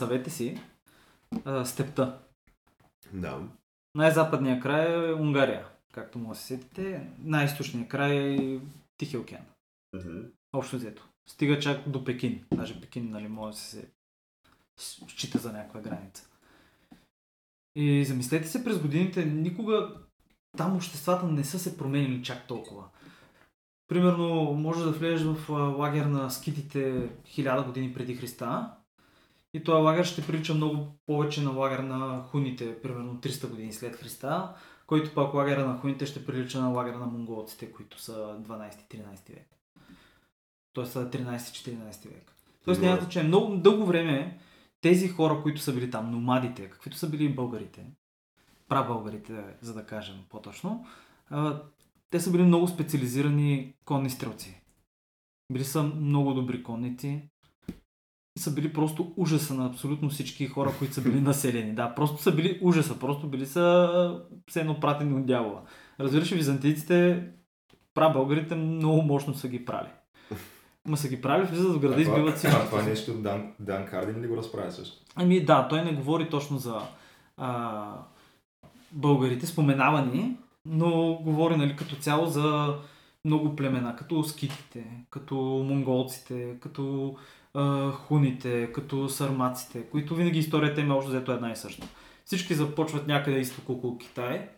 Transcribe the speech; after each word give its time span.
представете 0.00 0.30
си 0.30 0.60
а, 1.44 1.64
степта. 1.64 2.18
Да. 3.12 3.42
Най-западният 3.94 4.62
край 4.62 5.08
е 5.08 5.14
Унгария, 5.14 5.66
както 5.92 6.18
да 6.18 6.34
се 6.34 6.42
сетите. 6.42 7.06
Най-източният 7.18 7.88
край 7.88 8.16
е 8.16 8.60
Тихия 8.96 9.20
океан. 9.20 9.42
Мгм. 9.96 10.18
Общо 10.52 10.76
взето. 10.76 11.08
Стига 11.28 11.58
чак 11.58 11.88
до 11.88 12.04
Пекин. 12.04 12.44
Даже 12.54 12.80
Пекин, 12.80 13.10
нали, 13.10 13.28
може 13.28 13.56
да 13.56 13.62
се 13.62 13.88
счита 15.08 15.38
за 15.38 15.52
някаква 15.52 15.80
граница. 15.80 16.28
И 17.76 18.04
замислете 18.04 18.48
се 18.48 18.64
през 18.64 18.78
годините, 18.78 19.24
никога 19.24 19.94
там 20.56 20.76
обществата 20.76 21.26
не 21.26 21.44
са 21.44 21.58
се 21.58 21.76
променили 21.76 22.22
чак 22.22 22.46
толкова. 22.46 22.84
Примерно, 23.88 24.52
може 24.52 24.84
да 24.84 24.90
влезеш 24.90 25.26
в 25.26 25.48
лагер 25.78 26.04
на 26.04 26.30
скитите 26.30 27.10
хиляда 27.26 27.62
години 27.62 27.94
преди 27.94 28.14
Христа 28.14 28.79
и 29.54 29.64
този 29.64 29.82
лагер 29.82 30.04
ще 30.04 30.26
прилича 30.26 30.54
много 30.54 30.86
повече 31.06 31.42
на 31.42 31.50
лагер 31.50 31.78
на 31.78 32.22
хуните, 32.22 32.82
примерно 32.82 33.20
300 33.20 33.50
години 33.50 33.72
след 33.72 33.96
Христа, 33.96 34.54
който 34.86 35.14
пак 35.14 35.34
лагера 35.34 35.66
на 35.66 35.78
хуните 35.78 36.06
ще 36.06 36.26
прилича 36.26 36.60
на 36.60 36.68
лагера 36.68 36.98
на 36.98 37.06
монголците, 37.06 37.72
които 37.72 38.00
са 38.00 38.12
12-13 38.40 39.34
век. 39.34 39.48
Тоест 40.72 40.92
са 40.92 41.10
13-14 41.10 42.08
век. 42.08 42.32
Тоест 42.64 42.82
няма 42.82 43.00
значение. 43.00 43.28
Много 43.28 43.56
дълго 43.56 43.86
време 43.86 44.38
тези 44.80 45.08
хора, 45.08 45.42
които 45.42 45.60
са 45.60 45.74
били 45.74 45.90
там, 45.90 46.10
номадите, 46.10 46.70
каквито 46.70 46.96
са 46.96 47.10
били 47.10 47.34
българите, 47.34 47.86
прабългарите, 48.68 49.44
за 49.60 49.74
да 49.74 49.86
кажем 49.86 50.16
по-точно, 50.28 50.86
те 52.10 52.20
са 52.20 52.32
били 52.32 52.42
много 52.42 52.68
специализирани 52.68 53.74
конни 53.84 54.10
стрелци. 54.10 54.62
Били 55.52 55.64
са 55.64 55.82
много 55.82 56.34
добри 56.34 56.62
конници. 56.62 57.28
Са 58.40 58.54
били 58.54 58.72
просто 58.72 59.12
ужаса 59.16 59.54
на 59.54 59.66
абсолютно 59.66 60.08
всички 60.08 60.46
хора, 60.46 60.72
които 60.78 60.94
са 60.94 61.02
били 61.02 61.20
населени. 61.20 61.74
Да, 61.74 61.94
просто 61.94 62.22
са 62.22 62.32
били 62.32 62.58
ужаса, 62.62 62.98
просто 62.98 63.26
били 63.26 63.46
са 63.46 64.20
все 64.48 64.60
едно 64.60 64.80
пратени 64.80 65.14
от 65.14 65.26
дявола. 65.26 65.62
Разбираш, 66.00 66.30
византийците, 66.30 67.26
прабългарите 67.94 68.54
много 68.54 69.02
мощно 69.02 69.34
са 69.34 69.48
ги 69.48 69.64
прали. 69.64 69.88
Ма 70.88 70.96
са 70.96 71.08
ги 71.08 71.20
прали, 71.20 71.46
влизат 71.46 71.72
в 71.72 71.78
града 71.78 71.98
и 71.98 72.02
избиват 72.02 72.36
всички. 72.36 72.56
А 72.56 72.66
това 72.66 72.82
нещо 72.82 73.14
Дан, 73.14 73.52
Дан 73.60 73.86
Кардин 73.86 74.22
ли 74.22 74.26
го 74.26 74.36
разправя 74.36 74.72
също? 74.72 75.02
Ами 75.16 75.44
да, 75.44 75.68
той 75.68 75.84
не 75.84 75.92
говори 75.92 76.28
точно 76.30 76.58
за 76.58 76.80
а, 77.36 77.92
българите, 78.92 79.46
споменавани, 79.46 80.36
но 80.66 81.14
говори 81.14 81.56
нали, 81.56 81.76
като 81.76 81.96
цяло 81.96 82.26
за 82.26 82.74
много 83.24 83.56
племена, 83.56 83.96
като 83.96 84.24
скитите, 84.24 84.84
като 85.10 85.34
монголците, 85.68 86.54
като 86.60 87.16
а, 87.54 87.90
хуните, 87.90 88.72
като 88.72 89.08
сармаците, 89.08 89.82
които 89.82 90.14
винаги 90.14 90.38
историята 90.38 90.80
им 90.80 90.90
е 90.90 90.94
общо 90.94 91.10
взето 91.10 91.32
една 91.32 91.52
и 91.52 91.56
съща. 91.56 91.86
Всички 92.24 92.54
започват 92.54 93.06
някъде 93.06 93.38
изток 93.38 93.68
около 93.68 93.98
Китай. 93.98 94.48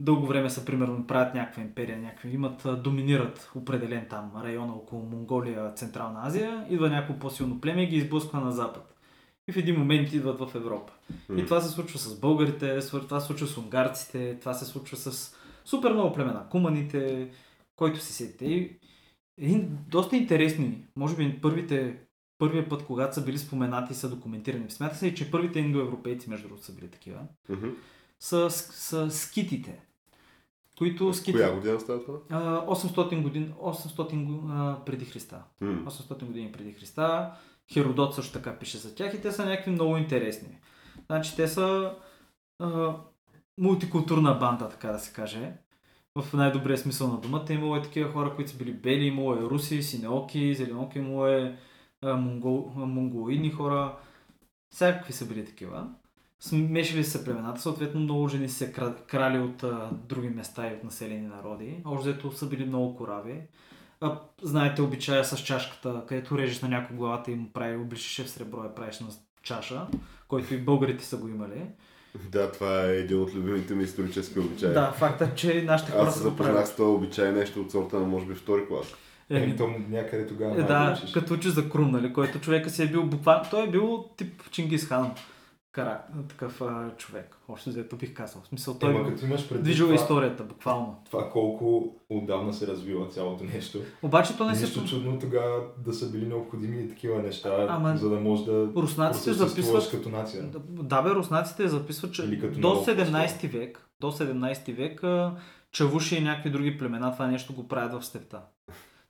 Дълго 0.00 0.26
време 0.26 0.50
са, 0.50 0.64
примерно, 0.64 1.06
правят 1.06 1.34
някаква 1.34 1.62
империя, 1.62 1.98
някакви, 1.98 2.30
имат, 2.30 2.66
доминират 2.82 3.50
определен 3.54 4.06
там 4.10 4.32
район 4.44 4.70
около 4.70 5.02
Монголия, 5.02 5.74
Централна 5.74 6.20
Азия, 6.22 6.66
идва 6.70 6.90
някакво 6.90 7.18
по-силно 7.18 7.60
племе 7.60 7.82
и 7.82 7.86
ги 7.86 7.96
изблъсква 7.96 8.40
на 8.40 8.52
запад. 8.52 8.94
И 9.48 9.52
в 9.52 9.56
един 9.56 9.78
момент 9.78 10.12
идват 10.12 10.38
в 10.38 10.54
Европа. 10.54 10.92
И 11.30 11.32
М. 11.32 11.44
това 11.44 11.60
се 11.60 11.68
случва 11.68 11.98
с 11.98 12.20
българите, 12.20 12.78
това 12.90 13.20
се 13.20 13.26
случва 13.26 13.46
с 13.46 13.58
унгарците, 13.58 14.38
това 14.40 14.54
се 14.54 14.64
случва 14.64 14.96
с 14.96 15.36
супер 15.64 15.92
много 15.92 16.14
племена. 16.14 16.48
Куманите, 16.50 17.30
който 17.76 18.00
си 18.00 18.12
сетите. 18.12 18.44
И 18.44 18.78
един 19.38 19.78
доста 19.88 20.16
интересни, 20.16 20.86
може 20.96 21.16
би 21.16 21.40
първите, 21.40 21.96
първия 22.38 22.68
път, 22.68 22.84
когато 22.84 23.14
са 23.14 23.24
били 23.24 23.38
споменати 23.38 23.92
и 23.92 23.96
са 23.96 24.10
документирани. 24.10 24.70
Смята 24.70 24.96
се, 24.96 25.14
че 25.14 25.30
първите 25.30 25.58
индоевропейци, 25.58 26.30
между 26.30 26.48
другото, 26.48 26.66
са 26.66 26.72
били 26.72 26.88
такива, 26.88 27.20
Мгм. 27.48 27.68
са, 28.20 28.50
са 28.50 29.10
скитите. 29.10 29.80
Които 30.78 31.14
скити... 31.14 31.32
Коя 31.32 31.54
година 31.54 31.80
става 31.80 32.04
това? 32.04 32.18
А, 32.30 32.66
800 32.66 33.22
години, 33.22 33.54
800 33.54 33.96
го- 34.16 34.48
а, 34.50 34.84
преди 34.86 35.04
Христа. 35.04 35.42
М. 35.60 35.82
800 35.82 36.24
години 36.24 36.52
преди 36.52 36.72
Христа. 36.72 37.32
Херодот 37.72 38.14
също 38.14 38.32
така 38.32 38.58
пише 38.58 38.78
за 38.78 38.94
тях 38.94 39.14
и 39.14 39.20
те 39.20 39.32
са 39.32 39.44
някакви 39.44 39.70
много 39.70 39.96
интересни. 39.96 40.58
Значи 41.06 41.36
те 41.36 41.48
са 41.48 41.94
а, 42.58 42.96
мултикултурна 43.58 44.34
банда, 44.34 44.68
така 44.68 44.88
да 44.88 44.98
се 44.98 45.12
каже. 45.12 45.52
В 46.18 46.32
най-добрия 46.32 46.78
смисъл 46.78 47.08
на 47.08 47.20
думата. 47.20 47.44
Имало 47.50 47.76
е 47.76 47.82
такива 47.82 48.12
хора, 48.12 48.34
които 48.34 48.50
са 48.50 48.56
били 48.56 48.72
бели, 48.72 49.04
имало 49.04 49.34
е 49.34 49.40
руси, 49.40 49.82
синеоки, 49.82 50.54
зеленоки, 50.54 50.98
имало 50.98 51.26
е 51.26 51.58
монголоидни 52.76 53.50
хора. 53.50 53.96
Всякакви 54.70 55.12
са 55.12 55.26
били 55.26 55.44
такива. 55.44 55.88
Смешали 56.40 57.04
са 57.04 57.24
племената, 57.24 57.60
съответно 57.60 58.00
много 58.00 58.28
жени 58.28 58.48
се 58.48 58.72
кра- 58.72 59.06
крали 59.06 59.38
от 59.38 59.62
а, 59.62 59.90
други 60.08 60.28
места 60.28 60.70
и 60.70 60.74
от 60.74 60.84
населени 60.84 61.26
народи. 61.26 61.82
Общо 61.84 62.08
взето 62.08 62.32
са 62.32 62.48
били 62.48 62.64
много 62.64 62.96
корави. 62.96 63.40
А, 64.00 64.20
знаете 64.42 64.82
обичая 64.82 65.24
с 65.24 65.38
чашката, 65.44 66.04
където 66.08 66.38
режеш 66.38 66.60
на 66.60 66.68
някой 66.68 66.96
главата 66.96 67.30
и 67.30 67.34
му 67.34 67.52
прави, 67.52 67.76
обличаше 67.76 68.24
в 68.24 68.30
сребро 68.30 68.64
и 68.64 68.74
правиш 68.74 69.00
на 69.00 69.06
чаша, 69.42 69.86
който 70.28 70.54
и 70.54 70.58
българите 70.58 71.04
са 71.04 71.16
го 71.16 71.28
имали. 71.28 71.66
Да, 72.30 72.52
това 72.52 72.84
е 72.86 72.96
един 72.96 73.22
от 73.22 73.34
любимите 73.34 73.74
ми 73.74 73.84
исторически 73.84 74.38
обичаи. 74.38 74.72
Да, 74.72 74.92
факта, 74.92 75.30
че 75.34 75.62
нашите 75.62 75.92
хора 75.92 76.02
Аз 76.02 76.14
се 76.14 76.20
запознах 76.20 76.66
с 76.68 76.76
този 76.76 76.88
обичай 76.96 77.32
нещо 77.32 77.60
от 77.60 77.70
сорта 77.70 77.96
на 77.96 78.06
може 78.06 78.26
би 78.26 78.34
втори 78.34 78.66
клас. 78.68 78.86
Еми, 79.30 79.42
Еми, 79.42 79.56
то 79.56 79.68
някъде 79.90 80.26
тогава 80.26 80.60
е, 80.60 80.62
да, 80.62 80.96
учиш. 80.98 81.12
като 81.12 81.34
учиш 81.34 81.52
за 81.52 81.68
Крум, 81.68 81.90
нали, 81.90 82.12
който 82.12 82.40
човека 82.40 82.70
си 82.70 82.82
е 82.82 82.86
бил 82.86 83.02
буквално, 83.02 83.44
той 83.50 83.64
е 83.64 83.70
бил 83.70 84.04
тип 84.16 84.42
Чингис 84.50 84.88
Кара, 85.72 86.00
такъв 86.28 86.60
а, 86.60 86.90
човек, 86.96 87.36
още 87.48 87.70
взето 87.70 87.96
бих 87.96 88.14
казал. 88.14 88.42
В 88.42 88.46
смисъл, 88.46 88.78
той 88.78 88.90
Ема 88.90 89.08
като 89.08 89.24
имаш 89.24 89.48
предвид 89.48 89.64
движил 89.64 89.86
това, 89.86 89.94
историята, 89.94 90.44
буквално. 90.44 91.02
това 91.04 91.30
колко 91.30 91.96
отдавна 92.10 92.52
се 92.52 92.66
развива 92.66 93.08
цялото 93.08 93.44
нещо. 93.44 93.78
Обаче 94.02 94.36
то 94.36 94.46
не 94.48 94.54
се... 94.54 94.64
Нищо 94.64 94.84
чудно 94.84 95.18
тогава 95.18 95.60
да 95.78 95.92
са 95.92 96.10
били 96.10 96.26
необходими 96.26 96.88
такива 96.88 97.22
неща, 97.22 97.66
Ама- 97.68 97.96
за 97.96 98.10
да 98.10 98.20
може 98.20 98.44
да 98.44 98.72
Руснаците 98.76 99.32
записват 99.32 99.90
като 99.90 100.08
нация. 100.08 100.42
Да, 100.68 101.02
бе, 101.02 101.10
руснаците 101.10 101.68
записват, 101.68 102.14
че 102.14 102.26
до 102.26 102.68
народ, 102.68 102.86
17 102.86 103.48
век, 103.48 103.88
до 104.00 104.12
17 104.12 104.74
век 104.74 105.02
чавуши 105.72 106.16
и 106.16 106.20
някакви 106.20 106.50
други 106.50 106.78
племена 106.78 107.12
това 107.12 107.26
нещо 107.26 107.54
го 107.54 107.68
правят 107.68 108.02
в 108.02 108.06
степта. 108.06 108.40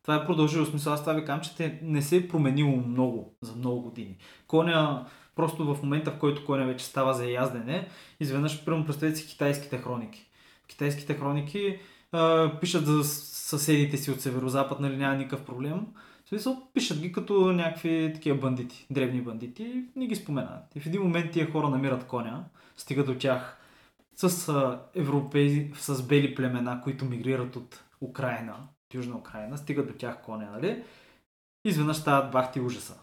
Това 0.02 0.14
е 0.14 0.26
продължило. 0.26 0.66
Смисъл, 0.66 0.92
аз 0.92 1.00
това 1.00 1.12
ви 1.12 1.24
казвам, 1.24 1.40
че 1.40 1.56
те 1.56 1.78
не 1.82 2.02
се 2.02 2.16
е 2.16 2.28
променило 2.28 2.76
много 2.76 3.34
за 3.40 3.52
много 3.56 3.82
години. 3.82 4.16
Коня, 4.46 5.06
просто 5.36 5.74
в 5.74 5.82
момента, 5.82 6.10
в 6.10 6.18
който 6.18 6.44
коня 6.44 6.64
вече 6.64 6.84
става 6.84 7.14
за 7.14 7.26
яздене, 7.26 7.88
изведнъж, 8.20 8.64
примерно, 8.64 8.86
представете 8.86 9.16
си 9.16 9.26
китайските 9.26 9.78
хроники. 9.78 10.26
Китайските 10.68 11.14
хроники 11.14 11.78
а, 12.12 12.52
пишат 12.60 12.86
за 12.86 13.04
съседите 13.04 13.96
си 13.96 14.10
от 14.10 14.20
северо-запад, 14.20 14.80
нали 14.80 14.96
няма 14.96 15.14
никакъв 15.14 15.44
проблем. 15.44 15.86
В 16.24 16.28
смисъл, 16.28 16.62
пишат 16.74 17.00
ги 17.00 17.12
като 17.12 17.52
някакви 17.52 18.10
такива 18.14 18.38
бандити, 18.38 18.86
древни 18.90 19.20
бандити 19.20 19.62
и 19.62 19.84
не 19.96 20.06
ги 20.06 20.16
споменават. 20.16 20.76
И 20.76 20.80
в 20.80 20.86
един 20.86 21.02
момент 21.02 21.32
тия 21.32 21.50
хора 21.52 21.68
намират 21.68 22.06
коня, 22.06 22.44
стигат 22.76 23.06
до 23.06 23.14
тях 23.14 23.58
с 24.16 24.48
а, 24.48 24.80
европейци, 24.94 25.72
с 25.74 26.02
бели 26.02 26.34
племена, 26.34 26.80
които 26.80 27.04
мигрират 27.04 27.56
от 27.56 27.84
Украина, 28.00 28.54
от 28.86 28.94
Южна 28.94 29.16
Украина, 29.16 29.58
стигат 29.58 29.86
до 29.86 29.92
тях 29.92 30.22
коня, 30.22 30.50
нали? 30.52 30.82
Изведнъж 31.64 31.96
стават 31.96 32.32
бахти 32.32 32.60
ужаса. 32.60 33.01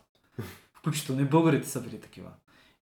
Включително 0.80 1.22
и 1.22 1.26
българите 1.26 1.70
са 1.70 1.82
били 1.82 2.00
такива. 2.00 2.30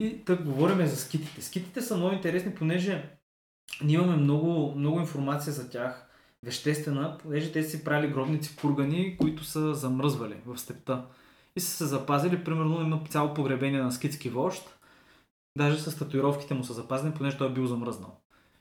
И 0.00 0.24
так 0.24 0.44
говорим 0.44 0.86
за 0.86 0.96
скитите. 0.96 1.42
Скитите 1.42 1.82
са 1.82 1.96
много 1.96 2.14
интересни, 2.14 2.54
понеже 2.54 3.10
ние 3.84 3.94
имаме 3.94 4.16
много, 4.16 4.74
много 4.76 5.00
информация 5.00 5.52
за 5.52 5.70
тях, 5.70 6.06
веществена, 6.44 7.18
понеже 7.22 7.52
те 7.52 7.62
си 7.62 7.84
правили 7.84 8.12
гробници 8.12 8.56
кургани, 8.56 9.16
които 9.16 9.44
са 9.44 9.74
замръзвали 9.74 10.36
в 10.46 10.58
степта. 10.58 11.04
И 11.56 11.60
са 11.60 11.70
се 11.70 11.84
запазили, 11.84 12.44
примерно 12.44 12.80
има 12.80 13.02
цяло 13.08 13.34
погребение 13.34 13.82
на 13.82 13.92
скитски 13.92 14.28
вожд, 14.28 14.78
даже 15.58 15.78
с 15.78 15.98
татуировките 15.98 16.54
му 16.54 16.64
са 16.64 16.72
запазени, 16.72 17.14
понеже 17.14 17.38
той 17.38 17.48
е 17.48 17.52
бил 17.52 17.66
замръзнал. 17.66 18.20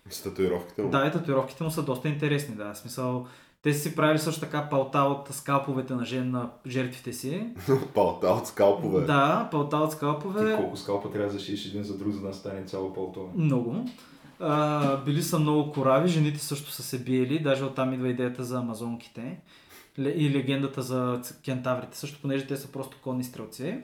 С 0.09 0.21
татуировките 0.23 0.81
му. 0.81 0.89
Да, 0.89 1.07
и 1.07 1.11
татуировките 1.11 1.63
му 1.63 1.71
са 1.71 1.83
доста 1.83 2.09
интересни, 2.09 2.55
да. 2.55 2.73
В 2.73 2.77
смисъл, 2.77 3.27
те 3.63 3.73
са 3.73 3.79
си 3.79 3.95
правили 3.95 4.19
също 4.19 4.41
така 4.41 4.69
палта 4.69 4.99
от 4.99 5.27
скалповете 5.31 5.93
на, 5.93 6.05
жен, 6.05 6.31
на 6.31 6.49
жертвите 6.67 7.13
си. 7.13 7.47
Палта 7.93 8.27
от 8.27 8.47
скалпове. 8.47 9.05
Да, 9.05 9.47
палта 9.51 9.77
от 9.77 9.89
Ти 9.89 9.95
скалпове. 9.95 10.55
колко 10.55 10.77
скалпа 10.77 11.11
трябва 11.11 11.27
да 11.27 11.33
зашиеш 11.39 11.65
един 11.65 11.83
за 11.83 11.97
друг, 11.97 12.13
за 12.13 12.21
да 12.21 12.33
стане 12.33 12.63
цяло 12.63 12.93
пълто. 12.93 13.29
Много. 13.35 13.85
А, 14.39 14.97
били 14.97 15.23
са 15.23 15.39
много 15.39 15.71
корави, 15.71 16.09
жените 16.09 16.39
също 16.39 16.71
са 16.71 16.83
се 16.83 16.99
биели, 16.99 17.39
даже 17.39 17.63
оттам 17.63 17.93
идва 17.93 18.09
идеята 18.09 18.43
за 18.43 18.57
амазонките 18.57 19.39
и 19.97 20.31
легендата 20.31 20.81
за 20.81 21.21
кентаврите, 21.45 21.97
също 21.97 22.21
понеже 22.21 22.47
те 22.47 22.57
са 22.57 22.67
просто 22.67 22.97
конни 23.03 23.23
стрелци. 23.23 23.77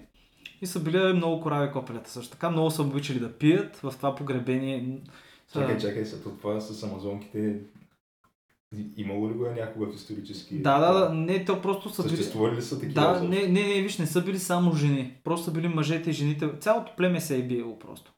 И 0.62 0.68
са 0.68 0.80
били 0.80 1.14
много 1.14 1.42
корави 1.42 1.72
копелята 1.72 2.10
също 2.10 2.32
така. 2.32 2.50
Много 2.50 2.72
са 2.72 2.82
обичали 2.82 3.20
да 3.20 3.32
пият 3.32 3.76
в 3.76 3.94
това 3.98 4.16
погребение. 4.16 4.98
Чакай, 5.54 5.78
чакай, 5.78 6.06
след 6.06 6.24
това 6.24 6.60
с 6.60 6.84
амазонките 6.84 7.60
имало 8.98 9.30
ли 9.30 9.34
го 9.34 9.46
е 9.46 9.54
някога 9.54 9.92
в 9.92 9.96
исторически? 9.96 10.62
Да, 10.62 10.80
да, 10.80 11.00
да, 11.00 11.14
не, 11.14 11.46
то 11.46 11.62
просто 11.62 11.90
са 11.90 12.04
били... 12.04 12.16
Съществували 12.16 12.56
ли 12.56 12.62
са 12.62 12.80
такива? 12.80 13.02
Да, 13.02 13.24
не, 13.24 13.48
не, 13.48 13.68
не, 13.68 13.82
виж, 13.82 13.98
не 13.98 14.08
са 14.08 14.22
били 14.22 14.40
само 14.40 14.72
жени. 14.76 15.14
Просто 15.24 15.46
са 15.46 15.52
били 15.52 15.68
мъжете 15.68 16.10
и 16.10 16.14
жените. 16.14 16.50
Цялото 16.60 16.92
племе 16.98 17.22
се 17.22 17.38
е 17.38 17.44
биело 17.44 17.80
просто. 17.80 18.14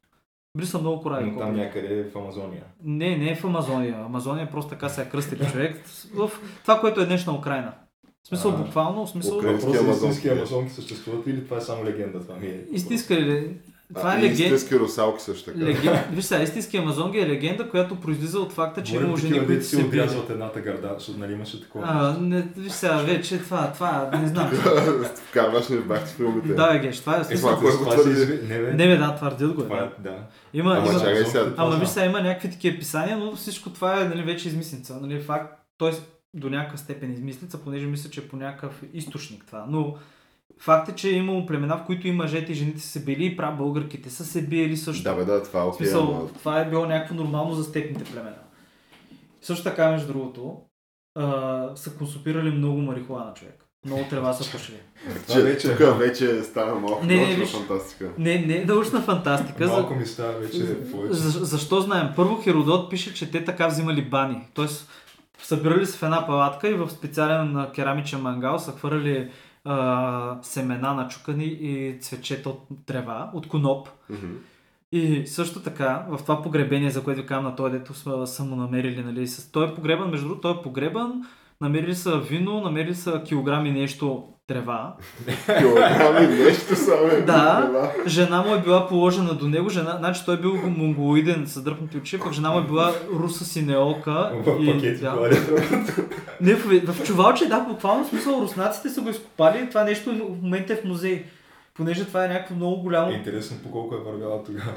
Били 0.57 0.67
са 0.67 0.79
много 0.79 1.01
корави. 1.01 1.31
Но 1.31 1.37
там 1.37 1.47
копели. 1.49 1.65
някъде 1.65 2.03
в 2.03 2.17
Амазония. 2.17 2.63
Не, 2.83 3.17
не 3.17 3.31
е 3.31 3.35
в 3.35 3.43
Амазония. 3.43 3.95
Амазония 3.95 4.51
просто 4.51 4.69
така 4.69 4.89
се 4.89 5.01
е 5.01 5.09
кръстил 5.09 5.37
човек. 5.51 5.85
В 6.13 6.31
това, 6.61 6.79
което 6.79 7.01
е 7.01 7.05
днешна 7.05 7.33
Украина. 7.33 7.73
В 8.23 8.27
смисъл, 8.27 8.51
А. 8.51 8.57
буквално, 8.57 9.05
в 9.05 9.09
смисъл... 9.09 9.37
Украински 9.37 9.75
е 9.75 9.79
амазонки. 9.79 10.29
амазонки 10.29 10.71
съществуват 10.71 11.27
или 11.27 11.43
това 11.45 11.57
е 11.57 11.61
само 11.61 11.85
легенда? 11.85 12.21
Това 12.21 12.35
ми 12.35 12.47
е. 12.47 12.65
Истинска 12.71 13.15
ли? 13.15 13.57
Това 13.95 14.09
а, 14.09 14.13
е 14.13 14.17
легенда. 14.17 14.43
истински 14.43 14.75
русалки 14.75 15.23
също 15.23 15.45
така. 15.45 15.59
Леген... 15.59 15.93
Виж 16.11 16.25
сега, 16.25 16.43
истински 16.43 16.77
амазонги 16.77 17.19
е 17.19 17.27
легенда, 17.27 17.69
която 17.69 17.95
произлиза 17.95 18.39
от 18.39 18.51
факта, 18.53 18.83
че 18.83 18.93
такива, 18.93 19.17
жени, 19.17 19.45
които 19.45 19.65
си 19.65 19.75
биели. 19.75 19.87
отрязват 19.87 20.29
едната 20.29 20.61
гърда, 20.61 20.95
защото 20.97 21.19
нали 21.19 21.33
имаше 21.33 21.61
такова. 21.61 21.85
А, 21.87 22.17
не, 22.21 22.47
виж 22.57 22.71
сега, 22.71 22.97
вече 22.97 23.37
това, 23.39 23.71
това, 23.73 24.09
не 24.13 24.27
знам. 24.27 24.49
Вкарваш 25.29 25.67
ни 25.67 25.77
в 25.77 25.87
бахти 25.87 26.13
филмите. 26.13 26.53
да, 26.53 26.79
геш, 26.79 26.99
това 26.99 27.17
е 27.17 27.21
Е, 27.21 27.23
твърди? 27.35 28.09
изви- 28.11 28.41
Не, 28.43 28.59
бе. 28.59 28.73
Не, 28.87 28.97
да, 28.97 29.15
твърдят 29.15 29.53
го. 29.53 29.61
е, 29.61 29.65
Това 29.65 29.77
е, 29.77 29.89
Да. 29.99 30.15
Има, 30.53 30.71
Ама 30.73 30.89
има, 30.89 30.99
чакай 30.99 31.25
сега. 31.25 31.53
Ама 31.57 31.75
виж 31.75 31.89
сега, 31.89 32.05
има 32.05 32.21
някакви 32.21 32.51
такива 32.51 32.77
писания, 32.77 33.17
но 33.17 33.35
всичко 33.35 33.69
това 33.69 34.01
е 34.01 34.05
нали, 34.05 34.23
вече 34.23 34.47
измислица. 34.47 34.97
Нали, 35.01 35.21
факт, 35.21 35.53
т.е. 35.79 35.91
до 36.33 36.49
някаква 36.49 36.77
степен 36.77 37.13
измислица, 37.13 37.57
понеже 37.57 37.85
мисля, 37.85 38.09
че 38.09 38.19
е 38.19 38.23
по 38.23 38.35
някакъв 38.35 38.81
източник 38.93 39.45
това. 39.45 39.65
Но 39.69 39.95
факт 40.61 40.89
е, 40.89 40.95
че 40.95 41.09
е 41.09 41.13
имало 41.13 41.45
племена, 41.45 41.77
в 41.77 41.85
които 41.85 42.07
и 42.07 42.11
мъжете 42.11 42.51
и 42.51 42.55
жените 42.55 42.79
са 42.79 42.87
се 42.89 43.03
били 43.05 43.25
и 43.25 43.37
прав 43.37 43.57
българките 43.57 44.09
са 44.09 44.25
се 44.25 44.41
биели 44.41 44.77
също. 44.77 45.03
Да, 45.03 45.13
бе, 45.13 45.23
да, 45.23 45.43
това 45.43 45.59
е 45.59 45.63
окей. 45.63 45.77
смисъл, 45.77 46.03
ама- 46.03 46.27
това 46.29 46.59
е 46.59 46.69
било 46.69 46.85
някакво 46.85 47.15
нормално 47.15 47.53
за 47.53 47.63
степните 47.63 48.03
племена. 48.03 48.35
Също 49.41 49.63
така, 49.63 49.91
между 49.91 50.07
другото, 50.07 50.57
а, 51.15 51.23
са 51.75 51.93
консумирали 51.93 52.51
много 52.51 52.81
марихуана 52.81 53.33
човек. 53.33 53.65
Много 53.85 54.03
трева 54.03 54.33
са 54.33 54.51
пушили. 54.51 54.77
Това 55.23 55.35
Че, 55.35 55.41
вече- 55.41 55.69
тук 55.69 55.97
вече 55.97 56.43
става 56.43 56.79
малко 56.79 57.05
Не, 57.05 57.15
не, 57.15 57.21
научна 57.21 57.37
виж. 57.37 57.51
фантастика. 57.51 58.09
Не, 58.17 58.37
не 58.37 58.65
научна 58.65 59.01
фантастика. 59.01 59.67
За, 59.67 59.73
Малко 59.73 59.95
ми 59.95 60.05
става 60.05 60.31
вече. 60.33 60.57
За, 61.09 61.45
защо 61.45 61.81
знаем? 61.81 62.09
Първо 62.15 62.41
Херодот 62.43 62.89
пише, 62.89 63.13
че 63.13 63.31
те 63.31 63.43
така 63.43 63.67
взимали 63.67 64.01
бани. 64.01 64.47
Тоест, 64.53 64.89
събирали 65.39 65.85
се 65.85 65.97
в 65.97 66.03
една 66.03 66.25
палатка 66.27 66.69
и 66.69 66.73
в 66.73 66.89
специален 66.89 67.65
керамичен 67.75 68.21
мангал 68.21 68.59
са 68.59 68.71
хвърляли 68.71 69.29
а, 69.63 70.39
семена 70.41 70.93
на 70.93 71.07
чукани 71.07 71.45
и 71.45 71.99
цвечета 71.99 72.49
от 72.49 72.67
трева, 72.85 73.31
от 73.33 73.47
коноп. 73.47 73.89
И 74.91 75.27
също 75.27 75.59
така, 75.63 76.05
в 76.09 76.17
това 76.17 76.41
погребение, 76.41 76.89
за 76.89 77.03
което 77.03 77.21
ви 77.21 77.27
казвам 77.27 77.45
на 77.45 77.55
този, 77.55 77.71
дето 77.71 77.93
са 78.27 78.43
му 78.43 78.55
намерили, 78.55 79.03
нали, 79.03 79.27
с, 79.27 79.51
той 79.51 79.71
е 79.71 79.75
погребан, 79.75 80.09
между 80.09 80.27
другото, 80.27 80.41
той 80.41 80.59
е 80.59 80.63
погребан, 80.63 81.21
намерили 81.61 81.95
са 81.95 82.17
вино, 82.19 82.61
намерили 82.61 82.95
са 82.95 83.23
килограми 83.23 83.71
нещо 83.71 84.33
трева. 84.51 84.93
Килограми 85.59 86.27
нещо 86.27 86.75
само 86.75 87.07
е 87.07 87.21
Да. 87.21 87.91
Жена 88.07 88.41
му 88.41 88.55
е 88.55 88.59
била 88.59 88.87
положена 88.87 89.33
до 89.33 89.47
него, 89.47 89.69
жена, 89.69 89.95
значи 89.99 90.21
той 90.25 90.35
е 90.35 90.37
бил 90.37 90.55
монголоиден 90.55 91.47
с 91.47 91.61
дръпнати 91.61 91.97
очи, 91.97 92.19
пък 92.19 92.33
жена 92.33 92.51
му 92.51 92.59
е 92.59 92.63
била 92.63 92.93
руса 93.13 93.45
синеока. 93.45 94.31
В 94.45 94.63
и, 94.63 94.65
пакети 94.65 95.01
да. 95.01 95.29
Не, 96.41 96.53
в, 96.53 96.93
в 96.93 97.03
чувалче, 97.03 97.45
да, 97.45 97.59
буквално 97.59 98.07
смисъл 98.07 98.41
руснаците 98.41 98.89
са 98.89 99.01
го 99.01 99.09
изкопали 99.09 99.69
това 99.69 99.83
нещо 99.83 100.11
в 100.11 100.41
момента 100.41 100.73
е 100.73 100.75
в 100.75 100.83
музей. 100.83 101.25
Понеже 101.73 102.05
това 102.05 102.25
е 102.25 102.27
някакво 102.27 102.55
много 102.55 102.81
голямо. 102.81 103.11
Интересно 103.11 103.57
по 103.63 103.71
колко 103.71 103.95
е 103.95 104.11
вървяла 104.11 104.43
тогава. 104.43 104.73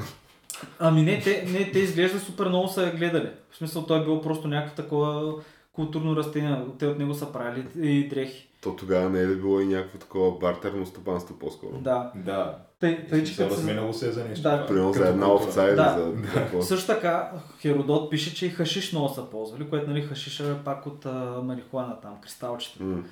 Ами 0.78 1.02
не, 1.02 1.20
те, 1.20 1.46
не, 1.52 1.70
те 1.70 1.78
изглежда 1.78 2.18
супер 2.18 2.46
много 2.46 2.68
са 2.68 2.92
гледали. 2.96 3.28
В 3.50 3.56
смисъл 3.56 3.86
той 3.86 4.00
е 4.00 4.04
бил 4.04 4.20
просто 4.20 4.48
някакво 4.48 4.82
такова 4.82 5.32
културно 5.72 6.16
растение. 6.16 6.56
Те 6.78 6.86
от 6.86 6.98
него 6.98 7.14
са 7.14 7.32
правили 7.32 7.66
и 7.82 8.08
дрехи. 8.08 8.48
То 8.64 8.76
тогава 8.76 9.10
не 9.10 9.20
е 9.20 9.26
ли 9.26 9.36
било 9.36 9.60
и 9.60 9.66
някакво 9.66 9.98
такова 9.98 10.38
бартерно 10.38 10.86
стопанство 10.86 11.34
по-скоро? 11.34 11.72
Да. 11.72 12.12
Да. 12.16 12.58
Тъй, 12.80 13.06
тъй 13.06 13.24
че 13.24 13.34
Се 13.34 13.42
като 13.42 13.54
се- 13.54 13.60
разменяло 13.60 13.92
се 13.92 14.08
е 14.08 14.12
за 14.12 14.24
нещо. 14.24 14.42
Да. 14.42 14.66
Примерно 14.66 14.92
за 14.92 15.08
една 15.08 15.32
овца 15.34 15.64
или 15.64 15.74
Да. 15.74 15.96
за 15.98 16.32
какво. 16.34 16.62
Също 16.62 16.86
така 16.86 17.32
Херодот 17.60 18.10
пише, 18.10 18.34
че 18.34 18.46
и 18.46 18.50
хашиш 18.50 18.92
много 18.92 19.08
са 19.08 19.24
ползвали, 19.24 19.68
което 19.70 19.90
нали 19.90 20.02
хашиша 20.02 20.44
е 20.50 20.64
пак 20.64 20.86
от 20.86 21.06
а, 21.06 21.10
марихуана 21.44 22.00
там, 22.00 22.20
кристалчета. 22.22 22.82
М. 22.84 23.02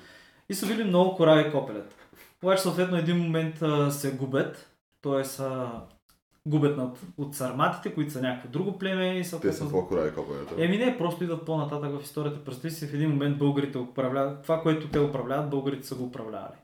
И 0.49 0.53
са 0.53 0.67
били 0.67 0.83
много 0.83 1.15
корави 1.15 1.51
копелета. 1.51 1.95
Обаче 2.43 2.61
съответно 2.61 2.97
един 2.97 3.17
момент 3.17 3.61
а, 3.61 3.91
се 3.91 4.11
губят, 4.11 4.69
т.е. 5.01 5.23
губят 6.47 6.77
над, 6.77 6.99
от 7.17 7.35
сарматите, 7.35 7.93
които 7.93 8.11
са 8.11 8.21
някакво 8.21 8.49
друго 8.49 8.77
племе 8.79 9.19
и 9.19 9.23
Те 9.41 9.53
са 9.53 9.69
по-корави 9.69 10.13
копелета. 10.15 10.55
Еми 10.57 10.77
не, 10.77 10.97
просто 10.97 11.23
идват 11.23 11.45
по-нататък 11.45 11.99
в 11.99 12.03
историята. 12.03 12.45
Представи 12.45 12.73
си 12.73 12.87
в 12.87 12.93
един 12.93 13.09
момент 13.09 13.37
българите 13.37 13.77
управляват, 13.77 14.43
това, 14.43 14.61
което 14.61 14.87
те 14.87 14.99
управляват, 14.99 15.49
българите 15.49 15.87
са 15.87 15.95
го 15.95 16.03
управлявали. 16.03 16.57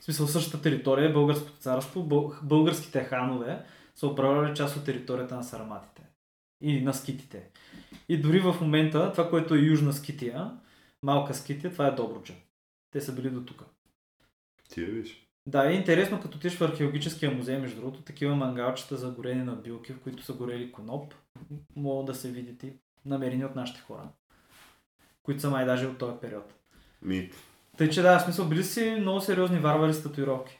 В 0.00 0.04
смисъл 0.04 0.26
същата 0.26 0.62
територия, 0.62 1.12
българското 1.12 1.58
царство, 1.58 2.02
бъл- 2.04 2.32
българските 2.42 3.04
ханове 3.04 3.64
са 3.96 4.06
управлявали 4.06 4.54
част 4.56 4.76
от 4.76 4.84
територията 4.84 5.36
на 5.36 5.42
сарматите 5.44 6.02
и 6.62 6.82
на 6.82 6.94
скитите. 6.94 7.50
И 8.08 8.20
дори 8.20 8.40
в 8.40 8.56
момента, 8.60 9.12
това, 9.12 9.30
което 9.30 9.54
е 9.54 9.58
Южна 9.58 9.92
Скития, 9.92 10.50
малка 11.02 11.34
Скития, 11.34 11.72
това 11.72 11.86
е 11.86 11.90
Добруджа. 11.90 12.34
Те 12.90 13.00
са 13.00 13.14
били 13.14 13.30
до 13.30 13.44
тук. 13.44 13.64
Ти 14.70 14.80
я 14.80 14.86
виж. 14.86 15.27
Да, 15.48 15.70
е 15.70 15.74
интересно, 15.74 16.20
като 16.20 16.36
отидеш 16.36 16.56
в 16.58 16.62
археологическия 16.64 17.30
музей, 17.30 17.58
между 17.58 17.80
другото, 17.80 18.02
такива 18.02 18.34
мангалчета 18.36 18.96
за 18.96 19.10
горене 19.10 19.44
на 19.44 19.52
билки, 19.52 19.92
в 19.92 20.00
които 20.00 20.24
са 20.24 20.32
горели 20.32 20.72
коноп, 20.72 21.14
могат 21.76 22.06
да 22.06 22.14
се 22.14 22.30
видят 22.30 22.62
и 22.62 22.72
намерени 23.06 23.44
от 23.44 23.54
нашите 23.54 23.80
хора, 23.80 24.02
които 25.22 25.40
са 25.40 25.50
май 25.50 25.66
даже 25.66 25.86
от 25.86 25.98
този 25.98 26.12
период. 26.20 26.54
Ми, 27.02 27.30
Тъй, 27.76 27.90
че 27.90 28.02
да, 28.02 28.18
в 28.18 28.22
смисъл, 28.22 28.48
били 28.48 28.64
си 28.64 28.96
много 29.00 29.20
сериозни 29.20 29.58
варвари 29.58 29.94
с 29.94 30.02
татуировки. 30.02 30.58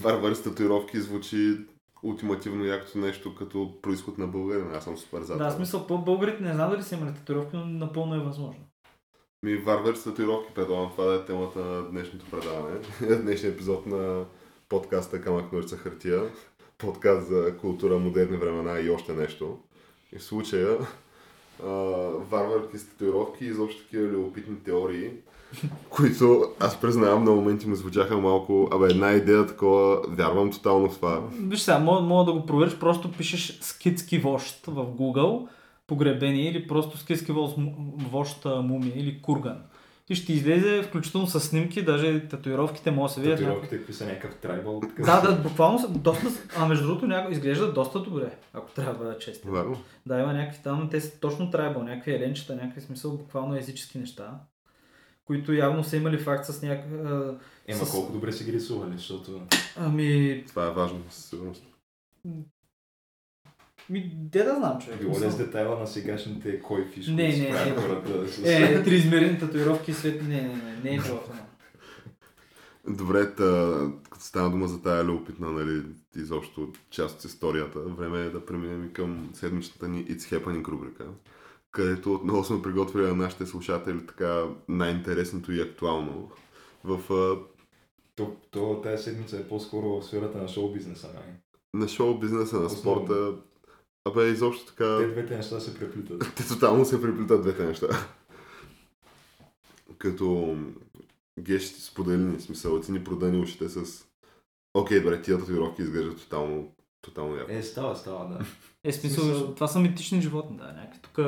варвари 0.00 0.34
с 0.34 0.42
татуировки 0.42 1.00
звучи 1.00 1.58
ултимативно 2.02 2.64
якото 2.64 2.98
нещо 2.98 3.34
като 3.34 3.78
происход 3.82 4.18
на 4.18 4.26
българин. 4.26 4.74
Аз 4.74 4.84
съм 4.84 4.96
супер 4.96 5.22
за 5.22 5.36
Да, 5.36 5.50
в 5.50 5.54
смисъл, 5.54 5.86
по 5.86 5.98
българите 5.98 6.42
не 6.42 6.54
знам 6.54 6.70
дали 6.70 6.82
са 6.82 6.94
имали 6.94 7.14
татуировки, 7.14 7.56
но 7.56 7.66
напълно 7.66 8.14
е 8.14 8.18
възможно. 8.18 8.64
Ми, 9.42 9.56
варвари 9.56 9.96
с 9.96 10.04
татуировки, 10.04 10.54
предлагам 10.54 10.90
това 10.90 11.04
да 11.04 11.14
е 11.14 11.24
темата 11.24 11.58
на 11.58 11.82
днешното 11.82 12.24
предаване. 12.30 12.76
Днешния 13.22 13.52
епизод 13.52 13.86
на 13.86 14.24
подкаста 14.68 15.20
Камък 15.20 15.52
Ножица 15.52 15.76
Хартия. 15.76 16.22
Подкаст 16.78 17.28
за 17.28 17.56
култура, 17.56 17.98
модерни 17.98 18.36
времена 18.36 18.80
и 18.80 18.90
още 18.90 19.12
нещо. 19.12 19.58
И 20.12 20.18
в 20.18 20.22
случая 20.22 20.78
а, 21.64 21.68
варварки 22.30 22.78
с 22.78 22.88
татуировки 22.88 23.44
и 23.44 23.48
изобщо 23.48 23.82
такива 23.82 24.08
любопитни 24.08 24.56
теории, 24.64 25.10
които 25.90 26.44
аз 26.60 26.80
признавам 26.80 27.24
на 27.24 27.30
моменти 27.30 27.68
ми 27.68 27.76
звучаха 27.76 28.16
малко, 28.16 28.68
абе 28.72 28.86
една 28.86 29.12
идея 29.12 29.46
такова, 29.46 30.00
вярвам 30.08 30.52
тотално 30.52 30.90
в 30.90 30.96
това. 30.96 31.22
Виж 31.32 31.60
сега, 31.60 31.78
мога, 31.78 32.00
мога 32.00 32.32
да 32.32 32.38
го 32.38 32.46
провериш, 32.46 32.78
просто 32.78 33.12
пишеш 33.12 33.58
скитски 33.60 34.18
вожд 34.18 34.66
в 34.66 34.86
Google, 34.86 35.48
погребение 35.90 36.50
или 36.50 36.66
просто 36.68 36.98
скитски 36.98 37.32
вожд, 37.32 37.54
вожд 38.10 38.46
а, 38.46 38.62
мумия 38.62 38.92
или 38.96 39.22
курган. 39.22 39.62
И 40.08 40.14
ще 40.14 40.32
излезе 40.32 40.82
включително 40.82 41.26
с 41.26 41.40
снимки, 41.40 41.84
даже 41.84 42.28
татуировките 42.28 42.90
могат 42.90 43.08
да 43.08 43.14
се 43.14 43.20
видят. 43.20 43.38
Татуировките, 43.38 43.76
какви 43.78 43.92
са 43.92 44.06
някакъв 44.06 44.34
трайбал. 44.36 44.80
така 44.80 45.02
Да, 45.02 45.20
да, 45.20 45.42
буквално 45.42 45.78
са 45.78 45.88
доста, 45.88 46.26
а 46.58 46.66
между 46.66 46.86
другото 46.86 47.06
няко... 47.06 47.32
изглеждат 47.32 47.74
доста 47.74 48.02
добре, 48.02 48.30
ако 48.52 48.70
трябва 48.70 48.92
да 48.92 48.98
бъда 48.98 49.18
честен. 49.18 49.52
Вярно? 49.52 49.76
Да, 50.06 50.20
има 50.20 50.32
някакви 50.32 50.62
там, 50.62 50.88
те 50.90 51.00
са 51.00 51.20
точно 51.20 51.50
трайбал, 51.50 51.82
някакви 51.82 52.14
еленчета, 52.14 52.54
някакви 52.56 52.80
смисъл, 52.80 53.16
буквално 53.16 53.56
езически 53.56 53.98
неща, 53.98 54.34
които 55.24 55.52
явно 55.52 55.84
са 55.84 55.96
имали 55.96 56.18
факт 56.18 56.44
с 56.46 56.62
някакъв... 56.62 57.34
Ема 57.66 57.84
с- 57.86 57.90
колко 57.90 58.12
добре 58.12 58.32
си 58.32 58.44
ги 58.44 58.52
рисували, 58.52 58.92
защото... 58.96 59.40
Ами, 59.76 60.44
Това 60.48 60.66
е 60.66 60.70
важно, 60.70 61.00
със 61.10 61.24
сигурност. 61.24 61.64
Ми, 63.90 64.12
де 64.14 64.44
да 64.44 64.54
знам, 64.54 64.80
човек. 64.80 64.98
Било 64.98 65.10
ли 65.10 65.14
мисъл. 65.14 65.30
с 65.30 65.36
детайла 65.36 65.78
на 65.78 65.86
сегашните 65.86 66.60
кой 66.60 66.84
фиш, 66.84 67.06
Не, 67.06 67.14
не, 67.14 67.74
не. 68.42 68.52
Е, 68.52 68.82
триизмерни 68.82 69.38
татуировки, 69.38 69.92
свет, 69.92 70.22
не, 70.22 70.28
не, 70.28 70.48
не, 70.48 70.80
не 70.84 70.94
е 70.94 70.98
това. 70.98 71.20
Добре, 72.88 73.34
та, 73.34 73.78
като 74.10 74.24
стана 74.24 74.50
дума 74.50 74.68
за 74.68 74.82
тая 74.82 75.04
любопитна, 75.04 75.50
нали, 75.52 75.82
изобщо 76.16 76.72
част 76.90 77.18
от 77.18 77.24
историята, 77.24 77.78
време 77.80 78.20
е 78.20 78.30
да 78.30 78.46
преминем 78.46 78.84
и 78.84 78.92
към 78.92 79.30
седмичната 79.34 79.88
ни 79.88 80.06
It's 80.06 80.18
Happening 80.38 80.68
рубрика. 80.68 81.04
където 81.70 82.14
отново 82.14 82.44
сме 82.44 82.62
приготвили 82.62 83.06
на 83.06 83.16
нашите 83.16 83.46
слушатели 83.46 84.06
така 84.06 84.44
най-интересното 84.68 85.52
и 85.52 85.60
актуално. 85.60 86.30
В, 86.84 87.00
То, 88.14 88.36
то 88.50 88.80
тази 88.82 89.02
седмица 89.04 89.36
е 89.36 89.48
по-скоро 89.48 89.88
в 90.00 90.02
сферата 90.04 90.38
на 90.38 90.48
шоу 90.48 90.72
бизнеса. 90.72 91.08
Май. 91.14 91.34
на 91.74 91.88
шоу 91.88 92.18
бизнеса, 92.18 92.56
на 92.56 92.66
Основно. 92.66 93.06
спорта. 93.06 93.32
Абе, 94.04 94.28
изобщо 94.28 94.66
така... 94.66 94.98
Те 94.98 95.06
двете 95.06 95.36
неща 95.36 95.60
се 95.60 95.78
преплитат. 95.78 96.32
Те 96.36 96.48
тотално 96.48 96.84
се 96.84 97.02
преплитат 97.02 97.42
двете 97.42 97.64
неща. 97.64 97.86
Като 99.98 100.56
Геш 101.40 101.74
ти 101.74 101.80
сподели 101.80 102.22
ни 102.22 102.40
смисъл, 102.40 102.80
ти 102.80 102.92
ни 102.92 103.04
продани 103.04 103.38
ушите 103.38 103.68
с 103.68 104.04
Окей, 104.74 105.00
добре, 105.00 105.22
тия 105.22 105.38
татуировки 105.38 105.82
изглеждат 105.82 106.18
тотално, 106.18 106.72
тотално 107.02 107.36
яко. 107.36 107.52
Е, 107.52 107.62
става, 107.62 107.96
става, 107.96 108.28
да. 108.28 108.44
Е, 108.84 108.92
смисъл, 108.92 109.24
Смисъл- 109.24 109.54
това 109.54 109.68
са 109.68 109.80
митични 109.80 110.22
животни, 110.22 110.56
да, 110.56 110.64
някакви 110.72 111.00
тук 111.00 111.18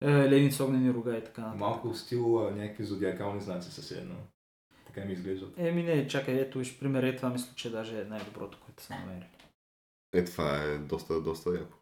е, 0.00 0.08
лени 0.08 0.52
с 0.52 0.60
огнени 0.60 0.94
рога 0.94 1.16
и 1.16 1.24
така. 1.24 1.40
нататък. 1.40 1.60
Малко 1.60 1.92
в 1.92 1.98
стил 1.98 2.50
някакви 2.56 2.84
зодиакални 2.84 3.40
знаци 3.40 3.70
са 3.70 3.98
едно. 3.98 4.14
Така 4.86 5.04
ми 5.06 5.12
изглеждат. 5.12 5.54
Еми 5.56 5.82
не, 5.82 6.08
чакай, 6.08 6.34
ето 6.34 6.58
виж 6.58 6.78
пример, 6.78 7.02
е, 7.02 7.16
това 7.16 7.30
мисля, 7.30 7.52
че 7.54 7.70
даже 7.70 8.00
е 8.00 8.04
най-доброто, 8.04 8.58
което 8.64 8.82
са 8.82 8.94
намерили. 8.94 9.26
Е, 10.12 10.24
това 10.24 10.56
е 10.56 10.78
доста, 10.78 11.20
доста 11.20 11.50
яко. 11.50 11.78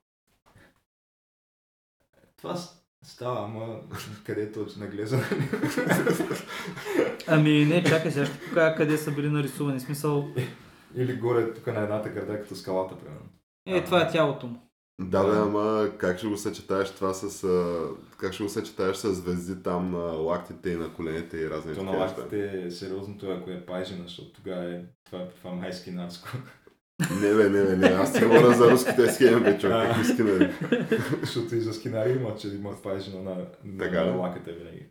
Това 2.36 2.56
става, 3.02 3.44
ама 3.44 3.80
къде 4.24 4.52
точно 4.52 4.84
наглеза? 4.84 5.18
Ами 7.26 7.64
не, 7.64 7.84
чакай, 7.84 8.10
сега 8.10 8.26
ще 8.26 8.40
покажа 8.40 8.76
къде 8.76 8.98
са 8.98 9.12
били 9.12 9.28
нарисувани. 9.28 9.80
Смисъл, 9.80 10.28
Или 10.94 11.16
горе 11.16 11.54
тук 11.54 11.66
на 11.66 11.80
едната 11.80 12.08
гърда, 12.08 12.40
като 12.40 12.56
скалата, 12.56 12.98
примерно. 12.98 13.28
е, 13.66 13.84
това 13.84 14.02
е 14.02 14.10
тялото 14.10 14.46
му. 14.46 14.70
Да, 15.00 15.24
бе, 15.24 15.36
ама 15.36 15.90
как 15.98 16.18
ще 16.18 16.26
го 16.26 16.36
съчетаеш 16.36 16.90
това 16.90 17.14
с... 17.14 17.44
А, 17.44 17.88
как 18.16 18.32
ще 18.32 18.42
го 18.42 18.48
съчетаеш 18.48 18.96
с 18.96 19.14
звезди 19.14 19.62
там 19.62 19.90
на 19.90 19.98
лактите 19.98 20.70
и 20.70 20.76
на 20.76 20.94
коленете 20.94 21.36
и 21.36 21.50
разни 21.50 21.74
То 21.74 21.82
на 21.82 21.90
лактите 21.90 22.62
е 22.66 22.70
сериозното, 22.70 23.30
ако 23.30 23.50
е 23.50 23.66
пайжена, 23.66 24.02
защото 24.02 24.32
тогава 24.32 24.74
е 24.74 24.80
това, 25.04 25.28
това 25.28 25.50
майски 25.50 25.90
наско. 25.90 26.28
Не, 27.00 27.34
бе, 27.34 27.48
не, 27.48 27.64
бе, 27.64 27.76
не, 27.76 27.86
аз 27.86 28.12
ти 28.12 28.24
говоря 28.24 28.54
за 28.54 28.70
руските 28.70 29.12
схеми, 29.12 29.40
бе, 29.40 29.58
човек, 29.58 29.88
какви 29.88 30.04
скинари. 30.04 30.52
защото 31.20 31.54
и 31.54 31.60
за 31.60 31.74
скинари 31.74 32.10
има, 32.12 32.36
че 32.36 32.48
имат 32.48 32.82
пайжена 32.82 33.22
на, 33.22 33.46
на, 33.64 33.78
Така 33.78 34.04
на 34.04 34.12
лаката 34.12 34.52
винаги. 34.52 34.86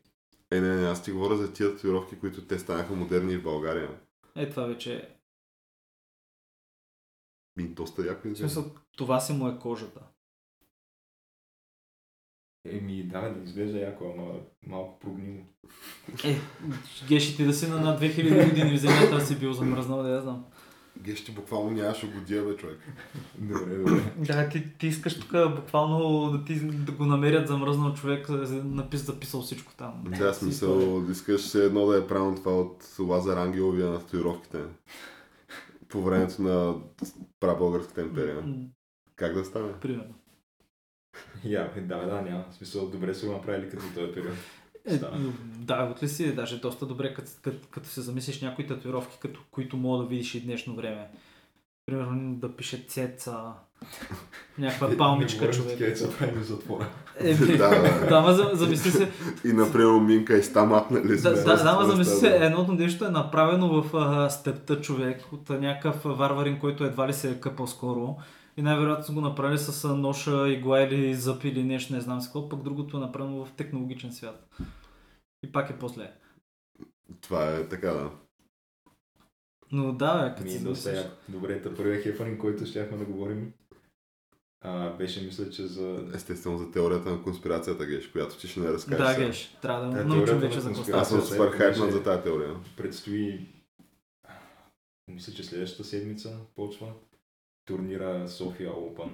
Е, 0.51 0.61
не, 0.61 0.75
не, 0.75 0.87
аз 0.87 1.03
ти 1.03 1.11
говоря 1.11 1.37
за 1.37 1.53
тия 1.53 1.75
татуировки, 1.75 2.19
които 2.19 2.45
те 2.47 2.59
станаха 2.59 2.93
модерни 2.93 3.37
в 3.37 3.43
България. 3.43 3.89
Е, 4.35 4.49
това 4.49 4.65
вече 4.65 4.95
е. 4.95 5.09
Ми, 7.57 7.67
доста 7.67 8.05
яко 8.07 8.21
В 8.21 8.31
изглежда. 8.31 8.53
смисъл, 8.53 8.75
това 8.97 9.19
си 9.19 9.33
му 9.33 9.47
е 9.47 9.59
кожата. 9.59 9.99
Еми, 12.65 13.03
да, 13.03 13.21
да 13.21 13.43
изглежда 13.43 13.79
яко, 13.79 14.13
ама 14.17 14.39
малко 14.67 14.99
прогнило. 14.99 15.43
Е, 16.25 16.35
геши 17.07 17.37
ти 17.37 17.45
да 17.45 17.53
си 17.53 17.67
на 17.67 17.81
над 17.81 18.01
2000 18.01 18.49
години 18.49 18.77
в 18.77 18.81
земята 18.81 19.25
си 19.25 19.39
бил 19.39 19.53
замръзнал, 19.53 20.03
да 20.03 20.09
я 20.09 20.21
знам. 20.21 20.45
Гещи 21.01 21.31
буквално 21.31 21.71
нямаше 21.71 22.11
годия, 22.11 22.43
бе, 22.43 22.55
човек. 22.55 22.79
Добре, 23.37 23.77
добре. 23.77 24.13
Да, 24.17 24.49
ти, 24.49 24.77
ти 24.77 24.87
искаш 24.87 25.19
тук 25.19 25.31
буквално 25.55 26.31
да, 26.31 26.45
ти, 26.45 26.59
да 26.59 26.91
го 26.91 27.05
намерят 27.05 27.47
замръзнал 27.47 27.93
човек, 27.93 28.29
напис, 28.63 29.05
записал 29.05 29.41
всичко 29.41 29.73
там. 29.77 30.03
Да, 30.17 30.33
смисъл, 30.33 31.03
искаш 31.11 31.41
все 31.41 31.65
едно 31.65 31.85
да 31.85 31.97
е 31.97 32.07
правилно 32.07 32.35
това 32.35 32.59
от 32.59 32.95
Лазар 32.99 33.37
Ангеловия 33.37 33.89
на 33.89 33.99
татуировките. 33.99 34.59
По 35.89 36.01
времето 36.01 36.41
на 36.41 36.75
прабългарската 37.39 38.01
империя. 38.01 38.43
Как 39.15 39.33
да 39.33 39.45
стане? 39.45 39.71
Примерно. 39.81 40.13
Я, 41.43 41.71
е, 41.75 41.81
да, 41.81 42.05
да, 42.05 42.21
няма. 42.21 42.45
В 42.51 42.55
смисъл, 42.55 42.89
добре 42.89 43.13
са 43.13 43.25
го 43.25 43.31
направили 43.31 43.69
като 43.69 43.83
този 43.95 44.11
период. 44.11 44.35
Е, 44.86 44.98
Стана. 44.98 45.31
да, 45.43 45.83
от 45.86 46.03
ли 46.03 46.09
си, 46.09 46.36
даже 46.36 46.57
доста 46.57 46.86
добре, 46.86 47.13
като, 47.13 47.31
като, 47.41 47.67
като 47.71 47.88
се 47.89 48.01
замислиш 48.01 48.41
някои 48.41 48.67
татуировки, 48.67 49.17
като, 49.21 49.39
които 49.51 49.77
мога 49.77 50.03
да 50.03 50.09
видиш 50.09 50.36
и 50.36 50.41
днешно 50.41 50.75
време. 50.75 51.07
Примерно 51.86 52.36
да 52.36 52.55
пише 52.55 52.86
цеца, 52.88 53.33
някаква 54.57 54.89
палмичка 54.98 55.45
Не 55.45 55.51
човек. 55.51 55.98
са 55.98 56.12
правили 56.12 56.39
в 56.39 56.43
затвора. 56.43 56.88
Е, 57.19 57.33
Да, 57.57 57.69
да. 58.09 58.21
да, 58.21 58.33
за- 58.33 58.50
замисли 58.53 58.91
се, 58.91 59.12
И 59.45 59.53
например 59.53 60.00
Минка 60.00 60.38
и 60.38 60.43
Стамат, 60.43 60.91
нали? 60.91 61.21
да, 61.21 61.33
да, 61.33 61.43
да, 61.43 61.86
замисли 61.86 62.13
се, 62.13 62.36
едното 62.36 62.74
нещо 62.74 63.05
е 63.05 63.09
направено 63.09 63.81
в 63.81 63.95
а, 63.98 64.29
степта 64.29 64.81
човек 64.81 65.21
от 65.31 65.50
някакъв 65.50 66.17
варварин, 66.17 66.59
който 66.59 66.83
едва 66.83 67.07
ли 67.07 67.13
се 67.13 67.31
е 67.31 67.39
къпал 67.39 67.67
скоро. 67.67 68.15
И 68.59 68.61
най-вероятно 68.61 69.05
са 69.05 69.13
го 69.13 69.21
направили 69.21 69.57
с 69.57 69.87
ноша, 69.95 70.49
игла 70.49 70.81
или 70.81 71.15
зъб 71.15 71.43
или 71.43 71.63
нещо, 71.63 71.93
не 71.93 72.01
знам 72.01 72.21
си 72.21 72.27
какво, 72.27 72.49
пък 72.49 72.63
другото 72.63 72.97
е 72.97 72.99
направено 72.99 73.45
в 73.45 73.51
технологичен 73.51 74.13
свят. 74.13 74.49
И 75.43 75.51
пак 75.51 75.69
е 75.69 75.79
после. 75.79 76.13
Това 77.21 77.55
е 77.55 77.67
така, 77.67 77.91
да. 77.91 78.11
Но 79.71 79.93
да, 79.93 80.23
бе, 80.23 80.35
като 80.35 80.67
Ми, 80.69 80.75
си 80.75 80.89
яко. 80.89 81.09
Добре, 81.29 81.61
та 81.61 81.75
първия 81.75 82.01
хепанинг, 82.01 82.41
който 82.41 82.65
щяхме 82.65 82.97
да 82.97 83.05
говорим, 83.05 83.53
а, 84.61 84.89
беше, 84.89 85.25
мисля, 85.25 85.49
че 85.49 85.67
за... 85.67 86.11
Естествено 86.13 86.57
за 86.57 86.71
теорията 86.71 87.09
на 87.09 87.23
конспирацията, 87.23 87.85
Геш, 87.85 88.07
която 88.07 88.37
ти 88.37 88.47
ще 88.47 88.59
не 88.59 88.71
разкажеш. 88.73 89.05
Да, 89.05 89.13
сега. 89.13 89.25
геш, 89.25 89.57
трябва 89.61 89.85
да 89.85 89.97
Та, 89.97 90.03
научим 90.03 90.37
вече 90.37 90.55
на 90.55 90.61
за 90.61 90.67
какво 90.69 90.79
конспирация. 90.79 91.01
Аз 91.01 91.09
съм 91.09 91.19
Аз 91.19 91.29
супер 91.29 91.51
хайпнат 91.51 91.85
беше- 91.85 91.97
за 91.97 92.03
тази 92.03 92.23
теория. 92.23 92.55
Предстои... 92.77 93.47
Мисля, 95.07 95.33
че 95.33 95.43
следващата 95.43 95.83
седмица 95.83 96.37
почва 96.55 96.93
турнира 97.69 98.27
София 98.27 98.71
Open. 98.71 99.09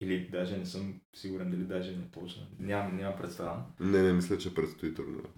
Или 0.00 0.28
даже 0.28 0.58
не 0.58 0.66
съм 0.66 1.00
сигурен 1.16 1.50
дали 1.50 1.64
даже 1.64 1.96
не 1.96 2.10
почна. 2.10 2.42
Нямам, 2.58 2.96
нямам 2.96 3.18
представа. 3.18 3.62
Не, 3.80 4.02
не 4.02 4.12
мисля, 4.12 4.38
че 4.38 4.54
предстои 4.54 4.94
турнира. 4.94 5.28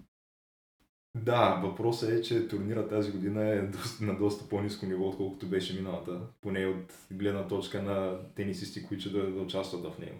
Да, 1.17 1.61
въпросът 1.63 2.09
е, 2.09 2.21
че 2.21 2.47
турнира 2.47 2.87
тази 2.87 3.11
година 3.11 3.49
е 3.49 3.69
на 4.01 4.17
доста 4.17 4.49
по-низко 4.49 4.85
ниво, 4.85 5.07
отколкото 5.09 5.47
беше 5.47 5.75
миналата. 5.75 6.21
Поне 6.41 6.65
от 6.65 6.93
гледна 7.11 7.47
точка 7.47 7.81
на 7.83 8.19
тенисисти, 8.35 8.85
които 8.85 9.01
ще 9.01 9.09
да, 9.09 9.31
да 9.31 9.41
участват 9.41 9.83
в 9.93 9.99
него. 9.99 10.17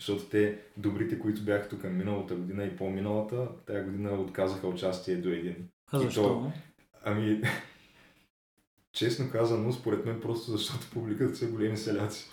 Защото 0.00 0.24
те, 0.24 0.60
добрите, 0.76 1.18
които 1.18 1.42
бяха 1.44 1.68
тук 1.68 1.84
миналата 1.84 2.34
година 2.34 2.64
и 2.64 2.76
по-миналата, 2.76 3.48
тази 3.66 3.84
година 3.84 4.12
отказаха 4.12 4.68
участие 4.68 5.16
до 5.16 5.28
един. 5.28 5.68
А 5.92 6.00
И 6.00 6.04
защо? 6.04 6.22
то- 6.22 6.52
Ами, 7.04 7.42
честно 8.94 9.30
казано, 9.30 9.72
според 9.72 10.06
мен 10.06 10.20
просто 10.20 10.50
защото 10.50 10.86
публиката 10.92 11.36
са 11.36 11.46
големи 11.46 11.76
селяци. 11.76 12.30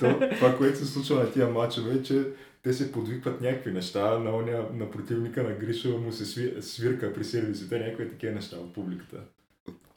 То, 0.00 0.20
това, 0.36 0.56
което 0.56 0.78
се 0.78 0.86
случва 0.86 1.16
на 1.16 1.32
тия 1.32 1.48
матчове 1.48 1.94
е, 1.94 2.02
че 2.02 2.22
те 2.62 2.72
се 2.72 2.92
подвикват 2.92 3.40
някакви 3.40 3.72
неща, 3.72 4.18
на, 4.18 4.36
оня, 4.36 4.64
на 4.74 4.90
противника 4.90 5.42
на 5.42 5.52
Гриша 5.52 5.88
му 5.88 6.12
се 6.12 6.24
сви, 6.24 6.54
свирка 6.60 7.12
при 7.14 7.24
сервисите, 7.24 7.78
някакви 7.78 8.08
такива 8.08 8.32
неща 8.32 8.56
от 8.56 8.74
публиката. 8.74 9.16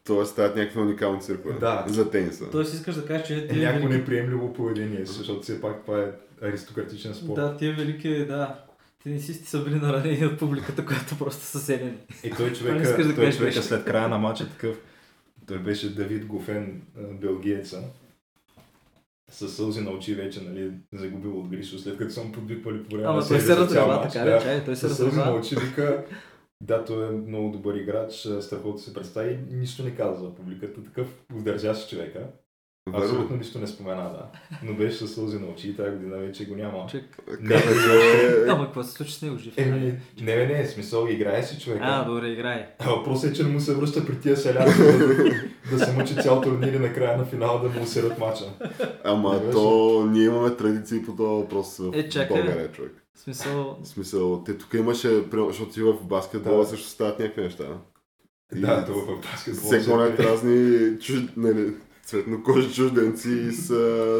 Тоест 0.05 0.31
стават 0.31 0.55
някакви 0.55 0.79
уникални 0.79 1.21
циркове. 1.21 1.59
Да. 1.59 1.85
За 1.87 2.09
тениса. 2.11 2.49
Тоест 2.51 2.73
искаш 2.73 2.95
да 2.95 3.05
кажеш, 3.05 3.27
че 3.27 3.47
Е, 3.49 3.55
някакво 3.55 3.87
велики... 3.87 3.99
неприемливо 3.99 4.53
поведение, 4.53 5.05
защото 5.05 5.41
все 5.41 5.61
пак 5.61 5.81
това 5.85 6.01
е 6.01 6.11
аристократичен 6.41 7.13
спорт. 7.13 7.35
Да, 7.35 7.57
тия 7.57 7.75
велики, 7.75 8.25
да, 8.25 8.63
тенисисти 9.03 9.47
са 9.47 9.63
били 9.63 9.75
наранени 9.75 10.25
от 10.25 10.39
публиката, 10.39 10.85
която 10.85 11.17
просто 11.17 11.45
са 11.45 11.59
селени. 11.59 11.97
И 12.23 12.31
той 12.31 12.53
човека, 12.57 12.81
искаш 12.83 13.07
да 13.07 13.15
той 13.15 13.31
човека 13.31 13.63
след 13.63 13.85
края 13.85 14.07
на 14.07 14.17
матча 14.17 14.49
такъв, 14.49 14.77
той 15.47 15.59
беше 15.59 15.95
Давид 15.95 16.25
Гофен, 16.25 16.81
белгиеца, 17.21 17.83
със 19.31 19.55
сълзи 19.55 19.81
на 19.81 19.91
очи 19.91 20.15
вече, 20.15 20.41
нали, 20.41 20.71
загубил 20.93 21.39
от 21.39 21.47
Гришо, 21.47 21.77
след 21.79 21.97
като 21.97 22.13
съм 22.13 22.31
подвиквали 22.31 22.83
по 22.83 22.95
време 22.95 23.07
Ама 23.07 23.27
той 23.27 23.39
се 23.39 23.57
разрева, 23.57 24.01
така 24.01 24.25
да. 24.25 24.63
той 24.65 24.75
се 24.75 24.87
Със 24.87 24.97
сълзи 24.97 25.17
на 25.17 25.21
разрева. 25.21 25.39
очи 25.39 25.55
вика, 25.55 26.05
да, 26.61 26.85
той 26.85 27.07
е 27.07 27.11
много 27.11 27.51
добър 27.51 27.75
играч, 27.75 28.13
страхотно 28.41 28.77
се 28.77 28.93
представи 28.93 29.39
нищо 29.51 29.83
не 29.83 29.95
каза 29.95 30.23
за 30.23 30.35
публиката, 30.35 30.83
такъв 30.83 31.07
удържа 31.35 31.75
се 31.75 31.89
човека. 31.89 32.27
Абсолютно 32.93 33.37
нищо 33.37 33.59
не 33.59 33.67
спомена, 33.67 34.03
да. 34.03 34.25
Но 34.63 34.73
беше 34.73 34.97
със 34.97 35.13
сълзи 35.15 35.39
на 35.39 35.47
очи 35.47 35.69
и 35.69 35.75
тази 35.75 35.91
година 35.91 36.17
вече 36.17 36.45
го 36.45 36.55
няма. 36.55 36.85
Човек. 36.91 37.17
Не, 37.41 37.49
Каза, 37.61 38.45
Ама 38.49 38.65
какво 38.65 38.83
се 38.83 38.91
случи 38.91 39.11
с 39.13 39.21
него 39.21 39.37
жив? 39.37 39.53
Еми, 39.57 39.93
не, 40.21 40.35
не, 40.35 40.45
не, 40.45 40.65
смисъл, 40.67 41.07
играе 41.09 41.43
си 41.43 41.59
човека. 41.61 41.83
А, 41.85 42.03
добре, 42.05 42.27
играй. 42.27 42.65
А 42.79 42.89
въпросът 42.89 43.31
е, 43.31 43.33
че 43.33 43.43
не 43.43 43.49
му 43.49 43.59
се 43.59 43.75
връща 43.75 44.05
при 44.05 44.19
тия 44.19 44.37
селяци 44.37 44.77
да, 44.77 45.77
да 45.77 45.85
се 45.85 45.91
мъчи 45.91 46.15
цял 46.15 46.41
турнир 46.41 46.73
и 46.73 46.79
накрая 46.79 47.17
на 47.17 47.25
финала 47.25 47.59
да 47.61 47.69
му 47.69 47.83
усерят 47.83 48.19
мача. 48.19 48.45
Ама 49.03 49.41
Не 49.45 49.51
то 49.51 50.05
ние 50.11 50.25
имаме 50.25 50.55
традиции 50.55 51.01
по 51.05 51.15
този 51.15 51.41
въпрос 51.41 51.77
в 51.77 51.91
Е, 51.93 52.09
чакай. 52.09 52.37
България, 52.41 52.71
човек. 52.71 52.91
Смисъл, 53.15 53.77
смисъл, 53.83 54.43
те 54.43 54.57
тук 54.57 54.73
имаше, 54.73 55.09
защото 55.47 55.79
и 55.79 55.83
в 55.83 55.93
баскетбола 56.03 56.57
Да. 56.57 56.65
също 56.65 56.87
стават 56.87 57.19
някакви 57.19 57.41
неща. 57.41 57.63
И 58.55 58.59
Да, 58.61 58.85
това 58.85 59.01
в 59.15 59.21
баскетбол. 59.21 59.69
Се 59.69 59.91
гонят 59.91 60.19
разни 60.19 60.89
чуж... 60.99 61.19
нали, 61.37 61.73
цветнокожи 62.05 62.73
чужденци 62.73 63.27
с 63.51 63.71
а, 63.71 63.75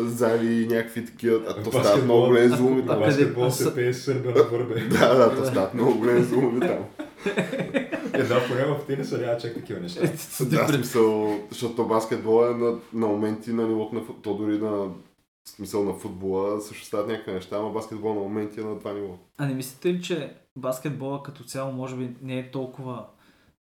зали 0.08 0.54
и 0.54 0.68
някакви 0.68 1.06
такива. 1.06 1.42
А 1.50 1.54
то 1.56 1.70
стават 1.72 1.88
баскетбола- 1.88 2.04
много 2.04 2.26
големи 2.26 2.50
зломи 2.50 2.86
там. 2.86 3.00
баскетбол 3.00 3.50
се 3.50 3.64
с- 3.64 3.76
пее 3.76 3.94
сърбе 3.94 4.30
на 4.30 4.44
върбе. 4.44 4.82
Да, 4.90 5.16
да, 5.16 5.36
то 5.36 5.46
стават 5.46 5.74
много 5.74 5.98
големи 5.98 6.24
зломи 6.24 6.60
там. 6.60 6.80
Е, 8.14 8.24
да, 8.24 8.48
поне 8.48 8.64
в 8.64 8.80
тениса 8.88 9.18
няма 9.18 9.38
чак 9.38 9.54
такива 9.54 9.80
неща. 9.80 10.02
Да, 10.42 10.66
в 10.66 10.72
смисъл, 10.72 11.40
защото 11.50 11.86
баскетбол 11.86 12.46
е 12.46 12.56
на, 12.56 12.72
на 12.94 13.08
моменти 13.08 13.54
на 13.54 13.68
нивото 13.68 13.96
на 13.96 14.02
то 14.22 14.34
дори 14.34 14.58
на 14.58 14.86
смисъл 15.48 15.84
на 15.84 15.94
футбола 15.94 16.62
също 16.62 16.86
стават 16.86 17.08
някакви 17.08 17.32
неща, 17.32 17.56
ама 17.56 17.70
баскетбол 17.70 18.10
на 18.10 18.20
моменти 18.22 18.60
е 18.60 18.64
на 18.64 18.80
това 18.80 18.94
ниво. 18.94 19.14
А 19.38 19.46
не 19.46 19.54
мислите 19.54 19.90
ли, 19.90 20.02
че 20.02 20.34
баскетбола 20.56 21.24
като 21.24 21.44
цяло 21.44 21.72
може 21.72 21.96
би 21.96 22.10
не 22.22 22.40
е 22.40 22.52
толкова 22.52 23.06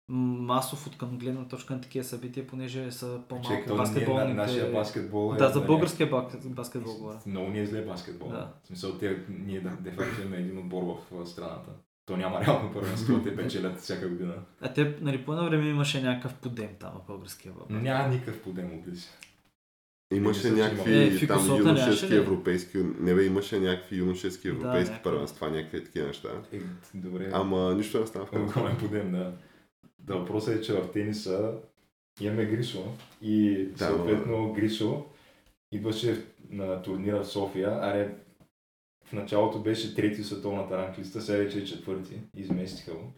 масов 0.10 0.88
от 0.88 0.98
към 0.98 1.18
гледна 1.18 1.48
точка 1.48 1.74
на 1.74 1.82
такива 1.82 2.06
събития, 2.06 2.48
понеже 2.48 2.92
са 2.92 3.20
по-малко 3.30 3.50
Чек, 3.50 3.68
то 3.68 3.74
ние, 3.74 3.78
баскетболните... 3.78 4.28
на, 4.28 4.34
нашия 4.34 4.72
баскетбол 4.72 5.34
е... 5.36 5.38
Да, 5.38 5.50
за 5.50 5.62
българския 5.62 6.10
бак- 6.10 6.48
баскетбол 6.48 6.94
говоря. 6.94 7.20
Много 7.26 7.50
ни 7.50 7.60
е 7.60 7.66
зле 7.66 7.82
баскетбол. 7.82 8.30
Да. 8.30 8.54
В 8.64 8.68
смисъл, 8.68 8.98
те, 8.98 9.18
ние 9.30 9.62
де, 9.62 9.70
де 9.80 9.92
факто 9.92 10.22
имаме 10.22 10.38
един 10.38 10.58
отбор 10.58 10.84
в 11.12 11.26
страната. 11.26 11.72
То 12.06 12.18
няма 12.18 12.42
реално 12.46 12.74
първенство, 12.74 13.24
те 13.24 13.36
печелят 13.36 13.80
всяка 13.80 14.10
година. 14.10 14.34
А 14.62 14.74
те, 14.74 14.98
нали, 15.02 15.26
по 15.26 15.34
едно 15.34 15.46
време 15.46 15.70
имаше 15.70 16.02
някакъв 16.02 16.34
подем 16.34 16.70
там 16.80 16.92
в 17.04 17.08
българския 17.08 17.54
бак. 17.54 17.70
Няма 17.70 18.08
никакъв 18.08 18.42
подем 18.42 18.80
от 18.80 18.98
си. 18.98 19.10
Имаше 20.14 20.42
че 20.42 20.52
някакви. 20.52 21.04
Е, 21.24 21.28
там 21.28 21.58
юношески 21.58 22.16
европейски, 22.16 22.78
не 23.00 23.16
бе, 23.16 23.26
имаше 23.26 23.60
някакви 23.60 23.98
юношески 23.98 24.48
Да, 24.48 24.54
европейски 24.54 24.92
някакви. 24.92 25.04
първенства, 25.04 25.52
някакви 25.52 25.84
такива 25.84 26.08
неща. 26.08 26.30
Е, 26.54 26.60
добре. 26.94 27.30
Ама 27.34 27.76
нищо 27.76 28.00
не 28.00 28.08
стана 28.08 28.26
в 28.26 28.34
Огромен 28.34 28.78
подем, 28.78 29.12
да. 29.12 29.34
Да, 30.04 30.18
въпросът 30.18 30.56
е, 30.56 30.62
че 30.62 30.74
в 30.74 30.92
тениса 30.92 31.54
имаме 32.22 32.46
Гришо 32.46 32.84
и 33.22 33.66
Да, 33.66 33.86
съответно 33.86 34.54
Гришо 34.54 35.06
идваше 35.72 36.26
на 36.50 36.82
турнира 36.82 37.24
в 37.24 37.28
София, 37.28 37.80
аре 37.82 38.16
в 39.06 39.14
началото 39.14 39.60
беше 39.60 39.96
трети 39.96 40.22
в 40.22 40.28
световната 40.28 40.78
ранглиста, 40.78 41.22
сега 41.22 41.38
вече 41.38 41.60
е 41.60 41.66
четвърти, 41.66 42.20
изместиха 42.38 42.94
го. 42.94 43.14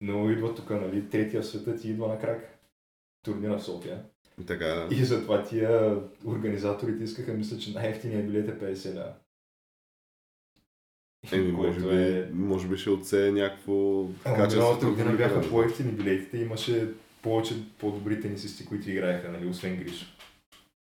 Но 0.00 0.30
идва 0.30 0.54
тук, 0.54 0.70
нали, 0.70 1.08
третия 1.08 1.42
в 1.42 1.46
света 1.46 1.76
ти 1.76 1.90
идва 1.90 2.08
на 2.08 2.18
крак. 2.18 2.58
Турнира 3.22 3.58
в 3.58 3.64
София. 3.64 4.04
Така, 4.46 4.66
да. 4.66 4.88
И 4.90 5.04
затова 5.04 5.44
тия 5.44 6.00
организаторите 6.26 7.04
искаха, 7.04 7.32
мисля, 7.32 7.58
че 7.58 7.72
най-ефтиният 7.72 8.26
билет 8.26 8.48
е 8.48 8.74
50 8.74 8.94
лева. 8.94 9.12
Еми, 11.32 11.52
може 11.52 11.80
би, 11.80 11.88
е- 11.88 12.28
може 12.32 12.68
би 12.68 12.76
ще 12.76 12.90
отсее 12.90 13.32
някакво 13.32 14.06
качество. 14.24 14.58
миналата 14.60 14.86
година 14.86 15.12
бяха 15.12 15.50
по-ефтини 15.50 15.92
билетите, 15.92 16.38
имаше 16.38 16.88
повече 17.22 17.54
по-добри 17.78 18.20
тенисисти, 18.20 18.66
които 18.66 18.90
играеха, 18.90 19.28
нали, 19.28 19.46
освен 19.46 19.76
Гриш. 19.76 20.16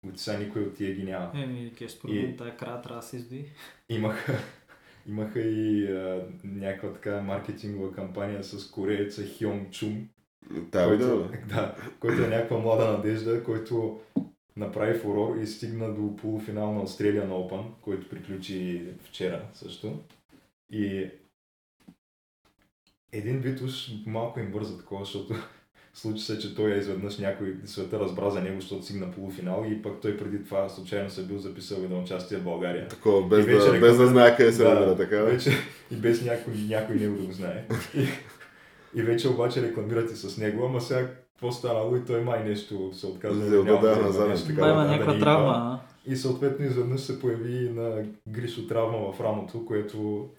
От 0.07 0.19
сега 0.19 0.37
никой 0.37 0.61
от 0.61 0.75
тия 0.75 0.93
ги 0.95 1.03
няма. 1.03 1.31
Еми, 1.35 1.71
ке 1.77 1.89
според 1.89 2.15
И- 2.15 2.19
мен 2.19 2.37
тая 2.37 2.57
края 2.57 2.81
трябва 2.81 3.01
да 3.01 3.07
се 3.07 3.17
издои. 3.17 3.45
Имаха, 3.89 4.33
имаха 5.09 5.41
и 5.41 5.87
а, 5.87 6.21
някаква 6.43 6.93
така 6.93 7.21
маркетингова 7.21 7.91
кампания 7.93 8.43
с 8.43 8.71
корееца 8.71 9.23
Хьон 9.39 9.67
Чум, 9.71 10.07
Та, 10.71 10.81
да, 10.81 10.87
който, 10.87 11.27
бе. 11.31 11.37
да, 11.55 11.75
който 11.99 12.23
е 12.23 12.27
някаква 12.27 12.57
млада 12.57 12.91
надежда, 12.91 13.43
който 13.43 13.99
направи 14.57 14.99
фурор 14.99 15.35
и 15.37 15.47
стигна 15.47 15.93
до 15.93 16.15
полуфинал 16.15 16.73
на 16.73 16.81
Australian 16.81 17.27
Open, 17.27 17.63
който 17.81 18.09
приключи 18.09 18.81
вчера 19.03 19.41
също. 19.53 19.99
И 20.71 21.11
един 23.11 23.39
вид 23.39 23.61
уж 23.61 23.91
малко 24.05 24.39
им 24.39 24.51
бърза 24.51 24.77
такова, 24.77 25.05
защото 25.05 25.33
случи 25.93 26.23
се, 26.23 26.39
че 26.39 26.55
той 26.55 26.71
е 26.71 26.77
изведнъж 26.77 27.17
някой 27.17 27.55
света 27.65 27.99
разбра 27.99 28.29
за 28.29 28.41
него, 28.41 28.61
защото 28.61 28.83
стигна 28.83 29.11
полуфинал 29.11 29.65
и 29.69 29.81
пък 29.81 30.01
той 30.01 30.17
преди 30.17 30.43
това 30.43 30.69
случайно 30.69 31.09
се 31.09 31.25
бил 31.25 31.37
записал 31.37 31.77
и 31.77 31.93
на 31.93 31.99
участие 31.99 32.37
в 32.37 32.43
България. 32.43 32.87
Такова, 32.87 33.27
без, 33.27 33.45
И 33.45 33.49
вече 33.49 33.71
да, 33.71 33.79
без 33.79 33.97
да 33.97 34.07
знае 34.07 34.37
къде 34.37 34.53
се 34.53 34.63
Да, 34.63 34.73
намира, 34.73 34.97
така. 34.97 35.21
Вече, 35.23 35.51
и 35.91 35.95
без 35.95 36.25
някой, 36.25 36.53
някой 36.53 36.95
него 36.95 37.17
да 37.17 37.23
го 37.23 37.31
знае. 37.31 37.65
И, 37.95 38.07
и 38.99 39.03
вече 39.03 39.29
обаче 39.29 39.61
рекламирате 39.61 40.15
с 40.15 40.37
него, 40.37 40.65
ама 40.65 40.81
сега 40.81 41.07
какво 41.07 41.51
станало 41.51 41.95
и 41.95 42.05
той 42.05 42.21
май 42.21 42.43
нещо 42.43 42.91
се 42.93 43.07
отказа. 43.07 43.41
Взел 43.41 43.63
да 43.63 43.79
да 43.79 43.95
назад, 43.95 44.29
нещо 44.29 44.47
така, 44.47 44.61
Май 44.61 44.69
такова, 44.69 44.83
има 44.83 44.83
да, 44.83 44.89
да 44.89 44.91
някаква 44.91 45.19
травма. 45.19 45.79
И 46.05 46.15
съответно 46.15 46.65
изведнъж 46.65 47.01
се 47.01 47.19
появи 47.19 47.65
и 47.65 47.69
на 47.69 48.03
Гришо 48.27 48.67
травма 48.67 49.13
в 49.13 49.21
рамото, 49.21 49.65
което 49.65 50.29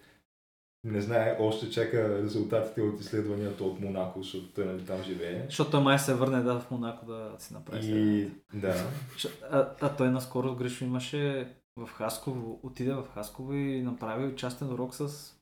не 0.83 1.01
знае, 1.01 1.37
още 1.39 1.69
чака 1.69 2.21
резултатите 2.23 2.81
от 2.81 2.99
изследванията 2.99 3.63
от 3.63 3.79
Монако, 3.79 4.23
защото 4.23 4.45
той 4.47 4.65
нали, 4.65 4.85
там 4.85 5.03
живее. 5.03 5.45
Защото 5.45 5.71
той 5.71 5.81
май 5.81 5.99
се 5.99 6.13
върне 6.13 6.41
да 6.41 6.59
в 6.59 6.71
Монако 6.71 7.05
да 7.05 7.31
си 7.39 7.53
направи. 7.53 7.85
И 7.85 8.31
да, 8.53 8.75
А, 9.51 9.69
а 9.81 9.95
той 9.95 10.09
наскоро 10.09 10.55
Гришо 10.55 10.85
имаше 10.85 11.47
в 11.77 11.87
Хасково, 11.87 12.59
отиде 12.63 12.93
в 12.93 13.05
Хасково 13.13 13.53
и 13.53 13.81
направи 13.81 14.35
частен 14.35 14.73
урок 14.73 14.95
с 14.95 15.33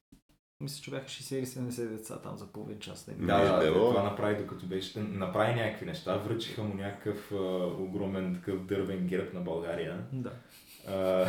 мисля, 0.61 0.83
че 0.83 0.91
бяха 0.91 1.05
60 1.05 1.35
или 1.35 1.45
70 1.45 1.87
деца 1.87 2.17
там 2.17 2.37
за 2.37 2.47
половин 2.47 2.79
час. 2.79 3.07
Не 3.07 3.25
Да, 3.25 3.53
да, 3.53 3.59
Дело. 3.59 3.89
това 3.89 4.03
направи 4.03 4.35
докато 4.35 4.65
беше. 4.65 4.99
Направи 4.99 5.55
някакви 5.55 5.85
неща, 5.85 6.17
връчиха 6.17 6.63
му 6.63 6.73
някакъв 6.73 7.31
а, 7.31 7.35
огромен 7.65 8.35
такъв 8.35 8.65
дървен 8.65 9.07
герб 9.07 9.33
на 9.33 9.39
България. 9.39 10.03
да. 10.13 10.31
А, 10.87 11.25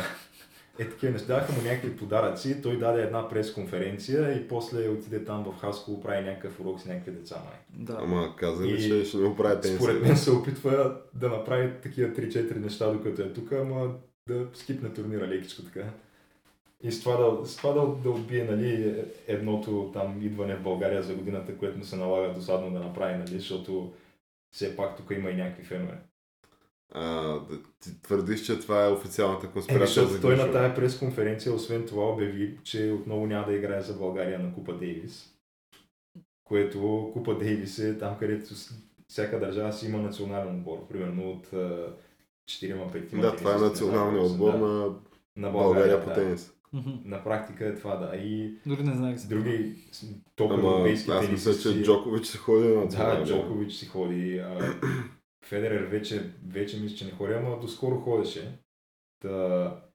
е 0.79 0.89
такива 0.89 1.11
неща, 1.11 1.27
даха 1.27 1.53
му 1.53 1.61
някакви 1.61 1.97
подаръци, 1.97 2.61
той 2.61 2.77
даде 2.77 3.01
една 3.01 3.29
пресконференция 3.29 4.37
и 4.37 4.47
после 4.47 4.89
отиде 4.89 5.25
там 5.25 5.43
в 5.43 5.59
Хасково, 5.61 6.01
прави 6.01 6.25
някакъв 6.25 6.59
урок 6.59 6.79
с 6.81 6.85
някакви 6.85 7.11
деца 7.11 7.35
май. 7.45 7.85
да. 7.85 7.97
Ама 8.01 8.35
каза 8.35 8.65
ли, 8.65 8.73
И 8.73 8.89
че 8.89 9.05
ще 9.05 9.17
не 9.17 9.29
го 9.29 9.35
прави 9.35 9.61
тенис? 9.61 9.77
Според 9.77 10.01
мен 10.01 10.17
се 10.17 10.31
опитва 10.31 10.95
да 11.13 11.29
направи 11.29 11.71
такива 11.83 12.09
3-4 12.09 12.55
неща, 12.55 12.91
докато 12.91 13.21
е 13.21 13.33
тук, 13.33 13.51
ама 13.51 13.93
да 14.27 14.47
скипне 14.53 14.89
турнира 14.89 15.27
лекичко 15.27 15.61
така. 15.63 15.85
И 16.83 16.91
с 16.91 16.99
това 16.99 17.17
да, 17.17 17.45
с 17.45 17.57
това 17.57 17.71
да, 17.71 17.87
да 17.87 18.09
отбие 18.09 18.43
нали, 18.43 19.03
едното 19.27 19.89
там 19.93 20.21
идване 20.21 20.55
в 20.55 20.63
България 20.63 21.03
за 21.03 21.13
годината, 21.13 21.57
което 21.57 21.77
му 21.77 21.83
се 21.83 21.95
налага 21.95 22.33
досадно 22.33 22.71
да 22.71 22.79
направи, 22.79 23.17
нали, 23.17 23.39
защото 23.39 23.93
все 24.53 24.75
пак 24.75 24.97
тук 24.97 25.11
има 25.11 25.29
и 25.29 25.35
някакви 25.35 25.63
фенове. 25.63 25.97
А, 26.95 27.01
да, 27.39 27.59
ти 27.79 28.01
твърдиш, 28.01 28.41
че 28.41 28.59
това 28.59 28.85
е 28.85 28.91
официалната 28.91 29.47
Е, 29.47 29.49
конспирация 29.49 29.87
защото 29.87 30.07
за 30.07 30.21
той 30.21 30.37
на 30.37 30.51
тая 30.51 30.75
пресконференция, 30.75 31.53
освен 31.53 31.85
това, 31.85 32.09
обяви, 32.09 32.57
че 32.63 32.91
отново 32.99 33.25
няма 33.25 33.45
да 33.45 33.53
играе 33.53 33.81
за 33.81 33.93
България 33.93 34.39
на 34.39 34.53
Купа 34.53 34.73
Дейвис. 34.73 35.29
Което 36.43 37.09
Купа 37.13 37.37
Дейвис 37.37 37.79
е 37.79 37.97
там, 37.97 38.17
където 38.19 38.53
всяка 39.07 39.39
държава 39.39 39.73
си 39.73 39.85
има 39.85 39.97
национален 39.97 40.55
отбор. 40.55 40.87
Примерно 40.87 41.31
от 41.31 41.47
4-5 42.51 43.21
Да, 43.21 43.35
това 43.35 43.55
е 43.55 43.57
националният 43.57 44.31
отбор 44.31 44.53
на 44.53 44.95
на 45.35 45.49
България 45.49 46.03
по 46.03 46.09
да. 46.09 46.15
тенис. 46.15 46.53
Мгм. 46.73 46.91
На 47.05 47.23
практика 47.23 47.67
е 47.67 47.75
това, 47.75 47.95
да. 47.95 48.15
И 48.15 48.53
Дори 48.65 48.83
не 48.83 48.95
знаех 48.95 49.27
други 49.27 49.75
топ 50.35 50.51
Ама 50.51 50.69
европейски 50.69 51.11
аз 51.11 51.29
мисля, 51.29 51.53
че 51.57 51.83
Джокович 51.83 52.25
се 52.25 52.37
ходи 52.37 52.67
на 52.67 52.87
Да. 52.87 53.23
Джокович 53.25 53.73
си 53.73 53.85
ходи. 53.85 54.37
А, 54.39 54.73
Федерер 55.43 55.83
вече, 55.83 56.33
вече 56.47 56.79
мисля, 56.79 56.97
че 56.97 57.05
не 57.05 57.11
ходи, 57.11 57.33
ама 57.33 57.59
доскоро 57.59 57.99
ходеше. 57.99 58.59
Та... 59.19 59.85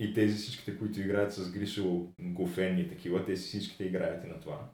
И 0.00 0.14
тези 0.14 0.34
всичките, 0.34 0.78
които 0.78 1.00
играят 1.00 1.32
с 1.32 1.52
Гришо 1.52 2.12
Гофен 2.20 2.78
и 2.78 2.88
такива, 2.88 3.24
те 3.24 3.36
си 3.36 3.48
всичките 3.48 3.84
играят 3.84 4.24
и 4.24 4.26
на 4.26 4.40
това. 4.40 4.70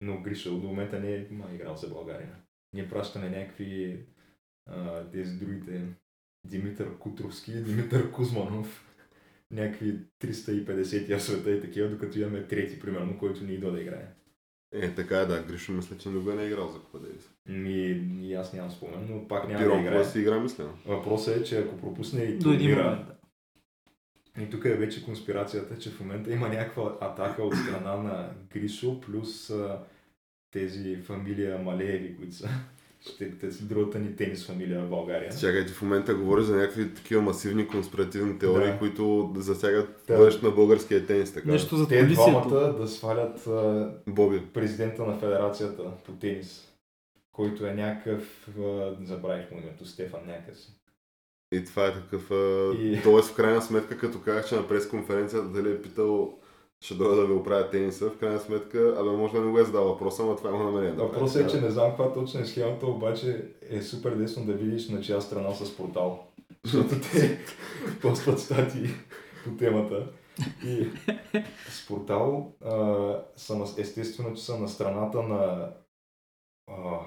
Но 0.00 0.22
Гришо 0.22 0.60
до 0.60 0.66
момента 0.66 1.00
не 1.00 1.14
е 1.14 1.26
ма, 1.30 1.54
играл 1.54 1.76
за 1.76 1.88
България. 1.88 2.36
Ние 2.72 2.88
пращаме 2.88 3.30
някакви 3.30 4.04
а, 4.66 5.10
тези 5.10 5.38
другите 5.38 5.82
Димитър 6.44 6.98
Кутровски, 6.98 7.62
Димитър 7.62 8.12
Кузманов, 8.12 8.96
някакви 9.50 9.98
350 10.20 11.16
в 11.16 11.22
света 11.22 11.50
и 11.50 11.60
такива, 11.60 11.88
докато 11.88 12.18
имаме 12.18 12.46
трети, 12.46 12.80
примерно, 12.80 13.18
който 13.18 13.44
ни 13.44 13.54
идва 13.54 13.72
да 13.72 13.80
играе. 13.80 14.08
Е, 14.72 14.94
така 14.94 15.18
е, 15.20 15.26
да. 15.26 15.42
Гришо 15.42 15.72
мисля, 15.72 15.98
че 15.98 16.08
никога 16.08 16.34
не 16.34 16.42
е 16.42 16.46
играл 16.46 16.68
за 16.68 16.78
Купа 16.78 16.98
Дейвис. 16.98 17.30
Ми, 17.46 17.76
и 18.22 18.34
аз 18.34 18.52
нямам 18.52 18.70
спомен, 18.70 19.06
но 19.10 19.28
пак 19.28 19.48
няма 19.48 19.58
да 19.58 19.64
Пирон, 19.64 19.80
играе. 19.80 19.92
кога 19.94 20.04
си 20.04 20.20
игра, 20.20 20.40
мисля. 20.40 20.68
Въпросът 20.86 21.36
е, 21.36 21.44
че 21.44 21.58
ако 21.58 21.76
пропусне 21.76 22.22
и 22.22 22.38
До 22.38 22.52
един 22.52 22.66
турнира, 22.68 22.84
момент. 22.90 23.06
да. 24.36 24.42
и 24.42 24.50
тук 24.50 24.64
е 24.64 24.74
вече 24.76 25.04
конспирацията, 25.04 25.78
че 25.78 25.90
в 25.90 26.00
момента 26.00 26.32
има 26.32 26.48
някаква 26.48 26.96
атака 27.00 27.42
от 27.42 27.54
страна 27.56 27.96
на 27.96 28.30
Гришо, 28.52 29.00
плюс 29.00 29.50
а, 29.50 29.78
тези 30.50 30.96
фамилия 30.96 31.58
Малееви, 31.58 32.16
които 32.16 32.34
са 32.34 32.48
ще, 33.00 33.38
те 33.38 33.52
са 33.52 33.64
другата 33.64 33.98
ни 33.98 34.16
тенис 34.16 34.46
фамилия 34.46 34.80
в 34.80 34.88
България. 34.88 35.32
Чакай, 35.40 35.66
ти 35.66 35.72
в 35.72 35.82
момента 35.82 36.14
говориш 36.14 36.44
за 36.44 36.56
някакви 36.56 36.94
такива 36.94 37.22
масивни 37.22 37.68
конспиративни 37.68 38.38
теории, 38.38 38.72
Да. 38.72 38.78
които 38.78 39.32
засягат 39.36 40.04
Да. 40.08 40.16
бъдещето 40.16 40.46
на 40.46 40.52
българския 40.52 41.06
тенис, 41.06 41.34
така. 41.34 41.50
Нещо 41.50 41.76
за 41.76 41.88
Те 41.88 42.02
двамата 42.04 42.72
да 42.72 42.88
свалят 42.88 43.46
а, 43.46 43.90
Боби. 44.06 44.42
президента 44.54 45.02
на 45.02 45.18
федерацията 45.18 45.82
по 46.06 46.12
тенис, 46.12 46.72
който 47.32 47.66
е 47.66 47.74
някакъв, 47.74 48.48
а, 48.58 48.96
забравих 49.02 49.50
му 49.50 49.58
името, 49.58 49.86
Стефан 49.86 50.20
някакъв 50.26 50.58
си. 50.58 50.72
И 51.52 51.64
това 51.64 51.86
е 51.86 51.94
такъв... 51.94 52.30
А... 52.30 52.72
И- 52.78 53.00
Тоест, 53.02 53.30
в 53.30 53.36
крайна 53.36 53.62
сметка, 53.62 53.98
като 53.98 54.20
казах, 54.20 54.48
че 54.48 54.54
на 54.54 54.68
пресконференцията 54.68 55.48
дали 55.48 55.70
е 55.70 55.82
питал 55.82 56.38
ще 56.80 56.94
дойда 56.94 57.16
да 57.16 57.26
ви 57.26 57.32
оправя 57.32 57.70
тениса, 57.70 58.10
в 58.10 58.18
крайна 58.18 58.40
сметка, 58.40 58.94
абе 58.98 59.10
може 59.10 59.32
да 59.32 59.40
не 59.40 59.50
го 59.50 59.58
е 59.58 59.64
задал 59.64 59.84
въпроса, 59.84 60.22
ама 60.22 60.36
това 60.36 60.50
има 60.50 60.64
намерение 60.64 60.94
да 60.94 61.02
Въпросът 61.02 61.42
е, 61.42 61.48
че 61.50 61.60
не 61.60 61.70
знам 61.70 61.88
каква 61.88 62.12
точно 62.12 62.40
е 62.40 62.44
схемата, 62.44 62.86
обаче 62.86 63.44
е 63.70 63.82
супер 63.82 64.16
лесно 64.16 64.46
да 64.46 64.52
видиш 64.52 64.88
на 64.88 65.00
чия 65.00 65.22
страна 65.22 65.54
с 65.54 65.76
портал. 65.76 66.26
Защото 66.64 66.94
те 67.12 67.38
постват 68.00 68.40
статии 68.40 68.88
по 69.44 69.56
темата. 69.56 70.06
И 70.66 70.86
с 71.70 71.86
портал 71.88 72.52
а, 72.64 72.74
на, 73.50 73.66
естествено, 73.78 74.34
че 74.34 74.44
са 74.44 74.58
на 74.58 74.68
страната 74.68 75.22
на 75.22 75.72
а, 76.70 77.00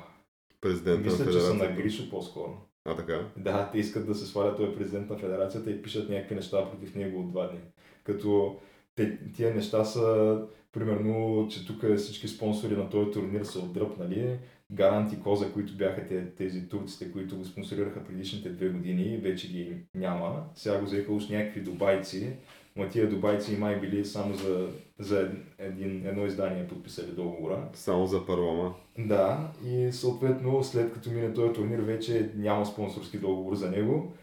Президента 0.61 1.09
мисля, 1.09 1.25
на 1.25 1.31
че 1.31 1.39
са 1.39 1.53
на. 1.53 1.67
Гришо 1.67 2.09
по-скоро. 2.09 2.57
А 2.85 2.95
така? 2.95 3.27
Да, 3.37 3.69
те 3.71 3.79
искат 3.79 4.07
да 4.07 4.15
се 4.15 4.25
свалят 4.25 4.57
той 4.57 4.69
е 4.69 4.75
президент 4.75 5.09
на 5.09 5.17
федерацията 5.17 5.71
и 5.71 5.81
пишат 5.81 6.09
някакви 6.09 6.35
неща 6.35 6.69
против 6.69 6.95
него 6.95 7.19
от 7.19 7.31
два 7.31 7.47
дни. 7.47 7.59
Като 8.03 8.59
те, 8.95 9.19
тия 9.33 9.55
неща 9.55 9.83
са, 9.85 10.37
примерно, 10.71 11.47
че 11.51 11.67
тук 11.67 11.97
всички 11.97 12.27
спонсори 12.27 12.75
на 12.75 12.89
този 12.89 13.11
турнир 13.11 13.43
са 13.43 13.59
отдръпнали. 13.59 14.39
Гаранти 14.71 15.19
Коза, 15.19 15.53
които 15.53 15.77
бяха 15.77 16.07
те, 16.07 16.25
тези 16.35 16.69
турците, 16.69 17.11
които 17.11 17.37
го 17.37 17.45
спонсорираха 17.45 18.03
предишните 18.03 18.49
две 18.49 18.69
години, 18.69 19.17
вече 19.17 19.47
ги 19.47 19.75
няма. 19.95 20.43
Сега 20.55 20.79
го 20.79 20.85
взеха 20.85 21.13
уж 21.13 21.29
някакви 21.29 21.61
дубайци, 21.61 22.33
но 22.75 22.89
тия 22.89 23.09
дубайци 23.09 23.57
май 23.57 23.79
били 23.79 24.05
само 24.05 24.33
за, 24.33 24.67
за 24.99 25.31
един, 25.57 26.07
едно 26.07 26.25
издание 26.25 26.67
подписали 26.67 27.11
договора. 27.11 27.69
Само 27.73 28.05
за 28.05 28.25
парлама. 28.25 28.75
Да, 28.97 29.51
и 29.65 29.91
съответно 29.91 30.63
след 30.63 30.93
като 30.93 31.11
мине 31.11 31.33
този 31.33 31.53
турнир 31.53 31.79
вече 31.79 32.31
няма 32.35 32.65
спонсорски 32.65 33.17
договор 33.17 33.55
за 33.55 33.71
него 33.71 34.13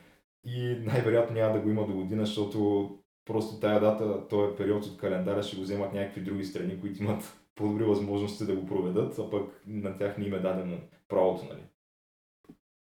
и 0.44 0.76
най-вероятно 0.84 1.36
няма 1.36 1.54
да 1.54 1.60
го 1.60 1.70
има 1.70 1.86
до 1.86 1.92
година, 1.94 2.26
защото 2.26 2.90
просто 3.28 3.60
тая 3.60 3.80
дата, 3.80 4.28
този 4.28 4.56
период 4.56 4.84
от 4.84 4.98
календара 4.98 5.42
ще 5.42 5.56
го 5.56 5.62
вземат 5.62 5.92
някакви 5.92 6.20
други 6.20 6.44
страни, 6.44 6.80
които 6.80 7.02
имат 7.02 7.40
по-добри 7.54 7.84
възможности 7.84 8.46
да 8.46 8.56
го 8.56 8.66
проведат, 8.66 9.18
а 9.18 9.30
пък 9.30 9.62
на 9.66 9.98
тях 9.98 10.18
не 10.18 10.26
им 10.26 10.34
е 10.34 10.38
дадено 10.38 10.78
правото, 11.08 11.44
нали? 11.44 11.62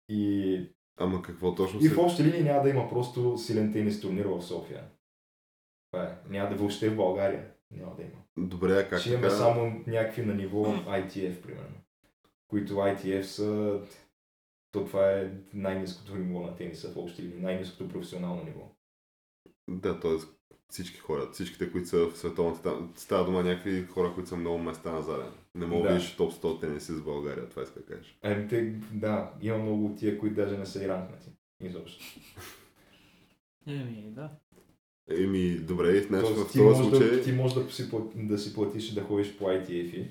И, 0.08 0.60
Ама 0.96 1.22
какво 1.22 1.54
точно 1.54 1.80
и 1.80 1.82
се... 1.82 1.94
в 1.94 1.98
общи 1.98 2.24
линии 2.24 2.42
няма 2.42 2.62
да 2.62 2.70
има 2.70 2.88
просто 2.88 3.38
силен 3.38 3.72
тенис 3.72 4.00
турнир 4.00 4.24
в 4.24 4.42
София. 4.42 4.84
Това 5.90 6.04
е. 6.04 6.16
Няма 6.28 6.50
да 6.50 6.56
въобще 6.56 6.90
в 6.90 6.96
България. 6.96 7.46
Няма 7.70 7.96
да 7.96 8.02
има. 8.02 8.48
Добре, 8.48 8.72
а 8.72 8.88
как 8.88 9.00
Ще 9.00 9.10
имаме 9.10 9.28
така? 9.28 9.36
само 9.36 9.82
някакви 9.86 10.22
на 10.22 10.34
ниво 10.34 10.64
ITF, 10.66 11.42
примерно. 11.42 11.76
Които 12.48 12.74
ITF 12.74 13.22
са... 13.22 13.80
То 14.72 14.84
това 14.84 15.12
е 15.12 15.30
най-низкото 15.54 16.16
ниво 16.16 16.40
на 16.40 16.56
тениса 16.56 16.92
в 16.92 16.96
общи 16.96 17.22
линии, 17.22 17.40
най-низкото 17.40 17.88
професионално 17.88 18.44
ниво. 18.44 18.72
Да, 19.70 20.00
т.е. 20.00 20.10
всички 20.68 20.98
хора, 20.98 21.28
всичките, 21.32 21.72
които 21.72 21.88
са 21.88 22.06
в 22.10 22.18
световната, 22.18 22.62
там, 22.62 22.92
става 22.96 23.24
дума 23.24 23.42
някакви 23.42 23.82
хора, 23.82 24.12
които 24.14 24.28
са 24.28 24.36
много 24.36 24.58
места 24.58 24.92
на 24.92 25.02
заден. 25.02 25.32
Не 25.54 25.66
мога 25.66 25.82
да 25.82 25.88
Да. 25.88 25.94
видиш 25.94 26.16
топ 26.16 26.32
100 26.32 26.60
тенисист 26.60 26.98
в 26.98 27.04
България, 27.04 27.48
това 27.48 27.62
иска 27.62 27.80
да 27.80 27.86
кажеш. 27.86 28.18
Ами 28.22 28.48
те, 28.48 28.74
да, 28.92 29.32
има 29.42 29.58
много 29.58 29.86
от 29.86 29.98
тия, 29.98 30.18
които 30.18 30.36
даже 30.36 30.58
не 30.58 30.66
са 30.66 30.84
и 30.84 30.88
ранкнати. 30.88 31.30
Изобщо. 31.62 32.04
Еми, 33.66 34.04
да. 34.06 34.30
Еми, 35.10 35.54
добре, 35.54 36.00
значи 36.02 36.32
в 36.32 36.52
този 36.52 36.82
случай... 36.82 37.10
да, 37.10 37.22
ти 37.22 37.32
можеш 37.32 37.54
да 37.54 37.70
си, 37.72 37.90
да 38.14 38.38
си 38.38 38.54
платиш 38.54 38.90
и 38.90 38.94
да 38.94 39.02
ходиш 39.02 39.36
по 39.36 39.44
ITF-и. 39.44 40.08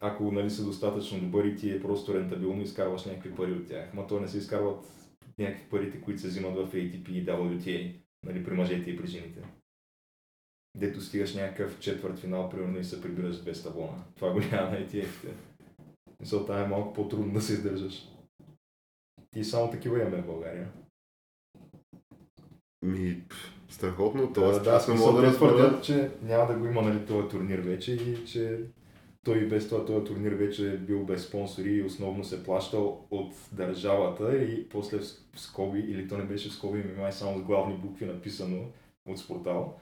Ако 0.00 0.32
нали, 0.32 0.50
са 0.50 0.64
достатъчно 0.64 1.20
добър 1.20 1.44
и 1.44 1.56
ти 1.56 1.70
е 1.70 1.82
просто 1.82 2.14
рентабилно, 2.14 2.62
изкарваш 2.62 3.04
някакви 3.04 3.34
пари 3.34 3.52
от 3.52 3.66
тях. 3.68 3.94
Ма 3.94 4.06
то 4.06 4.20
не 4.20 4.28
се 4.28 4.38
изкарват 4.38 4.84
някакви 5.38 5.64
парите, 5.70 6.00
които 6.00 6.20
се 6.20 6.28
взимат 6.28 6.54
в 6.54 6.72
ATP 6.72 7.08
и 7.10 7.26
WTA, 7.26 7.94
нали, 8.28 8.44
при 8.44 8.54
мъжете 8.54 8.90
и 8.90 8.96
при 8.96 9.06
жените. 9.06 9.40
Дето 10.76 11.00
стигаш 11.00 11.34
някакъв 11.34 11.78
четвърт 11.80 12.18
финал, 12.18 12.48
примерно 12.50 12.78
и 12.78 12.84
се 12.84 13.02
прибираш 13.02 13.36
с 13.36 13.44
200 13.44 13.72
бона. 13.74 14.04
Това 14.16 14.32
го 14.32 14.38
няма 14.38 14.70
на 14.70 14.86
ETF-те. 14.86 15.34
Мисълта 16.20 16.54
е 16.54 16.66
малко 16.68 16.92
по-трудно 16.94 17.32
да 17.32 17.40
се 17.40 17.52
издържаш. 17.52 18.08
Ти 19.30 19.44
само 19.44 19.70
такива 19.70 20.00
имаме 20.00 20.22
в 20.22 20.26
България. 20.26 20.68
Ми, 22.82 23.22
страхотно, 23.68 24.26
Да, 24.26 24.32
т.е. 24.32 24.60
да, 24.60 24.70
аз 24.70 24.88
мога 24.88 25.20
да 25.20 25.26
разбера. 25.26 25.80
че 25.82 26.10
няма 26.22 26.52
да 26.52 26.58
го 26.58 26.66
има 26.66 26.82
нали, 26.82 27.06
този 27.06 27.28
турнир 27.28 27.58
вече 27.58 27.92
и 27.92 28.26
че 28.26 28.60
той 29.24 29.38
и 29.38 29.48
без 29.48 29.68
това 29.68 29.84
този 29.84 30.04
турнир 30.04 30.32
вече 30.32 30.72
е 30.72 30.76
бил 30.76 31.04
без 31.04 31.22
спонсори 31.24 31.70
и 31.70 31.82
основно 31.82 32.24
се 32.24 32.44
плащал 32.44 33.06
от 33.10 33.32
държавата 33.52 34.36
и 34.36 34.68
после 34.68 34.98
в 34.98 35.40
скоби, 35.40 35.78
или 35.78 36.08
то 36.08 36.18
не 36.18 36.24
беше 36.24 36.48
в 36.48 36.52
скоби, 36.52 36.78
ми 36.78 36.92
май 36.98 37.12
само 37.12 37.38
с 37.38 37.42
главни 37.42 37.74
букви 37.74 38.06
написано 38.06 38.58
от 39.06 39.18
спортал, 39.18 39.78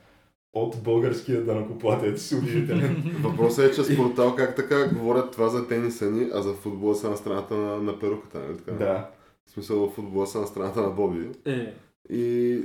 от 0.52 0.82
българския 0.82 1.44
данъкоплатец, 1.44 2.32
удивителен. 2.32 3.18
Въпросът 3.22 3.72
е, 3.72 3.74
че 3.74 3.84
с 3.84 3.96
портал 3.96 4.36
как 4.36 4.56
така 4.56 4.88
говорят 4.88 5.32
това 5.32 5.48
за 5.48 5.68
тениса 5.68 6.10
ни, 6.10 6.30
а 6.34 6.42
за 6.42 6.52
футбола 6.52 6.94
са 6.94 7.10
на 7.10 7.16
страната 7.16 7.54
на, 7.54 7.76
на 7.76 7.98
перуката, 7.98 8.38
нали 8.38 8.58
така? 8.58 8.72
да. 8.72 9.10
В 9.46 9.50
смисъл 9.50 9.88
в 9.88 9.94
футбола 9.94 10.26
са 10.26 10.40
на 10.40 10.46
страната 10.46 10.82
на 10.82 10.90
Боби. 10.90 11.28
Е, 11.44 11.74
И 12.10 12.60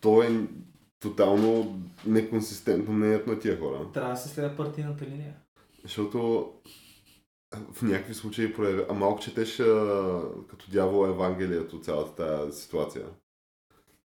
то 0.00 0.22
е 0.22 0.28
тотално 1.00 1.80
неконсистентно 2.06 2.94
мнението 2.94 3.30
на 3.30 3.38
тия 3.38 3.60
хора. 3.60 3.86
трябва 3.94 4.10
да 4.10 4.16
се 4.16 4.28
следва 4.28 4.56
партийната 4.56 5.04
линия. 5.04 5.34
Защото 5.82 6.52
в 7.72 7.82
някакви 7.82 8.14
случаи 8.14 8.54
проявя... 8.54 8.86
А 8.90 8.94
малко 8.94 9.20
четеш 9.20 9.60
а, 9.60 10.22
като 10.48 10.70
дявол 10.70 11.06
Евангелието 11.06 11.80
цялата 11.80 12.14
тази 12.14 12.60
ситуация. 12.60 13.06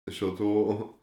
Защото 0.08 0.94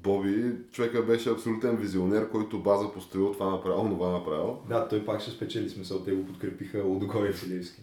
Боби, 0.00 0.54
човека 0.72 1.02
беше 1.02 1.30
абсолютен 1.30 1.76
визионер, 1.76 2.30
който 2.30 2.62
база 2.62 2.92
построил 2.92 3.32
това 3.32 3.50
направил, 3.50 3.88
това 3.88 4.10
направил. 4.10 4.62
да, 4.68 4.88
той 4.88 5.04
пак 5.04 5.20
ще 5.20 5.30
спечели 5.30 5.70
смисъл, 5.70 6.04
те 6.04 6.12
го 6.12 6.26
подкрепиха 6.26 6.82
Лудогорец 6.82 7.38
Силевски. 7.38 7.82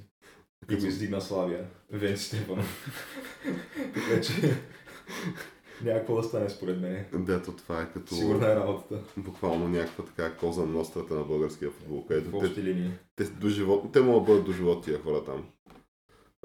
И 0.69 0.75
го 0.75 0.85
издигна 0.85 1.21
Славия, 1.21 1.67
Вен 1.89 2.17
Стефанов. 2.17 2.87
така 3.93 4.21
че 4.21 4.57
няма 5.81 5.99
какво 5.99 6.15
да 6.15 6.23
стане 6.23 6.49
според 6.49 6.81
мен. 6.81 7.05
Дето 7.15 7.51
това 7.51 7.81
е 7.81 7.89
като 7.89 8.15
Сигурна 8.15 8.51
е 8.51 8.55
работата. 8.55 8.99
буквално 9.17 9.67
някаква 9.67 10.05
така 10.05 10.35
коза 10.35 10.61
на 10.61 10.67
нострата 10.67 11.13
на 11.13 11.23
българския 11.23 11.71
футбол, 11.71 12.01
В 12.01 12.07
където 12.07 12.29
те, 12.31 12.37
общи 12.37 12.63
линии. 12.63 12.91
те, 13.15 13.23
до 13.23 13.49
живот, 13.49 13.91
те 13.93 14.01
могат 14.01 14.23
да 14.23 14.31
бъдат 14.31 14.45
до 14.45 14.51
живот 14.51 14.83
тия 14.83 15.01
хора 15.01 15.23
там. 15.23 15.45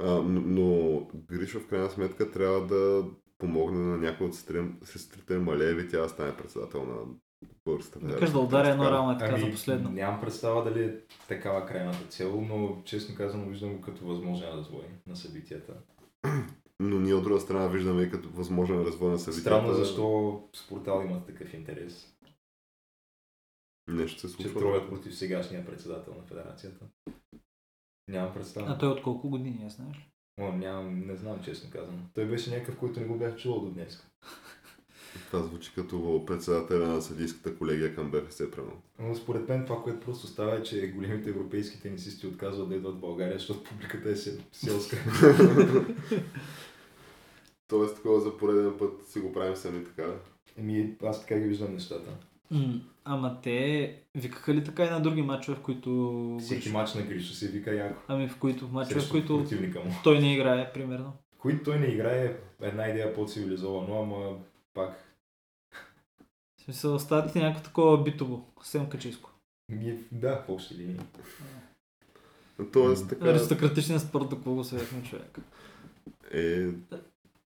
А, 0.00 0.22
но, 0.22 1.00
Гришо 1.28 1.60
в 1.60 1.66
крайна 1.66 1.90
сметка 1.90 2.30
трябва 2.30 2.66
да 2.66 3.04
помогне 3.38 3.78
на 3.80 3.96
някой 3.96 4.26
от 4.26 4.34
сестрите- 4.34 5.38
Малееви, 5.38 5.88
тя 5.88 6.00
да 6.00 6.08
стане 6.08 6.36
председател 6.36 6.84
на 6.84 6.94
българската 7.64 8.06
Викаш 8.06 8.30
да 8.30 8.38
ударя 8.38 8.68
едно 8.68 9.12
е 9.12 9.18
така 9.18 9.32
Ами, 9.34 9.44
за 9.44 9.50
последно. 9.50 9.90
Нямам 9.90 10.20
представа 10.20 10.64
дали 10.64 10.84
е 10.84 10.94
такава 11.28 11.66
крайната 11.66 12.06
цел, 12.08 12.40
но 12.40 12.82
честно 12.84 13.16
казано 13.16 13.46
виждам 13.46 13.74
го 13.74 13.80
като 13.80 14.06
възможен 14.06 14.48
развой 14.48 14.84
на 15.06 15.16
събитията. 15.16 15.72
Но 16.82 17.00
ние 17.00 17.14
от 17.14 17.24
друга 17.24 17.40
страна 17.40 17.68
виждаме 17.68 18.02
и 18.02 18.10
като 18.10 18.30
възможен 18.30 18.82
развой 18.82 19.10
на 19.10 19.18
събитията. 19.18 19.48
Странно 19.50 19.74
защо 19.74 20.42
спортал 20.56 21.02
има 21.04 21.24
такъв 21.26 21.54
интерес, 21.54 22.08
Нещо 23.88 24.20
се 24.20 24.36
че 24.36 24.42
случва. 24.42 24.60
троят 24.60 24.88
против 24.88 25.16
сегашния 25.16 25.66
председател 25.66 26.14
на 26.14 26.22
федерацията. 26.22 26.84
Нямам 28.08 28.34
представа. 28.34 28.66
А 28.70 28.78
той 28.78 28.88
от 28.88 29.02
колко 29.02 29.28
години, 29.28 29.62
я 29.62 29.68
знаеш? 29.70 29.96
ли? 29.96 30.04
О, 30.40 30.52
нямам, 30.52 31.06
не 31.06 31.16
знам 31.16 31.42
честно 31.44 31.70
казано. 31.70 31.98
Той 32.14 32.26
беше 32.26 32.50
някакъв, 32.50 32.76
който 32.76 33.00
не 33.00 33.06
го 33.06 33.18
бях 33.18 33.36
чувал 33.36 33.60
до 33.60 33.70
днес. 33.70 34.06
Това 35.30 35.42
звучи 35.42 35.72
като 35.74 36.24
председателя 36.26 36.86
на 36.86 37.02
съдийската 37.02 37.58
колегия 37.58 37.94
към 37.94 38.10
БФС, 38.10 38.38
примерно. 38.50 38.82
Но 38.98 39.14
според 39.14 39.48
мен 39.48 39.66
това, 39.66 39.82
което 39.82 40.00
просто 40.00 40.26
става 40.26 40.56
е, 40.56 40.62
че 40.62 40.86
големите 40.88 41.30
европейски 41.30 41.80
тенисисти 41.80 42.26
отказват 42.26 42.68
да 42.68 42.74
идват 42.74 42.94
в 42.94 43.00
България, 43.00 43.38
защото 43.38 43.64
публиката 43.64 44.10
е 44.10 44.16
сел- 44.16 44.42
селска. 44.52 44.96
Тоест, 47.72 47.96
такова 47.96 48.20
за 48.20 48.36
пореден 48.36 48.78
път 48.78 49.06
си 49.08 49.20
го 49.20 49.32
правим 49.32 49.56
сами 49.56 49.84
така. 49.84 50.06
Еми, 50.58 50.96
аз 51.04 51.20
така 51.20 51.38
ги 51.38 51.48
виждам 51.48 51.74
нещата. 51.74 52.10
М, 52.50 52.80
Ама 53.04 53.40
те 53.42 53.98
викаха 54.14 54.54
ли 54.54 54.64
така 54.64 54.84
и 54.84 54.90
на 54.90 55.00
други 55.00 55.22
матчове, 55.22 55.56
в 55.56 55.62
които... 55.62 56.36
Всеки 56.40 56.70
матч 56.70 56.94
на 56.94 57.02
Гриша 57.02 57.34
се 57.34 57.48
вика 57.48 57.74
яко. 57.74 58.02
Ами 58.08 58.28
в 58.28 58.38
които 58.38 58.68
матчове, 58.68 59.00
в 59.00 59.10
които 59.10 59.46
той 60.04 60.20
не 60.20 60.34
играе, 60.34 60.72
примерно. 60.72 61.12
Които 61.38 61.64
той 61.64 61.78
не 61.78 61.86
играе 61.86 62.26
е 62.26 62.36
една 62.66 62.88
идея 62.88 63.14
по-цивилизовано, 63.14 64.02
ама 64.02 64.38
пак. 64.74 65.18
В 66.56 66.62
смисъл, 66.64 66.98
ти 67.32 67.38
някакво 67.38 67.64
такова 67.64 68.02
битово, 68.02 68.46
съвсем 68.60 68.88
качиско. 68.88 69.30
Ми, 69.68 69.98
да, 70.12 70.36
в 70.36 70.48
общи 70.48 70.74
линии. 70.74 71.00
Тоест, 72.72 73.08
така 73.08 73.30
Аристократичен 73.30 74.00
спорт, 74.00 74.28
до 74.28 74.36
какво 74.36 74.54
го 74.54 74.64
съветвам 74.64 75.02
човек. 75.02 75.38
е 76.30 76.68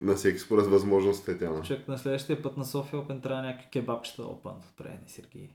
на 0.00 0.14
всеки 0.14 0.38
според 0.38 0.66
възможностите 0.66 1.38
тя. 1.38 1.62
Човек 1.62 1.88
на 1.88 1.98
следващия 1.98 2.42
път 2.42 2.56
на 2.56 2.64
София 2.64 3.00
Open 3.00 3.22
трябва 3.22 3.42
някакви 3.42 3.70
кебабчета 3.70 4.22
да 4.22 4.28
опънат 4.28 4.64
отпред, 4.64 5.00
Сергей. 5.06 5.48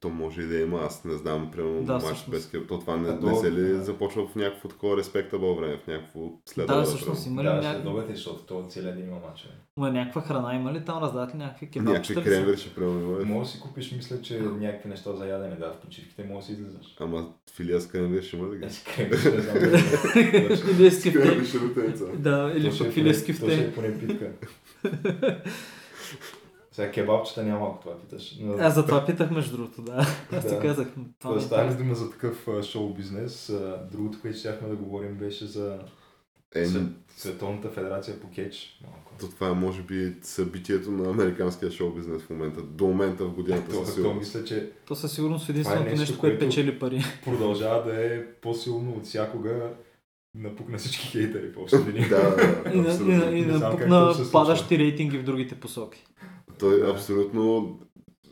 То 0.00 0.08
може 0.08 0.42
и 0.42 0.46
да 0.46 0.56
има, 0.56 0.78
аз 0.78 1.04
не 1.04 1.14
знам, 1.14 1.50
примерно 1.50 1.82
Да, 1.82 1.98
матч 1.98 2.24
без 2.28 2.46
кеп. 2.46 2.68
То 2.68 2.78
това 2.78 2.96
не, 2.96 3.20
то- 3.20 3.26
не 3.26 3.36
се 3.36 3.52
ли 3.52 3.60
да. 3.62 3.82
започва 3.82 4.26
в 4.26 4.34
някакво 4.34 4.68
такова 4.68 4.96
респектабъл 4.96 5.54
време, 5.54 5.76
в 5.76 5.86
някакво 5.86 6.20
следване. 6.46 6.80
Да, 6.80 6.86
всъщност 6.86 7.26
има 7.26 7.42
ли 7.42 7.46
Да, 7.46 7.62
следовете, 7.72 8.14
защото 8.14 8.38
това 8.38 8.68
целият 8.68 8.96
ден 8.96 9.04
има 9.04 9.16
мачове. 9.20 9.52
Ма 9.76 9.90
някаква 9.90 10.20
храна 10.22 10.54
има 10.54 10.72
ли 10.72 10.84
там, 10.84 11.02
раздават 11.02 11.34
ли 11.34 11.38
някакви 11.38 11.66
Някакви 11.66 11.80
кебабчета? 11.86 12.20
са? 12.22 12.26
кремвери 12.26 12.56
ще 12.56 12.74
примерно. 12.74 13.24
Може 13.26 13.40
да 13.40 13.56
си 13.56 13.60
купиш, 13.60 13.92
мисля, 13.92 14.20
че 14.20 14.40
някакви 14.40 14.88
неща 14.88 15.12
за 15.12 15.26
ядене, 15.26 15.56
да, 15.56 15.66
в 15.68 15.76
почивките 15.76 16.24
може 16.24 16.38
да 16.38 16.46
си 16.46 16.52
излизаш. 16.52 16.96
Ама 17.00 17.28
филия 17.52 17.80
с 17.80 17.86
кремвери 17.88 18.22
ще 18.22 18.36
има 18.36 18.48
ли 18.48 18.58
ги? 18.58 18.70
Си 18.70 18.84
кремвиш, 18.86 19.24
не 19.24 19.40
знам. 19.40 19.54
Кремвери 21.12 21.46
ще 21.46 21.58
рутеница. 21.58 22.04
Да, 22.16 22.52
или 22.56 22.64
То 22.64 22.74
ще 22.74 22.84
е 22.84 22.86
пък 22.86 22.94
поне- 22.94 23.14
филе 23.14 23.36
То 23.38 23.50
ще 23.50 23.60
е 23.60 23.72
поне 23.72 23.98
питка. 23.98 24.30
Сега 26.78 26.90
кебабчета 26.92 27.42
няма, 27.42 27.66
ако 27.66 27.80
това 27.80 27.98
питаш. 27.98 28.36
Но... 28.40 28.52
Аз 28.54 28.74
за 28.74 28.84
това 28.84 29.06
питах 29.06 29.30
между 29.30 29.56
другото, 29.56 29.82
да. 29.82 29.92
Аз 30.32 30.42
ти 30.42 30.50
Да. 30.50 30.60
казах. 30.60 30.88
Това 31.18 31.30
Да 31.30 31.36
ми 31.36 31.42
е 31.42 31.46
стане 31.46 31.74
дума 31.74 31.94
за 31.94 32.10
такъв 32.10 32.36
шоу 32.62 32.94
бизнес. 32.94 33.52
Другото, 33.92 34.18
което 34.20 34.38
щяхме 34.38 34.68
да 34.68 34.76
говорим, 34.76 35.14
беше 35.14 35.46
за 35.46 35.78
Е, 36.54 36.66
Свет- 36.66 36.92
Световната 37.16 37.68
федерация 37.68 38.20
по 38.20 38.30
кетч. 38.30 38.78
Малко. 38.82 39.12
то 39.20 39.28
това 39.28 39.48
е 39.48 39.52
може 39.52 39.82
би 39.82 40.14
събитието 40.22 40.90
на 40.90 41.10
американския 41.10 41.70
шоу 41.70 41.90
бизнес 41.90 42.22
в 42.22 42.30
момента. 42.30 42.62
До 42.62 42.86
момента 42.86 43.24
в 43.24 43.32
годината 43.32 43.70
То, 43.70 44.02
то 44.02 44.14
мисля, 44.14 44.44
че 44.44 44.70
То 44.86 44.94
със 44.94 45.12
сигурност 45.12 45.48
единственото 45.48 45.84
нещо, 45.84 46.00
нещо, 46.00 46.18
което 46.18 46.38
което- 46.38 46.48
печели 46.48 46.78
пари. 46.78 47.02
продължава 47.24 47.84
да 47.84 48.06
е 48.06 48.26
по-силно 48.26 48.92
от 48.92 49.04
всякога 49.04 49.70
напукна 50.34 50.78
всички 50.78 51.06
хейтери 51.08 51.52
по 51.52 51.60
общи 51.60 51.76
линии. 51.88 52.08
Да, 52.08 52.36
да, 52.36 52.70
И, 52.74 52.80
на, 52.80 53.30
и, 53.30 53.38
и 53.38 53.44
напукна 53.46 54.14
падащи 54.32 54.78
рейтинги 54.78 55.18
в 55.18 55.24
другите 55.24 55.54
посоки. 55.54 56.04
Той 56.58 56.80
Да. 56.80 56.90
абсолютно 56.90 57.78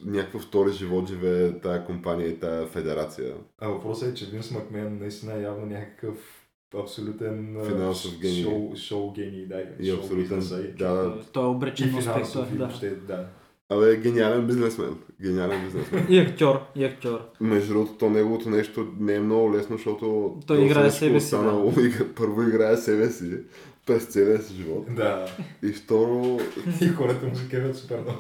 някакъв 0.07 0.43
втори 0.43 0.73
живот 0.73 1.09
живее 1.09 1.61
тая 1.61 1.85
компания 1.85 2.29
и 2.29 2.39
тая 2.39 2.67
федерация. 2.67 3.35
А 3.59 3.69
въпросът 3.69 4.11
е, 4.11 4.15
че 4.15 4.27
Винс 4.27 4.51
Макмен 4.51 4.99
наистина 4.99 5.35
е 5.35 5.43
явно 5.43 5.67
някакъв 5.67 6.17
абсолютен 6.75 7.57
Финансов 7.67 8.19
гений. 8.21 8.43
Шоу, 8.43 8.77
шоу 8.77 9.12
гений, 9.12 9.47
да. 9.47 9.65
И 9.81 9.87
шоу 9.87 9.99
абсолютен, 9.99 10.39
бизнеса 10.39 10.62
да, 10.79 10.93
да. 10.95 11.21
Той 11.33 11.45
е 11.45 11.49
обречен 11.49 11.93
на 11.93 11.99
успех. 11.99 12.15
е, 12.15 12.19
да. 12.49 12.59
въобще, 12.59 12.91
да. 12.91 13.27
Абе, 13.69 13.97
гениален 13.97 14.47
бизнесмен. 14.47 14.97
Гениален 15.23 15.65
бизнесмен. 15.65 16.07
И 16.09 16.19
актьор, 16.19 16.61
и 16.77 16.85
актьор. 16.85 17.21
Между 17.41 17.73
другото, 17.73 17.93
то 17.93 18.11
неговото 18.11 18.51
нещо 18.51 18.89
не 19.01 19.15
е 19.15 19.21
много 19.21 19.53
лесно, 19.53 19.77
защото 19.77 20.37
Той 20.47 20.57
то 20.57 20.62
играе 20.65 20.91
себе 20.91 21.21
си, 21.21 21.25
останало, 21.27 21.71
игра- 21.81 22.15
Първо 22.17 22.43
играе 22.43 22.77
себе 22.77 23.11
си 23.11 23.39
през 23.87 24.05
целия 24.05 24.42
си 24.42 24.55
живот. 24.55 24.87
Да. 24.90 25.27
И 25.62 25.68
второ, 25.68 26.40
И 26.81 26.88
хората 26.88 27.27
му 27.27 27.37
се 27.37 27.49
кефят 27.49 27.77
супер 27.77 27.99
много. 27.99 28.18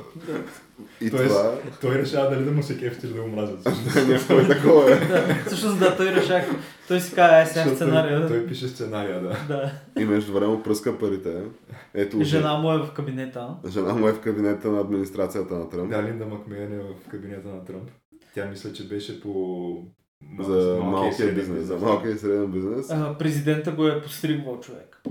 и 1.00 1.10
Тоест- 1.10 1.28
това... 1.28 1.54
Той 1.80 1.94
решава 1.94 2.30
дали 2.30 2.44
да 2.44 2.52
му 2.52 2.62
се 2.62 2.78
кефят 2.78 3.04
или 3.04 3.12
да 3.12 3.22
го 3.22 3.28
мразят. 3.28 3.64
Някакво 4.08 4.34
е 4.34 4.48
такова. 4.48 4.92
е. 4.92 4.96
Да, 4.96 5.34
всъщност 5.46 5.78
да, 5.78 5.96
той 5.96 6.06
решах. 6.06 6.44
Той 6.88 7.00
си 7.00 7.14
каза, 7.14 7.34
ай 7.34 7.46
сега 7.46 7.66
сценария. 7.66 8.20
Той, 8.20 8.28
той 8.28 8.46
пише 8.46 8.68
сценария, 8.68 9.22
да. 9.22 9.36
Да. 9.48 9.72
И 9.98 10.04
между 10.04 10.32
време 10.32 10.62
пръска 10.62 10.98
парите. 10.98 11.42
Ето, 11.94 12.22
Жена 12.22 12.54
му 12.54 12.72
е 12.72 12.78
в 12.78 12.92
кабинета. 12.92 13.56
жена 13.68 13.92
му 13.92 14.08
е 14.08 14.12
в 14.12 14.20
кабинета 14.20 14.68
на 14.68 14.80
администрацията 14.80 15.54
на 15.54 15.68
Тръмп. 15.70 15.90
Да, 15.90 16.02
Линда 16.02 16.26
Макмейн 16.26 16.72
е 16.72 16.78
в 16.78 17.10
кабинета 17.10 17.48
на 17.48 17.64
Тръмп. 17.64 17.90
Тя 18.34 18.46
мисля, 18.46 18.72
че 18.72 18.88
беше 18.88 19.20
по 19.20 19.66
За 20.40 20.78
малкия 20.82 21.34
бизнес. 21.34 21.64
За 21.64 21.76
малкия 21.76 22.12
и 22.12 22.18
среден 22.18 22.46
бизнес. 22.46 22.90
А, 22.90 23.16
президента 23.18 23.72
го 23.72 23.86
е 23.86 24.02
постригвал 24.02 24.60
човек. 24.60 25.02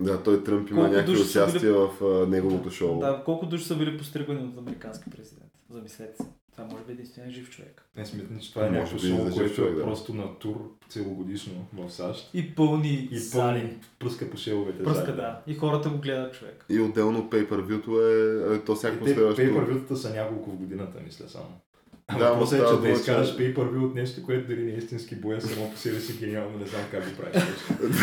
Да, 0.00 0.22
той 0.22 0.44
Тръмп 0.44 0.70
има 0.70 0.88
някакви 0.88 1.12
души 1.12 1.24
са 1.24 1.44
участия 1.44 1.74
в 1.74 1.90
а, 2.04 2.26
неговото 2.26 2.70
шоу. 2.70 2.98
Да, 2.98 3.22
колко 3.24 3.46
души 3.46 3.64
са 3.64 3.76
били 3.76 3.98
постригвани 3.98 4.44
от 4.44 4.58
американски 4.58 5.10
президент? 5.10 5.52
Замислете 5.70 6.22
се. 6.22 6.28
Това 6.56 6.64
може 6.64 6.84
би 6.84 6.92
е 6.92 6.94
единствения 6.94 7.32
жив 7.32 7.50
човек. 7.50 7.82
Не 7.96 8.06
смятам, 8.06 8.40
че 8.40 8.52
това 8.52 8.66
е 8.66 8.70
Може 8.70 8.78
някакво 8.78 8.96
би 8.96 9.08
шоу, 9.08 9.30
което 9.36 9.54
човек, 9.54 9.72
е 9.72 9.74
да. 9.74 9.82
просто 9.82 10.14
на 10.14 10.38
тур 10.38 10.70
целогодишно 10.88 11.52
в 11.72 11.90
САЩ. 11.90 12.30
И 12.34 12.54
пълни 12.54 13.08
И 13.12 13.30
пълни 13.32 13.76
пръска 13.98 14.30
по 14.30 14.36
шеловете. 14.36 14.84
Пръска, 14.84 15.04
зали. 15.04 15.16
да. 15.16 15.42
И 15.46 15.54
хората 15.54 15.88
го 15.88 15.98
гледат 15.98 16.34
човек. 16.34 16.64
И 16.68 16.80
отделно 16.80 17.30
pay-per-view-то 17.30 18.00
е, 18.00 18.56
е 18.56 18.64
то 18.64 18.74
всяко 18.74 19.04
те 19.04 19.14
следващо. 19.14 19.36
пейпървюта 19.36 19.96
са 19.96 20.14
няколко 20.14 20.50
в 20.50 20.56
годината, 20.56 21.00
мисля 21.04 21.28
само. 21.28 21.60
А 22.08 22.18
Да, 22.18 22.30
въпросът 22.30 22.60
е, 22.60 22.64
че 22.66 22.76
да 22.78 22.88
изкараш 22.90 23.30
че- 23.30 23.36
пейпървю 23.36 23.84
от 23.84 23.94
нещо, 23.94 24.22
което 24.22 24.48
дали 24.48 24.62
не 24.62 24.72
е 24.72 24.76
истински 24.76 25.14
боя, 25.14 25.40
само 25.40 25.70
по 25.70 25.78
себе 25.78 26.00
си 26.00 26.16
гениално, 26.16 26.58
не 26.58 26.66
знам 26.66 26.82
как 26.90 27.04
го 27.04 27.16
правиш. 27.16 27.42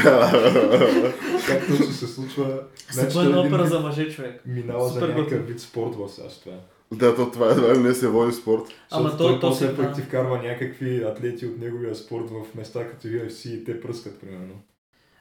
Да. 0.04 1.14
как 1.48 1.68
точно 1.68 1.86
се 1.88 2.08
случва. 2.08 2.60
Значи, 2.92 3.14
той 3.14 3.26
един 3.26 3.38
опера 3.38 3.68
за 3.68 3.80
мъже 3.80 4.10
човек. 4.10 4.42
Минава 4.46 4.84
за 4.84 4.94
Супер 4.94 5.08
някакъв 5.08 5.24
готин. 5.26 5.40
вид 5.40 5.60
спорт 5.60 5.96
в 5.96 6.10
САЩ 6.10 6.42
това. 6.42 6.54
Да, 6.94 7.16
то 7.16 7.32
това 7.32 7.48
едва 7.48 7.74
ли 7.76 7.80
не 7.80 7.94
се 7.94 8.08
води 8.08 8.32
спорт. 8.34 8.64
Ама 8.92 9.18
той 9.18 9.34
то 9.34 9.40
после 9.42 9.68
се- 9.68 9.76
пък 9.76 9.86
да. 9.86 9.94
ти 9.94 10.02
вкарва 10.02 10.38
някакви 10.40 11.04
атлети 11.04 11.46
от 11.46 11.58
неговия 11.58 11.96
спорт 11.96 12.26
в 12.30 12.56
места 12.56 12.88
като 12.88 13.08
UFC 13.08 13.50
и 13.50 13.64
те 13.64 13.82
пръскат, 13.82 14.20
примерно. 14.20 14.54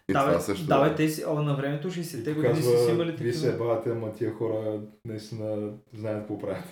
И 0.09 0.13
да, 0.13 0.21
това 0.21 0.41
също. 0.41 0.67
да, 0.67 0.83
бе, 0.83 0.89
да. 0.89 0.95
те 0.95 1.09
си, 1.09 1.25
о, 1.27 1.35
на 1.35 1.55
времето 1.55 1.89
60-те 1.89 2.31
И 2.31 2.35
години 2.35 2.57
си 2.57 2.69
си 2.79 2.91
имали 2.91 3.13
вие 3.13 3.33
се 3.33 3.43
такива. 3.43 3.65
бавате, 3.65 3.91
ама 3.91 4.13
тия 4.13 4.33
хора 4.33 4.79
наистина 5.05 5.69
знаят 5.95 6.19
какво 6.19 6.39
правят. 6.39 6.65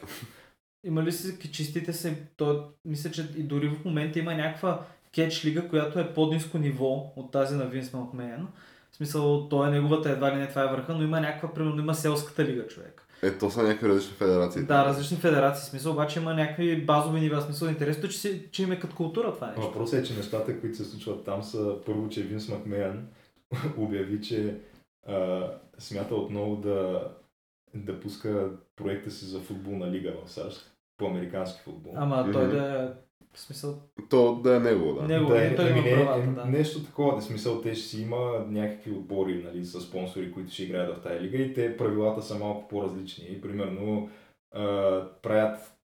Имали 0.85 1.13
си 1.13 1.51
чистите 1.53 1.93
се, 1.93 2.27
то, 2.37 2.65
мисля, 2.85 3.11
че 3.11 3.29
и 3.37 3.43
дори 3.43 3.69
в 3.69 3.85
момента 3.85 4.19
има 4.19 4.35
някаква 4.35 4.87
кетч 5.13 5.45
лига, 5.45 5.69
която 5.69 5.99
е 5.99 6.15
по-низко 6.15 6.59
ниво 6.59 7.13
от 7.17 7.33
тази 7.33 7.57
на 7.57 7.67
Винс 7.67 7.93
Макмен. 7.93 8.47
В 8.91 8.97
смисъл, 8.97 9.49
то 9.49 9.67
е 9.67 9.71
неговата, 9.71 10.11
едва 10.11 10.33
ли 10.33 10.37
не 10.37 10.49
това 10.49 10.65
е 10.65 10.71
върха, 10.71 10.95
но 10.95 11.03
има 11.03 11.21
някаква, 11.21 11.55
примерно 11.55 11.81
има 11.81 11.95
селската 11.95 12.45
лига 12.45 12.67
човек. 12.67 13.09
Е, 13.23 13.39
то 13.39 13.51
са 13.51 13.63
някакви 13.63 13.89
различни 13.89 14.17
федерации. 14.17 14.63
Да, 14.63 14.85
различни 14.85 15.17
федерации, 15.17 15.63
в 15.63 15.71
смисъл, 15.71 15.93
обаче 15.93 16.21
има 16.21 16.35
някакви 16.35 16.85
базови 16.85 17.21
нива, 17.21 17.41
в 17.41 17.45
смисъл, 17.45 17.69
интересното 17.69 18.07
е, 18.07 18.11
че, 18.11 18.19
си, 18.19 18.49
че 18.51 18.63
им 18.63 18.73
е 18.73 18.79
като 18.79 18.97
култура 18.97 19.35
това 19.35 19.47
нещо. 19.47 19.63
Въпросът 19.63 20.01
е, 20.01 20.03
че 20.03 20.17
нещата, 20.17 20.61
които 20.61 20.77
се 20.77 20.85
случват 20.85 21.25
там 21.25 21.43
са 21.43 21.77
първо, 21.87 22.09
че 22.09 22.23
Винс 22.23 22.49
Макмеян 22.49 23.07
обяви, 23.77 24.23
че 24.23 24.61
а, 25.07 25.47
смята 25.79 26.15
отново 26.15 26.57
да, 26.57 27.09
да 27.75 28.01
пуска 28.01 28.51
проекта 28.79 29.11
си 29.11 29.25
за 29.25 29.41
футболна 29.41 29.91
лига 29.91 30.15
в 30.25 30.31
САЩ, 30.31 30.73
по 30.97 31.07
американски 31.07 31.63
футбол. 31.63 31.93
Ама 31.97 32.33
той 32.33 32.49
да 32.49 32.85
е, 32.85 33.09
в 33.33 33.41
смисъл, 33.41 33.83
То 34.11 34.35
да 34.35 34.57
е 34.57 34.61
негово, 34.61 34.95
да. 34.95 35.03
Него, 35.03 35.29
да, 35.29 35.35
не, 35.35 35.57
той 35.57 35.71
има 35.71 35.79
ами 35.79 35.91
не, 35.91 35.97
правата, 35.97 36.31
е, 36.31 36.33
да. 36.33 36.45
Нещо 36.45 36.85
такова, 36.85 37.17
да 37.17 37.23
смисъл, 37.23 37.61
те 37.61 37.75
ще 37.75 37.89
си 37.89 38.03
има 38.03 38.47
някакви 38.49 38.91
отбори 38.91 39.43
нали, 39.45 39.65
с 39.65 39.81
спонсори, 39.81 40.33
които 40.33 40.53
ще 40.53 40.63
играят 40.63 40.97
в 40.97 41.03
тази 41.03 41.21
лига 41.21 41.39
и 41.39 41.55
те 41.55 41.77
правилата 41.77 42.23
са 42.23 42.39
малко 42.39 42.69
по-различни. 42.69 43.25
И, 43.31 43.41
примерно 43.41 44.11
а, 44.55 45.03
правят 45.23 45.79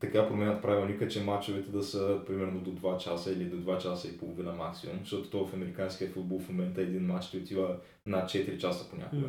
така 0.00 0.28
променят 0.28 0.62
правилника, 0.62 1.08
че 1.08 1.24
мачовете 1.24 1.70
да 1.70 1.82
са 1.82 2.20
примерно 2.26 2.60
до 2.60 2.70
2 2.70 2.98
часа 2.98 3.32
или 3.32 3.44
до 3.44 3.56
2 3.56 3.78
часа 3.78 4.08
и 4.08 4.18
половина 4.18 4.52
максимум, 4.52 4.98
защото 5.00 5.30
то 5.30 5.46
в 5.46 5.54
американския 5.54 6.10
футбол 6.10 6.40
в 6.40 6.48
момента 6.48 6.82
един 6.82 7.06
мач 7.06 7.30
ти 7.30 7.38
отива 7.38 7.76
над 8.06 8.24
4 8.30 8.58
часа 8.58 8.90
понякога. 8.90 9.28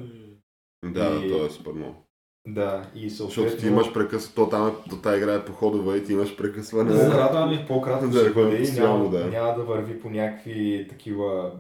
Да, 0.86 1.10
да, 1.10 1.26
И- 1.26 1.30
то 1.30 1.46
е 1.46 1.50
супер 1.50 1.72
много. 1.72 2.07
Да, 2.48 2.90
и 2.96 3.10
съответно... 3.10 3.44
Защото 3.44 3.62
ти 3.62 3.68
имаш 3.68 3.94
прекъсване, 3.94 4.36
то 4.36 4.50
там 4.50 4.68
е, 4.68 4.90
то 4.90 5.02
тази 5.02 5.18
игра 5.18 5.34
е 5.34 5.46
по 5.46 5.54
ходове 5.54 5.98
и 5.98 6.04
ти 6.04 6.14
имаш 6.14 6.38
прекъсване. 6.38 6.94
Да. 6.94 7.10
По-кратко, 7.10 7.68
по-кратко 7.68 8.08
Да, 8.08 8.20
ще 8.20 8.34
бъде 8.34 8.56
и 8.56 8.60
постоянно, 8.60 8.98
няма, 8.98 9.10
да. 9.10 9.26
няма 9.26 9.56
да 9.56 9.64
върви 9.64 10.00
по 10.00 10.10
някакви 10.10 10.88
такива 10.90 11.52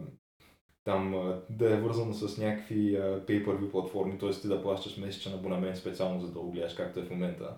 там 0.83 1.33
да 1.49 1.73
е 1.73 1.81
вързано 1.81 2.13
с 2.13 2.37
някакви 2.37 2.97
pay-per-view 2.99 3.71
платформи, 3.71 4.17
т.е. 4.17 4.29
ти 4.29 4.47
да 4.47 4.61
плащаш 4.61 4.97
месечен 4.97 5.33
абонамент 5.33 5.77
специално 5.77 6.21
за 6.21 6.31
да 6.31 6.39
го 6.39 6.51
гледаш 6.51 6.73
както 6.73 6.99
е 6.99 7.03
в 7.03 7.09
момента 7.09 7.57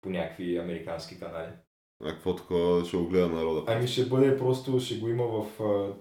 по 0.00 0.10
някакви 0.10 0.56
американски 0.56 1.20
канали. 1.20 1.52
А 2.04 2.08
какво 2.08 2.36
такова 2.36 2.84
ще 2.84 2.96
го 2.96 3.08
гледа 3.08 3.28
народа? 3.28 3.64
Ами 3.66 3.86
ще 3.86 4.06
бъде 4.06 4.38
просто, 4.38 4.80
ще 4.80 4.98
го 4.98 5.08
има 5.08 5.24
в, 5.26 5.46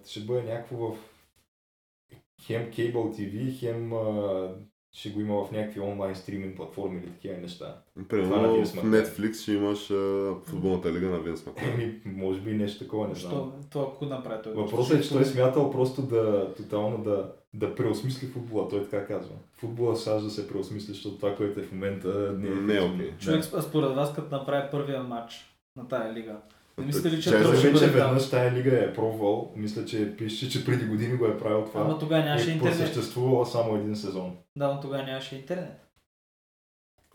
ще 0.08 0.19
бъде 0.19 0.43
някакво 0.43 0.78
в 0.78 0.97
хем 2.41 2.71
Cable 2.71 2.93
TV, 2.93 3.60
хем 3.60 3.93
ще 4.95 5.10
го 5.10 5.21
има 5.21 5.45
в 5.45 5.51
някакви 5.51 5.79
онлайн 5.79 6.15
стриминг 6.15 6.55
платформи 6.55 6.99
или 6.99 7.12
такива 7.12 7.38
неща. 7.38 7.75
Това 7.93 7.97
на 7.97 8.08
Примерно 8.08 8.65
в. 8.65 8.73
Netflix 8.73 9.41
ще 9.41 9.53
имаш 9.53 9.91
а, 9.91 10.34
футболната 10.43 10.93
лига 10.93 11.10
на 11.10 11.19
Винс. 11.19 11.45
Еми, 11.58 12.01
може 12.05 12.39
би 12.41 12.53
нещо 12.53 12.84
такова, 12.84 13.08
не 13.08 13.15
знам. 13.15 13.31
Що, 13.31 13.51
това 13.69 13.86
ако 13.86 14.05
направи 14.05 14.43
той? 14.43 14.53
Въпросът 14.53 14.99
е, 14.99 15.03
че 15.03 15.10
той 15.10 15.21
е 15.21 15.25
смятал 15.25 15.71
просто 15.71 16.01
да 16.01 16.53
тотално 16.58 17.03
да, 17.03 17.31
да 17.53 17.75
преосмисли 17.75 18.27
футбола. 18.27 18.69
Той 18.69 18.89
така 18.89 19.05
казва. 19.05 19.36
Футбола 19.58 19.95
САЩ 19.95 20.25
да 20.25 20.31
се 20.31 20.47
преосмисли, 20.47 20.93
защото 20.93 21.15
това, 21.15 21.36
което 21.36 21.60
е 21.60 21.63
в 21.63 21.71
момента 21.71 22.36
не 22.38 22.47
е, 22.47 22.51
Не 22.51 22.75
е 22.75 22.81
окей. 22.81 23.12
Човек, 23.19 23.43
а 23.53 23.62
според 23.62 23.95
вас, 23.95 24.13
като 24.13 24.36
направи 24.36 24.67
първия 24.71 25.03
матч 25.03 25.55
на 25.75 25.88
тая 25.88 26.13
лига, 26.13 26.36
не 26.77 26.85
мислите 26.85 27.11
ли, 27.11 27.21
че 27.21 27.29
Чай, 27.29 27.43
ще 27.43 27.51
вече 27.51 27.71
бъде 27.71 27.88
веднъж 27.88 28.29
тая 28.29 28.53
лига 28.53 28.83
е 28.83 28.93
пробвал. 28.93 29.53
Мисля, 29.55 29.85
че 29.85 30.15
пише, 30.17 30.49
че 30.49 30.65
преди 30.65 30.85
години 30.85 31.17
го 31.17 31.25
е 31.25 31.38
правил 31.38 31.65
това. 31.65 31.81
Ама 31.81 31.99
тогава 31.99 32.23
нямаше 32.23 32.51
е 32.51 32.53
интернет. 32.53 32.77
просъществувала 32.77 33.45
само 33.45 33.75
един 33.75 33.95
сезон. 33.95 34.38
Да, 34.55 34.73
но 34.73 34.79
тогава 34.81 35.03
нямаше 35.03 35.35
интернет. 35.35 35.81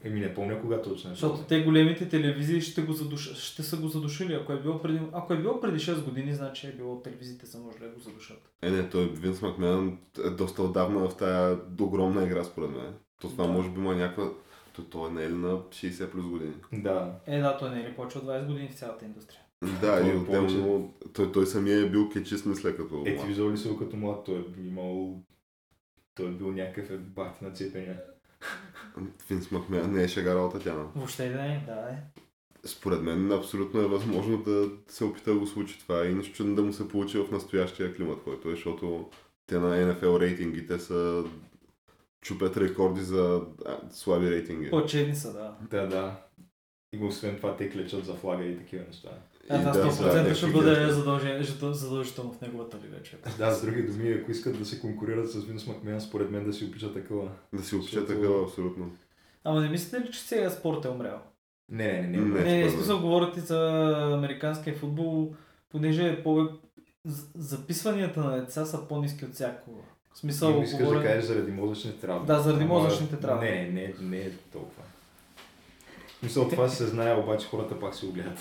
Еми 0.05 0.21
не 0.21 0.35
помня 0.35 0.61
кога 0.61 0.83
точно 0.83 1.11
е. 1.11 1.15
Защото 1.15 1.43
те 1.43 1.63
големите 1.63 2.09
телевизии 2.09 2.61
ще, 2.61 2.83
го 2.83 2.93
задуш... 2.93 3.35
ще 3.35 3.63
са 3.63 3.77
го 3.77 3.89
задушили. 3.89 4.35
Ако 4.35 4.53
е 4.53 4.61
било 4.61 4.83
преди, 4.83 5.01
ако 5.13 5.33
е 5.33 5.37
било 5.37 5.61
преди 5.61 5.79
6 5.79 6.05
години, 6.05 6.35
значи 6.35 6.67
е 6.67 6.73
било 6.73 7.03
телевизиите 7.03 7.47
са 7.47 7.59
може 7.59 7.79
да 7.79 7.89
го 7.89 8.01
задушат. 8.01 8.39
Е, 8.63 8.71
не, 8.71 8.89
той 8.91 9.09
Винс 9.09 9.43
Макмен 9.43 9.99
е 10.27 10.31
доста 10.31 10.63
отдавна 10.63 11.09
в 11.09 11.17
тая 11.17 11.59
огромна 11.81 12.25
игра, 12.25 12.45
според 12.45 12.71
мен. 12.71 12.95
То 13.21 13.29
това 13.29 13.47
Да. 13.47 13.53
може 13.53 13.71
би 13.71 13.81
има 13.81 13.95
някаква... 13.95 14.25
То, 14.73 14.83
той 14.83 15.11
не 15.11 15.25
е 15.25 15.31
ли 15.31 15.35
на 15.35 15.49
60 15.49 16.11
плюс 16.11 16.27
години? 16.27 16.53
Да. 16.73 17.13
Е, 17.27 17.41
да, 17.41 17.57
той 17.57 17.71
не 17.71 17.81
е 17.81 17.85
ли 17.85 17.95
повече 17.95 18.19
от 18.19 18.25
20 18.25 18.47
години 18.47 18.69
в 18.69 18.75
цялата 18.79 19.05
индустрия. 19.05 19.40
Да, 19.63 20.01
Той 20.01 20.09
и 20.09 20.11
е 20.11 20.17
отделно... 20.17 20.95
Той, 21.13 21.33
той 21.33 21.47
самия 21.47 21.81
е 21.81 21.91
бил 21.91 22.09
кечист, 22.09 22.47
мисля, 22.47 22.77
като... 22.77 23.03
Е, 23.07 23.17
ти 23.17 23.27
виждал 23.27 23.53
ли 23.53 23.59
си 23.59 23.77
като 23.79 23.97
млад? 23.97 24.25
Той 24.25 24.39
е 24.39 24.67
имал... 24.67 25.23
Той 26.15 26.27
е 26.27 26.31
бил 26.33 26.53
някакъв 26.53 26.91
е 26.91 26.97
бахти 26.97 27.45
на 27.45 27.53
цепения. 27.53 28.01
Винс 29.31 29.51
Макмен 29.51 29.93
не 29.93 30.03
е 30.03 30.09
шега 30.09 30.35
работа 30.35 30.61
тя. 30.61 30.75
Въобще 30.75 31.29
да 31.29 31.45
е, 31.45 31.63
да 31.67 31.91
е. 31.91 32.23
Според 32.65 33.03
мен 33.03 33.33
абсолютно 33.33 33.81
е 33.81 33.87
възможно 33.87 34.43
да 34.43 34.71
се 34.89 35.05
опита 35.05 35.33
да 35.33 35.39
го 35.39 35.47
случи 35.47 35.79
това 35.79 36.07
и 36.07 36.15
нищо 36.15 36.35
чудно 36.35 36.55
да 36.55 36.63
му 36.63 36.73
се 36.73 36.89
получи 36.89 37.19
в 37.19 37.31
настоящия 37.31 37.97
климат, 37.97 38.23
който 38.23 38.49
е, 38.49 38.51
защото 38.51 39.11
те 39.47 39.59
на 39.59 39.77
NFL 39.77 40.21
рейтингите 40.21 40.79
са 40.79 41.25
чупят 42.23 42.57
рекорди 42.57 43.01
за 43.01 43.43
а, 43.67 43.79
слаби 43.91 44.31
рейтинги. 44.31 44.71
По-чедни 44.71 45.17
са, 45.17 45.33
да. 45.33 45.57
Да, 45.71 45.87
да. 45.87 46.23
И 46.93 47.05
освен 47.05 47.37
това 47.37 47.57
те 47.57 47.71
клечат 47.71 48.05
за 48.05 48.15
флага 48.15 48.45
и 48.45 48.59
такива 48.59 48.85
неща. 48.87 49.11
А, 49.51 49.57
И 49.57 49.59
това 49.61 49.73
да, 49.73 49.85
100% 49.85 50.25
да, 50.25 50.35
ще 50.35 50.47
да, 50.47 50.53
бъде 50.53 50.71
да. 50.77 51.43
жето- 51.43 51.73
задължително 51.73 52.33
в 52.33 52.41
неговата 52.41 52.77
лига. 52.79 53.03
че. 53.03 53.17
Да, 53.39 53.53
с 53.53 53.63
други 53.63 53.83
думи, 53.83 54.13
ако 54.13 54.31
искат 54.31 54.59
да 54.59 54.65
се 54.65 54.81
конкурират 54.81 55.31
с 55.31 55.45
Винс 55.45 55.67
Макмен, 55.67 56.01
според 56.01 56.31
мен 56.31 56.45
да 56.45 56.53
си 56.53 56.65
опичат 56.65 56.95
такова. 56.95 57.29
Да 57.53 57.63
си 57.63 57.77
Защото- 57.77 58.07
такава, 58.07 58.43
абсолютно. 58.45 58.91
Ама 59.45 59.61
не 59.61 59.69
мислите 59.69 60.01
ли, 60.01 60.13
че 60.13 60.21
сега 60.21 60.51
спорт 60.51 60.85
е 60.85 60.89
умрял? 60.89 61.19
Не, 61.69 61.93
не, 61.93 62.09
не. 62.09 62.19
Не. 62.19 62.41
не. 62.43 62.59
Не, 62.59 62.65
в 62.65 62.73
смисъл 62.73 63.01
говорите 63.01 63.41
за 63.41 63.59
американския 64.13 64.75
футбол, 64.75 65.35
понеже 65.71 66.09
е 66.09 66.23
по... 66.23 66.49
з- 67.05 67.25
записванията 67.37 68.21
на 68.21 68.37
деца 68.37 68.65
са 68.65 68.89
по-низки 68.89 69.25
от 69.25 69.35
всякога. 69.35 69.81
В 70.13 70.19
смисъл, 70.19 70.57
Ти 70.57 70.65
искаш 70.65 70.81
говоря- 70.81 70.99
да 70.99 71.05
кажеш 71.05 71.25
заради 71.25 71.51
мозъчните 71.53 72.01
травми. 72.01 72.27
Да, 72.27 72.41
заради 72.41 72.65
Ама 72.65 72.75
мозъчните 72.75 73.17
травми. 73.17 73.47
Не, 73.47 73.65
не, 73.65 73.95
не 74.01 74.19
е 74.19 74.31
толкова. 74.53 74.83
В 76.09 76.21
Смисъл, 76.21 76.49
това 76.49 76.69
се 76.69 76.87
знае, 76.87 77.15
обаче 77.15 77.47
хората 77.47 77.81
пак 77.81 77.95
си 77.95 78.07
го 78.07 78.13
гледат. 78.13 78.39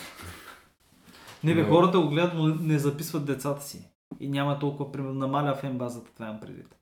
Не 1.43 1.55
бе, 1.55 1.61
Но- 1.61 1.69
хората 1.69 1.99
го 1.99 2.09
гледат, 2.09 2.33
но 2.35 2.47
не 2.47 2.79
записват 2.79 3.25
децата 3.25 3.63
си. 3.63 3.89
И 4.19 4.29
няма 4.29 4.59
толкова, 4.59 4.91
примерно, 4.91 5.13
намаля 5.13 5.55
фен 5.55 5.77
базата, 5.77 6.13
това 6.13 6.25
имам 6.25 6.39
предвид. 6.39 6.75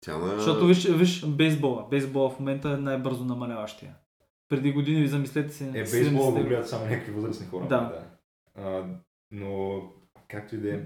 Тя 0.00 0.18
на... 0.18 0.36
Защото 0.36 0.66
виж, 0.66 0.88
виж 0.88 1.26
бейсбола. 1.26 1.86
Бейсбола 1.90 2.30
в 2.30 2.38
момента 2.38 2.70
е 2.70 2.76
най-бързо 2.76 3.24
намаляващия. 3.24 3.94
Преди 4.48 4.72
години, 4.72 5.00
ви 5.00 5.08
замислете 5.08 5.54
си. 5.54 5.64
Е, 5.64 5.66
70-те 5.66 6.00
бейсбола 6.00 6.32
го 6.32 6.48
гледат 6.48 6.68
само 6.68 6.84
някакви 6.84 7.12
възрастни 7.12 7.46
хора. 7.46 7.66
Да. 7.68 7.80
да. 7.80 8.02
А, 8.62 8.84
но, 9.30 9.82
както 10.28 10.54
и 10.54 10.58
да 10.58 10.74
е, 10.74 10.80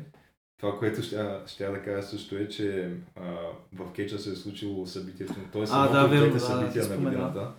това, 0.60 0.78
което 0.78 1.02
ще, 1.02 1.16
ще 1.46 1.66
да 1.66 1.82
кажа 1.82 2.02
също 2.02 2.36
е, 2.36 2.48
че 2.48 2.96
а, 3.16 3.22
в 3.72 3.92
Кеча 3.92 4.18
се 4.18 4.30
е 4.30 4.34
случило 4.34 4.86
събитието, 4.86 5.34
т.е. 5.52 5.64
А, 5.70 5.88
да, 5.88 6.06
верно, 6.06 6.32
да, 6.32 6.40
събития 6.40 6.84
ти 6.84 6.90
на 6.90 6.96
годината. 6.96 7.52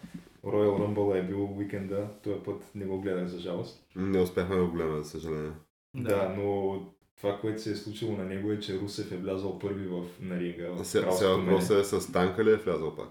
Royal 0.45 0.80
Rumble 0.80 1.19
е 1.19 1.23
бил 1.23 1.58
уикенда, 1.58 2.08
този 2.23 2.39
път 2.45 2.71
не 2.75 2.86
го 2.86 3.01
гледах 3.01 3.27
за 3.27 3.39
жалост. 3.39 3.86
Не 3.95 4.19
успяхме 4.19 4.56
да 4.56 4.65
го 4.65 4.71
гледаме, 4.71 4.97
за 5.04 5.10
съжаление. 5.10 5.51
Да. 5.95 6.34
но 6.38 6.80
това, 7.17 7.38
което 7.41 7.62
се 7.62 7.71
е 7.71 7.75
случило 7.75 8.17
на 8.17 8.23
него 8.23 8.51
е, 8.51 8.60
че 8.60 8.80
Русев 8.80 9.12
е 9.12 9.17
влязал 9.17 9.60
първи 9.60 9.88
в, 9.88 10.04
на 10.19 10.39
ринга. 10.39 10.84
Сега 10.84 11.08
мене. 11.38 11.51
въпросът 11.51 11.80
е 11.80 11.84
с 11.84 12.12
танка 12.12 12.43
ли 12.45 12.51
е 12.51 12.56
влязъл 12.56 12.95
пак? 12.95 13.08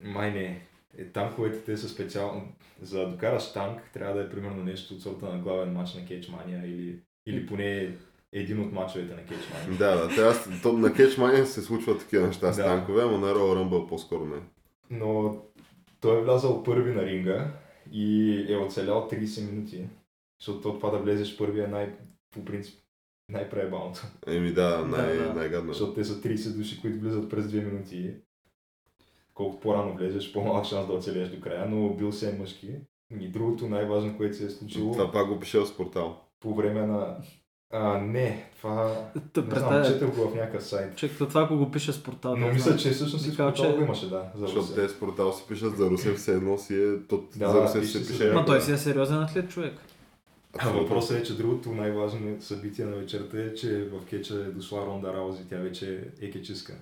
Май 0.00 0.30
не. 0.32 0.66
Е, 0.98 1.04
танковете 1.04 1.58
те 1.58 1.76
са 1.76 1.88
специално. 1.88 2.42
За 2.82 2.98
да 3.00 3.06
докараш 3.10 3.52
танк, 3.52 3.80
трябва 3.92 4.14
да 4.14 4.22
е 4.22 4.30
примерно 4.30 4.64
нещо 4.64 4.94
от 4.94 5.02
сорта 5.02 5.26
на 5.26 5.38
главен 5.38 5.72
матч 5.72 5.94
на 5.94 6.06
Кетчмания 6.06 6.62
или, 6.66 6.98
или 7.26 7.46
поне 7.46 7.96
един 8.32 8.60
от 8.60 8.72
мачовете 8.72 9.14
на 9.14 9.20
Кетчмания. 9.24 9.78
Да, 9.78 9.96
да. 9.96 10.14
Трябва, 10.14 10.60
то, 10.62 10.72
на 10.72 10.92
Кетчмания 10.94 11.46
се 11.46 11.62
случват 11.62 12.00
такива 12.00 12.26
неща 12.26 12.52
с 12.52 12.56
Да. 12.56 12.64
танкове, 12.64 13.02
ама 13.02 13.18
на 13.18 13.34
Royal 13.34 13.58
Rumble 13.58 13.88
по-скоро 13.88 14.24
не. 14.26 14.40
Но 14.90 15.36
той 16.04 16.18
е 16.18 16.24
влязал 16.24 16.62
първи 16.62 16.94
на 16.94 17.06
ринга 17.06 17.52
и 17.92 18.46
е 18.48 18.56
оцелял 18.56 19.08
30 19.12 19.50
минути. 19.50 19.88
Защото 20.40 20.60
то 20.60 20.74
това 20.74 20.90
да 20.90 20.98
влезеш 20.98 21.38
първи 21.38 21.60
е 21.60 21.66
най, 21.66 21.94
по 22.30 22.44
принцип 22.44 22.80
най-преебалното. 23.28 24.00
Еми 24.26 24.52
да, 24.52 24.86
най- 24.86 25.16
Да, 25.16 25.24
да. 25.24 25.34
най-гадно. 25.34 25.70
е. 25.70 25.74
Защото 25.74 25.94
те 25.94 26.04
са 26.04 26.20
30 26.20 26.56
души, 26.56 26.80
които 26.80 27.00
влизат 27.00 27.30
през 27.30 27.46
2 27.46 27.64
минути. 27.64 28.14
Колкото 29.34 29.60
по-рано 29.60 29.96
влезеш, 29.96 30.32
по-малък 30.32 30.64
шанс 30.64 30.86
да 30.86 30.92
оцелеш 30.92 31.28
до 31.28 31.40
края, 31.40 31.68
но 31.68 31.94
бил 31.94 32.12
се 32.12 32.38
мъжки. 32.38 32.74
И 33.20 33.28
другото 33.28 33.68
най-важно, 33.68 34.16
което 34.16 34.36
се 34.36 34.46
е 34.46 34.50
случило 34.50 34.92
Това 34.92 35.12
пак 35.12 35.28
го 35.28 35.40
пише 35.40 35.58
в 35.58 35.76
портал. 35.76 36.20
по 36.40 36.54
време 36.54 36.86
на... 36.86 37.16
А, 37.72 37.98
не, 37.98 38.50
това... 38.56 38.94
Та, 39.32 39.42
Не 39.42 39.58
знам, 39.58 39.84
четах 39.84 40.14
го 40.14 40.28
в 40.28 40.34
някакъв 40.34 40.64
сайт. 40.64 40.96
Човек, 40.96 41.16
това 41.18 41.42
ако 41.42 41.56
го 41.56 41.70
пише 41.70 41.92
с 41.92 42.02
портал. 42.02 42.36
Но 42.36 42.46
да 42.46 42.52
мисля, 42.52 42.76
че 42.76 42.90
всъщност 42.90 43.26
и 43.26 43.36
портала 43.36 43.52
че- 43.52 43.76
го 43.76 43.82
имаше, 43.82 44.08
да, 44.10 44.30
за 44.34 44.46
Защото 44.46 44.74
те 44.74 44.88
с 44.88 44.98
портал 44.98 45.32
си 45.32 45.44
пишат 45.48 45.76
за 45.76 45.90
Русев, 45.90 46.16
все 46.16 46.32
едно 46.34 46.58
си 46.58 46.74
е... 46.74 47.06
То, 47.08 47.24
Да, 47.36 47.66
за 47.66 47.80
пише 47.80 47.98
се 47.98 48.12
пише... 48.12 48.32
Ма 48.32 48.44
той 48.44 48.60
си 48.60 48.72
е 48.72 48.76
сериозен 48.76 49.22
атлет, 49.22 49.50
човек. 49.50 49.74
А 50.58 50.68
въпросът 50.70 51.16
е, 51.18 51.22
че 51.22 51.36
другото 51.36 51.72
най-важно 51.72 52.36
събитие 52.40 52.84
на 52.84 52.96
вечерта 52.96 53.38
е, 53.40 53.54
че 53.54 53.84
в 53.84 54.04
кеча 54.06 54.34
е 54.34 54.38
дошла 54.38 54.86
Ронда 54.86 55.14
Раузи, 55.14 55.48
тя 55.48 55.56
вече 55.56 56.04
е 56.20 56.30
кечиска. 56.30 56.74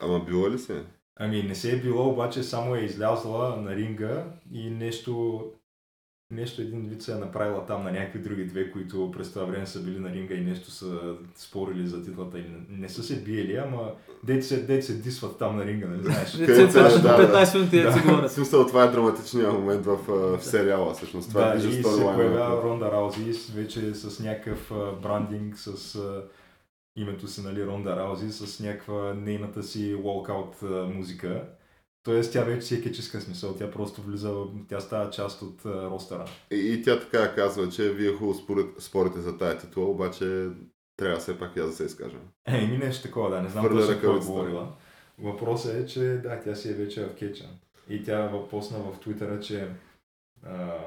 Ама 0.00 0.24
било 0.24 0.50
ли 0.50 0.58
се? 0.58 0.82
Ами 1.16 1.42
не 1.42 1.54
се 1.54 1.72
е 1.72 1.80
било, 1.80 2.08
обаче 2.08 2.42
само 2.42 2.74
е 2.74 2.80
излязла 2.80 3.56
на 3.56 3.76
ринга 3.76 4.24
и 4.52 4.70
нещо, 4.70 5.44
нещо 6.30 6.62
един 6.62 6.88
вид 6.88 7.02
се 7.02 7.12
е 7.12 7.14
направила 7.14 7.66
там 7.66 7.84
на 7.84 7.92
някакви 7.92 8.18
други 8.18 8.44
две, 8.44 8.70
които 8.70 9.10
през 9.10 9.32
това 9.32 9.44
време 9.44 9.66
са 9.66 9.82
били 9.82 9.98
на 9.98 10.12
ринга 10.12 10.34
и 10.34 10.40
нещо 10.40 10.70
са 10.70 11.14
спорили 11.34 11.86
за 11.86 12.04
титлата. 12.04 12.38
Или 12.38 12.48
не, 12.48 12.78
не 12.78 12.88
са 12.88 13.02
се 13.02 13.22
биели, 13.22 13.56
ама 13.56 13.90
дете 14.24 14.42
се, 14.42 14.56
дете 14.56 14.82
се 14.82 14.94
дисват 14.94 15.38
там 15.38 15.56
на 15.56 15.64
ринга, 15.64 15.86
нали 15.86 16.02
знаеш? 16.02 16.32
Деца 16.32 16.52
Където 16.52 16.72
това 16.72 16.90
ще 16.90 16.98
е, 16.98 17.02
до 17.02 17.08
да, 17.08 17.44
15 17.46 17.54
минути 17.54 17.82
да 17.82 17.92
си 17.92 17.98
В 17.98 18.06
говорят. 18.06 18.32
смисъл, 18.32 18.66
това 18.66 18.84
е 18.84 18.90
драматичният 18.90 19.52
момент 19.52 19.86
в, 19.86 19.96
в 20.06 20.44
сериала, 20.44 20.94
всъщност. 20.94 21.28
Това 21.28 21.44
да, 21.44 21.54
е 21.54 21.68
и 21.68 21.72
се 21.72 21.82
появява 21.82 22.62
Ронда 22.62 22.92
Раузи 22.92 23.52
вече 23.54 23.94
с 23.94 24.20
някакъв 24.20 24.72
брандинг, 25.02 25.58
с 25.58 26.00
името 26.96 27.28
си, 27.28 27.42
нали, 27.42 27.66
Ронда 27.66 27.96
Раузи, 27.96 28.32
с 28.32 28.60
някаква 28.60 29.14
нейната 29.14 29.62
си 29.62 29.94
walkout 29.94 30.84
музика. 30.94 31.44
Тоест 32.02 32.32
тя 32.32 32.44
вече 32.44 32.66
си 32.66 32.74
е 32.74 32.82
кечиска 32.82 33.20
смисъл, 33.20 33.54
тя 33.54 33.70
просто 33.70 34.02
влиза, 34.02 34.44
тя 34.68 34.80
става 34.80 35.10
част 35.10 35.42
от 35.42 35.66
а, 35.66 35.90
ростера. 35.90 36.24
И, 36.50 36.56
и 36.56 36.82
тя 36.82 37.00
така 37.00 37.34
казва, 37.34 37.68
че 37.68 37.92
вие 37.92 38.12
хубаво 38.12 38.34
спорите 38.78 39.20
за 39.20 39.38
тая 39.38 39.58
титла, 39.58 39.84
обаче 39.84 40.48
трябва 40.96 41.18
все 41.18 41.38
пак 41.38 41.56
аз 41.56 41.66
да 41.66 41.72
се 41.72 41.84
изкажа. 41.84 42.16
Е, 42.46 42.66
ми 42.66 42.78
нещо 42.78 43.02
такова, 43.02 43.30
да, 43.30 43.42
не 43.42 43.48
знам 43.48 43.64
Хвърля 43.64 43.80
точно 43.80 43.94
какво 43.94 44.16
е 44.16 44.18
говорила. 44.18 44.72
Въпросът 45.18 45.74
е, 45.74 45.86
че 45.86 46.00
да, 46.00 46.40
тя 46.40 46.54
си 46.54 46.70
е 46.70 46.74
вече 46.74 47.04
в 47.04 47.14
кеча. 47.14 47.44
И 47.88 48.02
тя 48.02 48.26
въпосна 48.26 48.78
в 48.78 49.00
Твитъра, 49.00 49.40
че 49.40 49.68
а, 50.46 50.78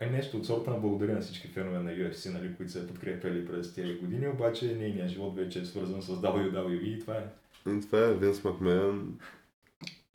е 0.00 0.10
нещо 0.10 0.36
от 0.36 0.46
сорта 0.46 0.70
на 0.70 0.78
благодаря 0.78 1.14
на 1.14 1.20
всички 1.20 1.48
фенове 1.48 1.78
на 1.78 1.90
UFC, 1.90 2.32
нали, 2.32 2.56
които 2.56 2.72
са 2.72 2.78
я 2.78 2.86
подкрепили 2.86 3.46
през 3.46 3.74
тези 3.74 3.94
години, 3.94 4.28
обаче 4.28 4.74
нейният 4.74 5.08
живот 5.08 5.36
вече 5.36 5.60
е 5.60 5.64
свързан 5.64 6.02
с 6.02 6.08
WWE 6.08 6.80
и 6.80 7.00
това 7.00 7.14
е. 7.14 7.24
И 7.70 7.80
това 7.80 7.98
е 7.98 8.14
Винс 8.14 8.44
Макмен. 8.44 9.18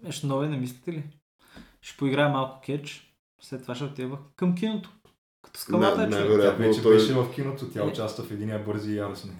Нещо 0.03 0.27
нове, 0.27 0.47
не 0.47 0.57
мислите 0.57 0.91
ли? 0.91 1.03
Ще 1.81 1.97
поиграе 1.97 2.29
малко 2.29 2.61
кетч, 2.61 3.13
след 3.41 3.61
това 3.61 3.75
ще 3.75 3.83
отива 3.83 4.17
към 4.35 4.55
киното. 4.55 4.89
Като 5.41 5.59
скалата 5.59 6.03
е 6.03 6.07
Не, 6.07 6.11
човек. 6.11 6.29
не, 6.29 6.43
Тя 6.43 6.51
вече 6.51 6.81
той- 6.81 6.93
беше 6.95 7.13
в 7.13 7.31
киното, 7.35 7.69
тя 7.69 7.79
Е. 7.79 7.83
участва 7.83 8.23
в 8.23 8.31
единия 8.31 8.63
бързи 8.65 8.91
и 8.91 8.97
яростни. 8.97 9.31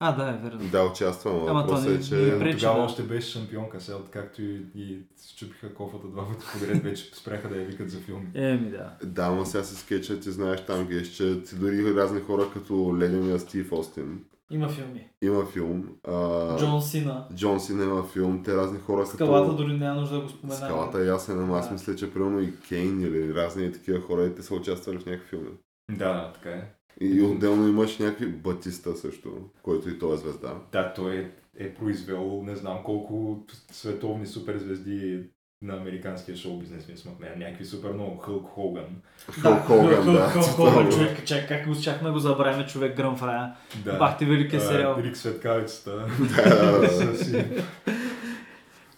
А, 0.00 0.12
да, 0.12 0.30
е 0.30 0.36
верно. 0.38 0.68
Да, 0.68 0.84
участва, 0.84 1.32
но 1.32 1.46
Ама 1.46 1.66
то 1.66 1.74
въпросът 1.74 1.88
не- 1.88 1.94
е, 1.94 1.98
не 1.98 2.04
че... 2.32 2.38
пречи. 2.38 2.58
Тогава 2.58 2.78
да. 2.78 2.84
още 2.84 3.02
беше 3.02 3.30
шампионка, 3.30 3.80
сега 3.80 3.96
откакто 3.96 4.42
и, 4.42 4.62
и 4.74 4.98
счупиха 5.18 5.74
кофата 5.74 6.06
два 6.06 6.28
пъти 6.28 6.44
подред, 6.52 6.82
вече 6.82 7.10
спряха 7.14 7.48
да 7.48 7.56
я 7.56 7.66
викат 7.66 7.90
за 7.90 7.98
филми. 7.98 8.26
Еми 8.34 8.70
да. 8.70 8.92
Да, 9.04 9.22
ама 9.22 9.46
сега 9.46 9.64
се 9.64 9.76
скетча, 9.76 10.20
ти 10.20 10.30
знаеш 10.30 10.66
там 10.66 10.86
гещат, 10.86 11.48
си 11.48 11.58
дори 11.58 11.94
разни 11.94 12.20
хора 12.20 12.50
като 12.52 12.96
ледения 12.98 13.38
Стив 13.38 13.72
Остин. 13.72 14.24
Има 14.50 14.68
филми. 14.68 15.08
Има 15.22 15.46
филм. 15.46 15.96
А, 16.04 16.58
Джон 16.58 16.82
Сина. 16.82 17.28
Джон 17.34 17.60
Сина 17.60 17.84
има 17.84 18.02
филм, 18.02 18.42
те 18.42 18.56
разни 18.56 18.78
хора 18.78 19.04
като... 19.04 19.14
Скалата 19.14 19.52
дори 19.52 19.72
няма 19.72 20.00
нужда 20.00 20.16
да 20.16 20.22
го 20.22 20.28
споменаваме. 20.28 20.66
Скалата 20.66 20.98
е 20.98 21.06
ясен, 21.06 21.40
ама 21.40 21.58
аз 21.58 21.70
мисля, 21.70 21.96
че 21.96 22.12
примерно 22.12 22.40
и 22.40 22.60
Кейн 22.68 23.00
или 23.00 23.34
разни 23.34 23.72
такива 23.72 24.00
хора, 24.00 24.26
и 24.26 24.34
те 24.34 24.42
са 24.42 24.54
участвали 24.54 24.98
в 24.98 25.06
някакви 25.06 25.28
филми. 25.28 25.50
Да, 25.90 26.12
да, 26.14 26.32
така 26.32 26.50
е. 26.50 26.72
И 27.00 27.22
отделно 27.22 27.68
имаш 27.68 27.98
някакви 27.98 28.26
Батиста 28.26 28.96
също, 28.96 29.50
който 29.62 29.88
и 29.88 29.98
той 29.98 30.14
е 30.14 30.16
звезда. 30.16 30.54
Да, 30.72 30.92
той 30.94 31.16
е, 31.16 31.30
е 31.56 31.74
произвел 31.74 32.42
не 32.42 32.56
знам 32.56 32.78
колко 32.84 33.44
световни 33.70 34.26
суперзвезди 34.26 35.24
на 35.62 35.76
американския 35.76 36.36
шоу 36.36 36.58
бизнес, 36.58 36.88
ми 36.88 36.96
смъкне. 36.96 37.34
Някакви 37.36 37.64
супер 37.64 37.90
много 37.90 38.16
Хълк 38.16 38.48
Хоган. 38.48 38.84
Халк 39.30 39.62
Хоган, 39.62 40.04
да. 40.04 40.32
Тотално. 40.32 40.72
Хоган, 40.72 40.92
човек, 40.92 41.24
чак, 41.24 41.48
как 41.48 41.66
успяхме 41.66 42.10
го 42.10 42.18
забравим, 42.18 42.66
човек 42.66 42.96
Гръм 42.96 43.16
Фрая. 43.16 43.54
Да. 43.84 43.98
Бахте 43.98 44.24
великия 44.24 44.60
сериал. 44.60 44.96
Рик 44.98 45.16
Светкавицата. 45.16 46.06
Да, 46.36 46.70
да, 46.72 46.80
да. 46.80 46.88
С 46.88 47.24
си 47.24 47.44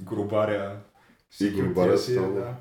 Грубаря. 0.03 0.77
И 1.41 1.51
Грубаря 1.51 1.99
си, 1.99 2.13
става. 2.13 2.33
да. 2.33 2.55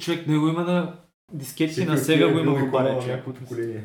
Човек, 0.00 0.26
него 0.26 0.48
има 0.48 0.64
на 0.64 0.94
дискетки 1.32 1.84
на 1.84 1.98
сега 1.98 2.32
го 2.32 2.38
има 2.38 2.52
го 2.52 2.58
икона 2.58 2.70
баре, 2.70 2.92
на 2.92 3.00
човек. 3.00 3.08
някакво 3.08 3.32
поколение. 3.32 3.84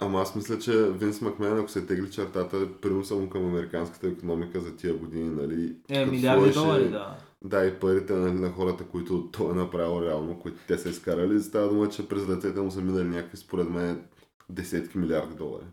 Ама 0.00 0.20
аз 0.20 0.34
мисля, 0.34 0.58
че 0.58 0.72
Винс 0.72 1.20
Макмен, 1.20 1.58
ако 1.58 1.68
се 1.68 1.86
тегли 1.86 2.10
чертата, 2.10 2.80
приноса 2.80 3.14
му 3.14 3.28
към 3.30 3.46
американската 3.46 4.08
економика 4.08 4.60
за 4.60 4.76
тия 4.76 4.94
години, 4.94 5.28
нали? 5.28 5.76
Е, 5.88 6.06
милиарди 6.06 6.50
долари, 6.50 6.88
да. 6.88 7.16
Да, 7.44 7.66
и 7.66 7.78
парите 7.80 8.12
нали, 8.12 8.32
на 8.32 8.50
хората, 8.50 8.84
които 8.84 9.30
той 9.30 9.50
е 9.50 9.54
направил 9.54 10.06
реално, 10.06 10.38
които 10.38 10.58
те 10.66 10.78
са 10.78 10.88
изкарали, 10.88 11.40
става 11.40 11.68
дума, 11.68 11.88
че 11.88 12.08
през 12.08 12.26
децете 12.26 12.60
му 12.60 12.70
са 12.70 12.80
минали 12.80 13.08
някакви, 13.08 13.36
според 13.36 13.70
мен, 13.70 14.04
десетки 14.50 14.98
милиарди 14.98 15.34
долари. 15.34 15.64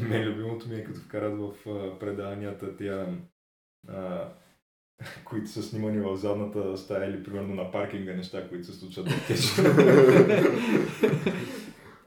Мен 0.00 0.28
любимото 0.28 0.68
ми 0.68 0.74
е 0.74 0.84
като 0.84 1.00
вкарат 1.00 1.38
в 1.38 1.70
а, 1.70 1.98
предаванията 1.98 2.76
тия, 2.76 3.18
а, 3.88 4.28
които 5.24 5.50
са 5.50 5.62
снимани 5.62 6.00
в 6.00 6.16
задната 6.16 6.76
стая 6.76 7.10
или 7.10 7.24
примерно 7.24 7.54
на 7.54 7.70
паркинга 7.70 8.14
неща, 8.14 8.48
които 8.48 8.66
се 8.66 8.72
случват 8.72 9.08
в. 9.08 9.28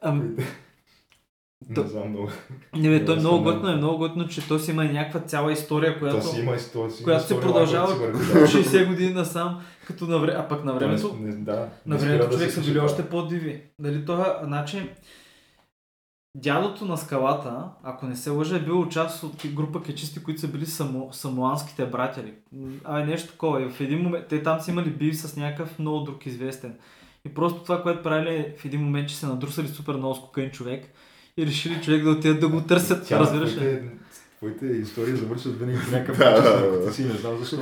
Ами, 0.00 0.36
Не 1.76 1.88
знам 1.88 2.08
много. 2.08 2.28
Не, 2.76 2.88
бе, 2.88 3.04
той 3.04 3.16
е 3.16 3.18
много 3.18 3.36
съм 3.36 3.44
готино, 3.44 3.68
е 3.68 3.76
много. 3.76 3.98
готино, 3.98 4.28
че 4.28 4.48
той 4.48 4.60
си 4.60 4.70
има 4.70 4.84
някаква 4.84 5.20
цяла 5.20 5.52
история, 5.52 5.92
То 5.92 5.98
която, 5.98 6.26
си 6.26 6.40
има 6.40 6.54
история. 6.54 6.90
си 6.90 7.04
която 7.04 7.26
се 7.26 7.40
продължава 7.40 7.96
която 7.98 8.18
си 8.18 8.32
върви, 8.32 8.40
да. 8.40 8.46
60 8.80 8.86
години 8.86 9.12
насам, 9.12 9.60
като 9.86 10.06
на 10.06 10.18
време, 10.18 10.38
а 10.38 10.48
пък 10.48 10.64
на 10.64 10.72
времето, 10.72 11.16
Не- 11.20 11.32
Да, 11.32 11.68
на 11.86 11.96
времето 11.96 12.30
човек 12.30 12.50
са 12.50 12.60
били 12.60 12.78
още 12.78 13.08
по-диви. 13.08 13.62
Дали 13.78 14.04
това, 14.04 14.40
значи, 14.44 14.88
дядото 16.36 16.84
на 16.84 16.96
скалата, 16.96 17.64
ако 17.82 18.06
не 18.06 18.16
се 18.16 18.30
лъжа, 18.30 18.56
е 18.56 18.60
бил 18.60 18.88
част 18.88 19.22
от 19.22 19.46
група 19.46 19.82
кечисти, 19.82 20.22
които 20.22 20.40
са 20.40 20.48
били 20.48 20.66
само, 20.66 21.08
самоанските 21.12 21.86
братя. 21.86 22.24
А 22.84 23.04
нещо 23.04 23.32
такова. 23.32 23.62
И 23.62 23.68
в 23.68 23.80
един 23.80 24.02
момент, 24.02 24.26
те 24.28 24.42
там 24.42 24.60
са 24.60 24.70
имали 24.70 24.90
бив 24.90 25.16
с 25.16 25.36
някакъв 25.36 25.78
много 25.78 26.00
друг 26.00 26.26
известен. 26.26 26.74
И 27.24 27.34
просто 27.34 27.62
това, 27.62 27.82
което 27.82 28.02
правили 28.02 28.36
е 28.36 28.54
в 28.58 28.64
един 28.64 28.80
момент, 28.82 29.08
че 29.08 29.16
се 29.16 29.26
надрусали 29.26 29.68
супер 29.68 29.94
много 29.94 30.14
с 30.14 30.20
кокаин 30.20 30.50
човек 30.50 30.84
и 31.40 31.46
решили 31.46 31.82
човек 31.82 32.04
да 32.04 32.10
отидат 32.10 32.40
да 32.40 32.48
го 32.48 32.60
търсят, 32.60 33.06
Тя, 33.06 33.18
разбираш 33.20 33.56
ли? 33.56 33.80
твоите- 34.36 34.66
истории 34.66 35.14
завършват 35.14 35.58
винаги 35.58 35.78
по 35.80 35.90
някакъв 35.90 36.18
Да, 36.18 36.30
начин, 36.30 36.92
си 36.92 37.04
не 37.04 37.12
знам 37.12 37.38
защо. 37.38 37.56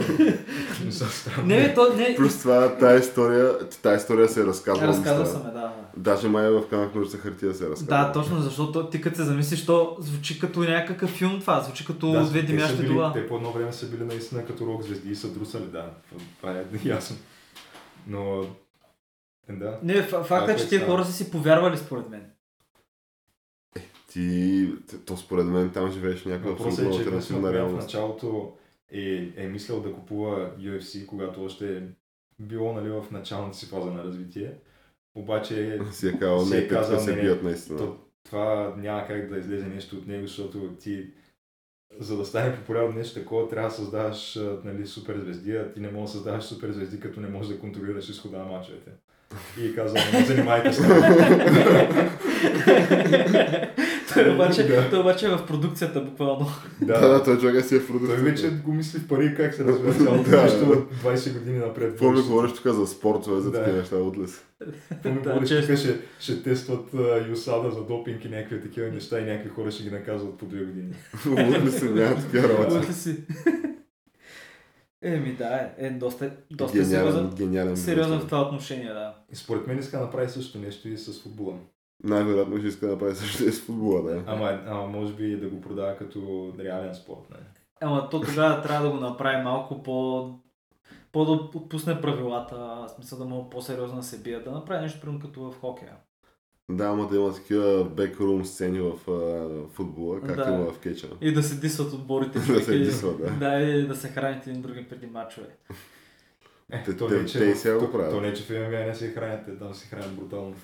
Не 0.85 0.93
са 0.93 1.07
странни. 1.07 1.49
Не, 1.49 1.74
то 1.74 1.95
не. 1.95 2.14
Плюс 2.16 2.39
това, 2.39 2.76
тая 2.76 2.99
история, 2.99 3.59
тая 3.83 3.97
история 3.97 4.29
се 4.29 4.41
е 4.41 4.45
разказвала. 4.45 4.89
Разказва 4.89 5.39
ме, 5.39 5.45
да. 5.45 5.51
да. 5.53 5.72
Даже 5.97 6.29
май 6.29 6.51
в 6.51 6.62
камък 6.70 6.95
ножица 6.95 7.18
хартия 7.18 7.55
се 7.55 7.64
е 7.64 7.68
разказва. 7.68 7.87
Да, 7.97 8.12
точно, 8.12 8.41
защото 8.41 8.87
ти 8.87 9.01
като 9.01 9.16
се 9.16 9.22
замислиш, 9.22 9.66
то 9.66 9.97
звучи 10.01 10.41
като 10.41 10.61
някакъв 10.61 11.11
филм 11.11 11.41
това, 11.41 11.61
звучи 11.61 11.87
като 11.87 12.12
Да, 12.12 12.24
две 12.24 12.43
димящи 12.43 12.83
дола. 12.83 13.12
Те 13.12 13.29
по 13.29 13.37
едно 13.37 13.53
време 13.53 13.72
са 13.72 13.87
били 13.87 14.05
наистина 14.05 14.45
като 14.45 14.66
рок 14.66 14.83
звезди 14.83 15.11
и 15.11 15.16
са 15.16 15.29
друсали, 15.29 15.64
да. 15.64 15.91
Това 16.41 16.53
е 16.53 16.64
ясно. 16.85 17.16
Но, 18.07 18.43
е, 19.49 19.53
да. 19.53 19.79
Не, 19.83 19.95
фа- 19.95 20.24
факта 20.24 20.53
е, 20.53 20.57
Това 20.57 20.68
че 20.68 20.76
става. 20.76 20.87
хора 20.87 21.05
са 21.05 21.12
си 21.12 21.31
повярвали 21.31 21.76
според 21.76 22.09
мен. 22.11 22.22
Ти, 24.12 24.68
то 25.06 25.16
според 25.16 25.46
мен 25.46 25.70
там 25.70 25.92
живееш 25.92 26.24
някаква 26.24 26.50
е, 26.50 26.52
абсолютно 26.52 26.98
альтернативна 26.98 27.40
Макмен 27.40 27.52
в 27.52 27.54
реалност. 27.54 27.86
началото 27.86 28.52
е, 28.92 29.32
е 29.36 29.46
мислял 29.46 29.80
да 29.80 29.92
купува 29.92 30.50
UFC, 30.59 31.06
когато 31.06 31.44
още 31.44 31.76
е 31.76 31.82
било 32.38 32.72
нали, 32.72 32.90
в 32.90 33.04
началната 33.11 33.59
си 33.59 33.66
фаза 33.66 33.90
на 33.90 34.04
развитие. 34.04 34.52
Обаче 35.14 35.80
Си 35.92 36.09
е 36.09 36.18
казал, 36.18 36.40
си 36.40 36.56
е 36.56 36.68
казал, 36.68 37.00
се 37.00 37.14
бият 37.14 37.42
наистина. 37.42 37.78
то, 37.78 37.96
това 38.24 38.74
няма 38.76 39.06
как 39.06 39.28
да 39.28 39.38
излезе 39.38 39.66
нещо 39.66 39.96
от 39.96 40.06
него, 40.06 40.26
защото 40.26 40.76
ти 40.80 41.06
за 42.00 42.16
да 42.16 42.24
стане 42.24 42.56
популярно 42.56 42.92
нещо 42.92 43.20
такова, 43.20 43.48
трябва 43.48 43.68
да 43.68 43.74
създаваш 43.74 44.38
нали, 44.64 44.86
супер 44.86 45.18
звезди, 45.18 45.56
а 45.56 45.72
ти 45.72 45.80
не 45.80 45.90
можеш 45.90 46.12
да 46.12 46.12
създаваш 46.12 46.44
супер 46.44 46.70
звезди, 46.70 47.00
като 47.00 47.20
не 47.20 47.28
можеш 47.28 47.52
да 47.52 47.61
контролираш 47.61 48.09
изхода 48.09 48.38
на 48.38 48.44
мачовете. 48.44 48.90
И 49.61 49.74
казвам, 49.74 50.02
не 50.12 50.24
занимайте 50.24 50.72
се. 50.72 50.82
той, 54.24 54.34
обаче, 54.34 54.62
Да. 54.64 54.90
той 54.90 55.00
обаче 55.00 55.26
е 55.26 55.30
в 55.30 55.46
продукцията 55.46 56.00
буквално. 56.00 56.46
Да, 56.82 57.08
да, 57.08 57.24
той 57.24 57.38
човек 57.38 57.64
си 57.64 57.76
е 57.76 57.78
в 57.78 57.86
Той 57.86 57.86
продукцията. 57.88 58.22
вече 58.22 58.50
го 58.50 58.72
мисли 58.72 58.98
в 58.98 59.08
пари 59.08 59.34
как 59.36 59.54
се 59.54 59.64
развива 59.64 59.94
цялото 59.94 60.30
Да, 60.30 60.42
нещо 60.42 60.66
да. 60.66 60.72
от 60.72 60.92
20 60.94 61.32
години 61.32 61.58
напред. 61.58 61.90
Какво 61.90 62.10
ми 62.10 62.22
говориш 62.22 62.52
тук 62.52 62.66
за 62.66 62.86
спортове, 62.86 63.40
за 63.40 63.50
Да. 63.50 63.58
такива 63.58 63.78
неща, 63.78 63.96
отлес? 63.96 64.44
Какво 64.88 65.08
ми 65.08 65.14
Да, 65.14 65.30
говориш, 65.30 65.66
тук 65.66 65.76
ще, 65.76 65.98
ще 66.20 66.42
тестват 66.42 66.90
uh, 66.90 67.30
ЮСАДА 67.30 67.70
за 67.70 67.80
допинг 67.80 68.24
и 68.24 68.28
някакви 68.28 68.60
такива 68.60 68.88
неща 68.88 69.20
и 69.20 69.24
някакви 69.24 69.48
хора 69.50 69.70
ще 69.70 69.82
ги 69.82 69.90
наказват 69.90 70.38
по 70.38 70.46
две 70.46 70.58
години. 70.58 70.94
Отлес 71.56 71.78
се 71.78 71.84
няма 71.84 72.16
такива 72.16 72.48
работи. 72.48 72.92
Си. 72.92 73.16
Еми 75.02 75.32
да, 75.32 75.44
е, 75.78 75.86
е 75.86 75.90
доста, 75.90 76.30
доста 76.50 76.78
Гениален, 76.78 77.12
сериозен, 77.12 77.30
гениален. 77.36 77.76
сериозен 77.76 78.18
в 78.18 78.24
това 78.24 78.42
отношение, 78.42 78.88
да. 78.88 79.14
И 79.32 79.36
според 79.36 79.66
мен 79.66 79.78
иска 79.78 79.98
да 79.98 80.04
направи 80.04 80.28
също 80.28 80.58
нещо 80.58 80.88
и 80.88 80.98
с 80.98 81.22
футбола. 81.22 81.54
Най-вероятно 82.05 82.59
ще 82.59 82.66
иска 82.66 82.86
да 82.86 82.99
прави 82.99 83.14
също 83.14 83.44
и 83.44 83.53
с 83.53 83.61
футбола, 83.61 84.03
да. 84.03 84.22
Ама, 84.26 84.62
ама 84.66 84.86
може 84.86 85.12
би 85.12 85.36
да 85.36 85.49
го 85.49 85.61
продава 85.61 85.96
като 85.96 86.20
реален 86.59 86.94
спорт. 86.94 87.30
Не? 87.30 87.36
Ама 87.80 88.09
то 88.09 88.20
тогава 88.20 88.62
трябва 88.62 88.86
да 88.86 88.92
го 88.92 89.01
направи 89.01 89.42
малко 89.42 89.82
по... 89.82 90.28
по 91.12 91.24
да 91.24 91.32
отпусне 91.32 92.01
правилата, 92.01 92.57
в 92.57 92.90
смисъл 92.90 93.18
да 93.18 93.24
му 93.24 93.51
по-сериозно 93.51 93.96
да 93.96 94.03
се 94.03 94.18
бият, 94.18 94.44
да 94.44 94.51
направи 94.51 94.82
нещо 94.82 95.01
примерно 95.01 95.20
като 95.20 95.40
в 95.42 95.55
хокея. 95.55 95.92
Да, 96.70 96.84
ама 96.84 97.09
да 97.09 97.16
има 97.16 97.34
такива 97.34 97.84
бекрум 97.86 98.44
сцени 98.44 98.80
в 98.80 99.11
а, 99.11 99.68
футбола, 99.68 100.20
както 100.20 100.44
Да. 100.44 100.51
има 100.51 100.64
в 100.66 100.78
кеча. 100.78 101.07
И 101.20 101.32
да 101.32 101.42
се 101.42 101.57
дисват 101.57 101.92
отборите. 101.92 102.38
Да 102.53 102.61
се 102.61 102.78
дисват, 102.78 103.18
да. 103.18 103.30
Да, 103.30 103.61
и 103.61 103.86
да 103.86 103.96
се 103.96 104.09
хранят 104.09 104.46
един 104.46 104.62
други 104.62 104.88
преди 104.88 105.07
мачове. 105.07 105.46
Е, 106.72 106.82
Те- 106.82 106.96
то 106.96 107.09
те- 107.09 107.14
не, 107.14 107.26
че, 107.26 107.38
те 107.38 107.44
и 107.44 107.55
в- 107.55 107.59
сега 107.59 107.78
го 107.78 107.92
правят. 107.92 108.11
То 108.11 108.20
не, 108.20 108.34
че 108.34 108.42
в 108.44 108.51
ММА 108.51 108.78
не 108.78 108.94
се 108.94 109.09
хранят, 109.09 109.44
те 109.44 109.59
там 109.59 109.74
се 109.74 109.86
хранят 109.86 110.12
брутално. 110.12 110.55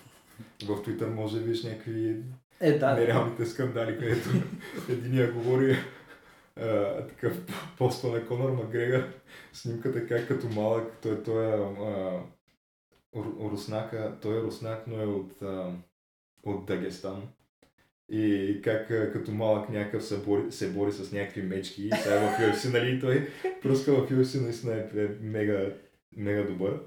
В 0.64 0.66
Twitter 0.66 1.06
може 1.06 1.38
да 1.38 1.44
видиш 1.44 1.62
някакви 1.64 2.16
Е, 2.60 2.78
да. 2.78 2.94
нереалните 2.94 3.46
скандали, 3.46 3.98
където 3.98 4.28
единия 4.92 5.32
говори 5.32 5.76
а, 6.56 6.96
такъв 7.06 7.40
поства 7.78 8.10
на 8.10 8.26
Конор 8.26 8.50
Макгрегор, 8.50 9.02
снимката 9.52 10.06
как 10.06 10.28
като 10.28 10.48
малък, 10.48 10.92
той, 11.02 11.22
той 11.22 11.44
е 11.46 11.52
а, 11.54 12.20
ру- 13.16 13.50
руснака, 13.50 14.16
той 14.22 14.38
е 14.38 14.42
руснак, 14.42 14.86
но 14.86 15.02
е 15.02 15.06
от, 15.06 15.42
а, 15.42 15.72
от 16.42 16.66
Дагестан. 16.66 17.22
И 18.08 18.60
как 18.64 18.88
като 18.88 19.30
малък 19.32 19.68
някакъв 19.68 20.04
се 20.04 20.18
бори, 20.18 20.52
се 20.52 20.70
бори 20.72 20.92
с 20.92 21.12
някакви 21.12 21.42
мечки 21.42 21.82
и 21.86 21.90
сега 21.90 22.20
в 22.20 22.38
UFC, 22.40 22.72
нали, 22.72 23.00
той 23.00 23.28
пръска 23.62 23.92
в 23.92 24.10
UFC, 24.10 24.42
наистина 24.42 24.74
е, 24.74 25.02
е 25.04 25.08
мега, 25.20 25.66
мега 26.16 26.42
добър. 26.42 26.80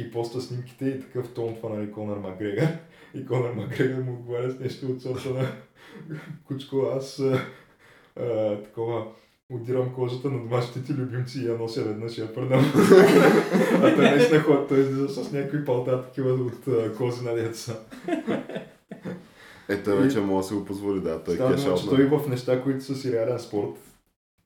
И 0.00 0.10
поста 0.10 0.40
снимките 0.40 0.84
и 0.84 1.00
такъв 1.00 1.34
тон 1.34 1.56
това, 1.56 1.76
нали, 1.76 1.92
Конор 1.92 2.16
Макгрегор. 2.16 2.62
И 3.14 3.26
Конор 3.26 3.52
Макгрегор 3.52 4.02
му 4.02 4.12
отговаря 4.12 4.50
с 4.50 4.58
нещо 4.58 4.86
от 4.86 5.02
сорта 5.02 5.30
на 5.30 5.52
Кучко, 6.46 6.90
аз 6.96 7.18
а, 7.18 7.40
а, 8.20 8.62
такова 8.62 9.06
удирам 9.50 9.94
кожата 9.94 10.30
на 10.30 10.38
домашните 10.38 10.84
ти 10.84 10.92
любимци 10.92 11.40
и 11.40 11.46
я 11.46 11.58
нося 11.58 11.82
веднъж 11.82 12.18
и 12.18 12.20
я 12.20 12.34
предам. 12.34 12.72
а 13.74 13.94
той 13.96 14.10
наистина 14.10 14.40
ход, 14.40 14.68
той 14.68 14.80
излиза 14.80 15.08
с 15.08 15.32
някакви 15.32 15.64
палта 15.64 16.02
такива 16.02 16.30
от 16.30 16.68
а, 16.68 16.94
кози 16.96 17.24
на 17.24 17.34
деца. 17.34 17.72
Е, 19.68 19.82
той 19.82 19.96
вече 19.96 20.20
може 20.20 20.44
да 20.44 20.48
си 20.48 20.54
го 20.54 20.64
позволи, 20.64 21.00
да. 21.00 21.24
Той 21.24 21.34
Става 21.34 21.54
кеш 21.54 21.64
дума, 21.64 21.76
че 21.76 21.88
той 21.88 22.06
в 22.06 22.28
неща, 22.28 22.62
които 22.62 22.84
са 22.84 22.94
си 22.94 23.12
реален 23.12 23.38
спорт, 23.38 23.78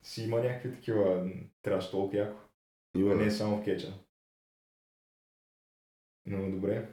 си 0.03 0.23
има 0.23 0.37
някакви 0.37 0.73
такива 0.73 1.27
траш 1.63 1.91
толкова 1.91 2.19
яко. 2.19 2.37
Има, 2.97 3.15
Не 3.15 3.25
е 3.25 3.31
само 3.31 3.57
в 3.57 3.65
кеча. 3.65 3.93
Но 6.27 6.51
добре. 6.51 6.89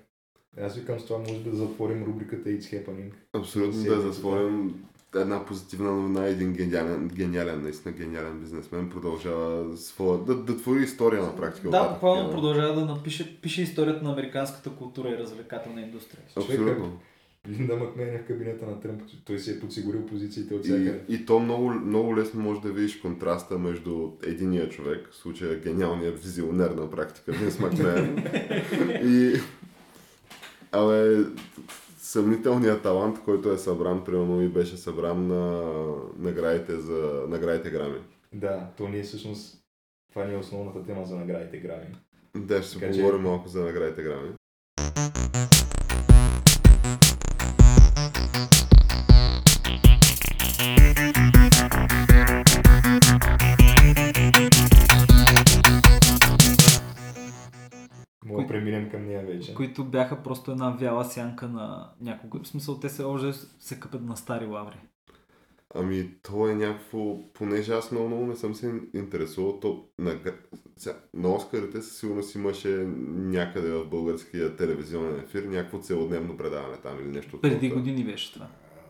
Аз 0.61 0.75
викам 0.75 0.99
с 0.99 1.05
това 1.05 1.19
може 1.19 1.39
би 1.39 1.49
да 1.49 1.55
затворим 1.55 2.03
рубриката 2.03 2.49
It's 2.49 2.61
Happening. 2.61 3.11
Абсолютно 3.33 3.71
да 3.71 3.77
Седмицата. 3.77 4.11
затворим 4.11 4.83
една 5.15 5.45
позитивна 5.45 5.91
новина. 5.91 6.25
Един 6.25 6.53
гениален, 6.53 7.07
гениален, 7.07 7.61
наистина 7.61 7.93
гениален 7.93 8.39
бизнесмен 8.39 8.89
продължава 8.89 9.77
своя, 9.77 10.19
да, 10.19 10.35
да 10.35 10.57
твори 10.57 10.83
история 10.83 11.23
на 11.23 11.35
практика. 11.35 11.69
Да, 11.69 11.89
буквално 11.89 12.31
продължава 12.31 12.73
да 12.73 12.85
напише 12.85 13.41
пише 13.41 13.61
историята 13.61 14.03
на 14.03 14.11
американската 14.11 14.69
култура 14.69 15.09
и 15.09 15.17
развлекателна 15.17 15.81
индустрия. 15.81 16.23
Абсолютно. 16.37 16.99
Линда 17.49 17.75
Макмен 17.75 18.09
е 18.09 18.19
в 18.19 18.25
кабинета 18.25 18.65
на 18.65 18.79
Тръмп. 18.79 19.01
Той 19.25 19.39
си 19.39 19.51
е 19.51 19.59
подсигурил 19.59 20.05
позициите 20.05 20.53
от 20.53 20.59
И, 20.59 20.63
всякъде. 20.63 21.01
и 21.09 21.25
то 21.25 21.39
много, 21.39 21.69
много 21.69 22.17
лесно 22.17 22.41
може 22.41 22.61
да 22.61 22.71
видиш 22.71 22.95
контраста 22.95 23.57
между 23.57 24.11
единия 24.23 24.69
човек, 24.69 25.09
в 25.11 25.15
случая 25.15 25.55
гениалният 25.55 26.19
визионер 26.19 26.69
на 26.69 26.89
практика, 26.89 27.31
Винс 27.31 27.59
Макмен, 27.59 28.17
и 29.03 29.33
абе, 30.71 31.17
съмнителният 31.97 32.83
талант, 32.83 33.19
който 33.19 33.51
е 33.51 33.57
събран, 33.57 34.03
примерно 34.03 34.41
и 34.41 34.47
беше 34.47 34.77
събран 34.77 35.27
на 35.27 35.61
наградите 36.17 36.75
за 36.75 37.25
наградите 37.29 37.69
Грами. 37.69 37.97
Да, 38.33 38.67
то 38.77 38.87
ние 38.87 39.03
всъщност 39.03 39.57
това 40.09 40.25
ни 40.25 40.33
е 40.33 40.37
основната 40.37 40.83
тема 40.83 41.05
за 41.05 41.15
наградите 41.15 41.57
Грами. 41.57 41.87
Да, 42.35 42.63
ще 42.63 42.73
Така 42.73 42.85
че- 42.85 42.91
поговорим 42.93 43.21
малко 43.21 43.47
за 43.47 43.61
наградите 43.61 44.03
Грами. 44.03 44.29
Вече. 59.41 59.55
Които 59.55 59.83
бяха 59.83 60.15
просто 60.17 60.51
една 60.51 60.69
вяла 60.69 61.05
сянка 61.05 61.47
на 61.47 61.89
някого. 62.01 62.39
В 62.39 62.47
смисъл, 62.47 62.79
те 62.79 62.89
се 62.89 63.03
още 63.03 63.33
се 63.59 63.79
къпят 63.79 64.01
на 64.01 64.17
стари 64.17 64.45
лаври. 64.45 64.77
Ами, 65.75 66.09
то 66.23 66.47
е 66.47 66.55
някакво, 66.55 66.99
понеже 67.33 67.73
аз 67.73 67.91
много, 67.91 68.07
много 68.07 68.25
не 68.25 68.35
съм 68.35 68.55
се 68.55 68.73
интересувал, 68.93 69.59
то 69.59 69.83
на, 69.99 70.19
на 71.13 71.29
Оскарите 71.29 71.81
със 71.81 71.97
сигурност 71.97 72.35
имаше 72.35 72.69
някъде 73.07 73.71
в 73.71 73.85
българския 73.85 74.55
телевизионен 74.55 75.19
ефир 75.19 75.43
някакво 75.43 75.79
целодневно 75.79 76.37
предаване 76.37 76.77
там 76.77 76.99
или 76.99 77.07
нещо. 77.07 77.41
Преди 77.41 77.67
сорта. 77.67 77.75
години 77.75 78.03
беше 78.03 78.33
това. 78.33 78.47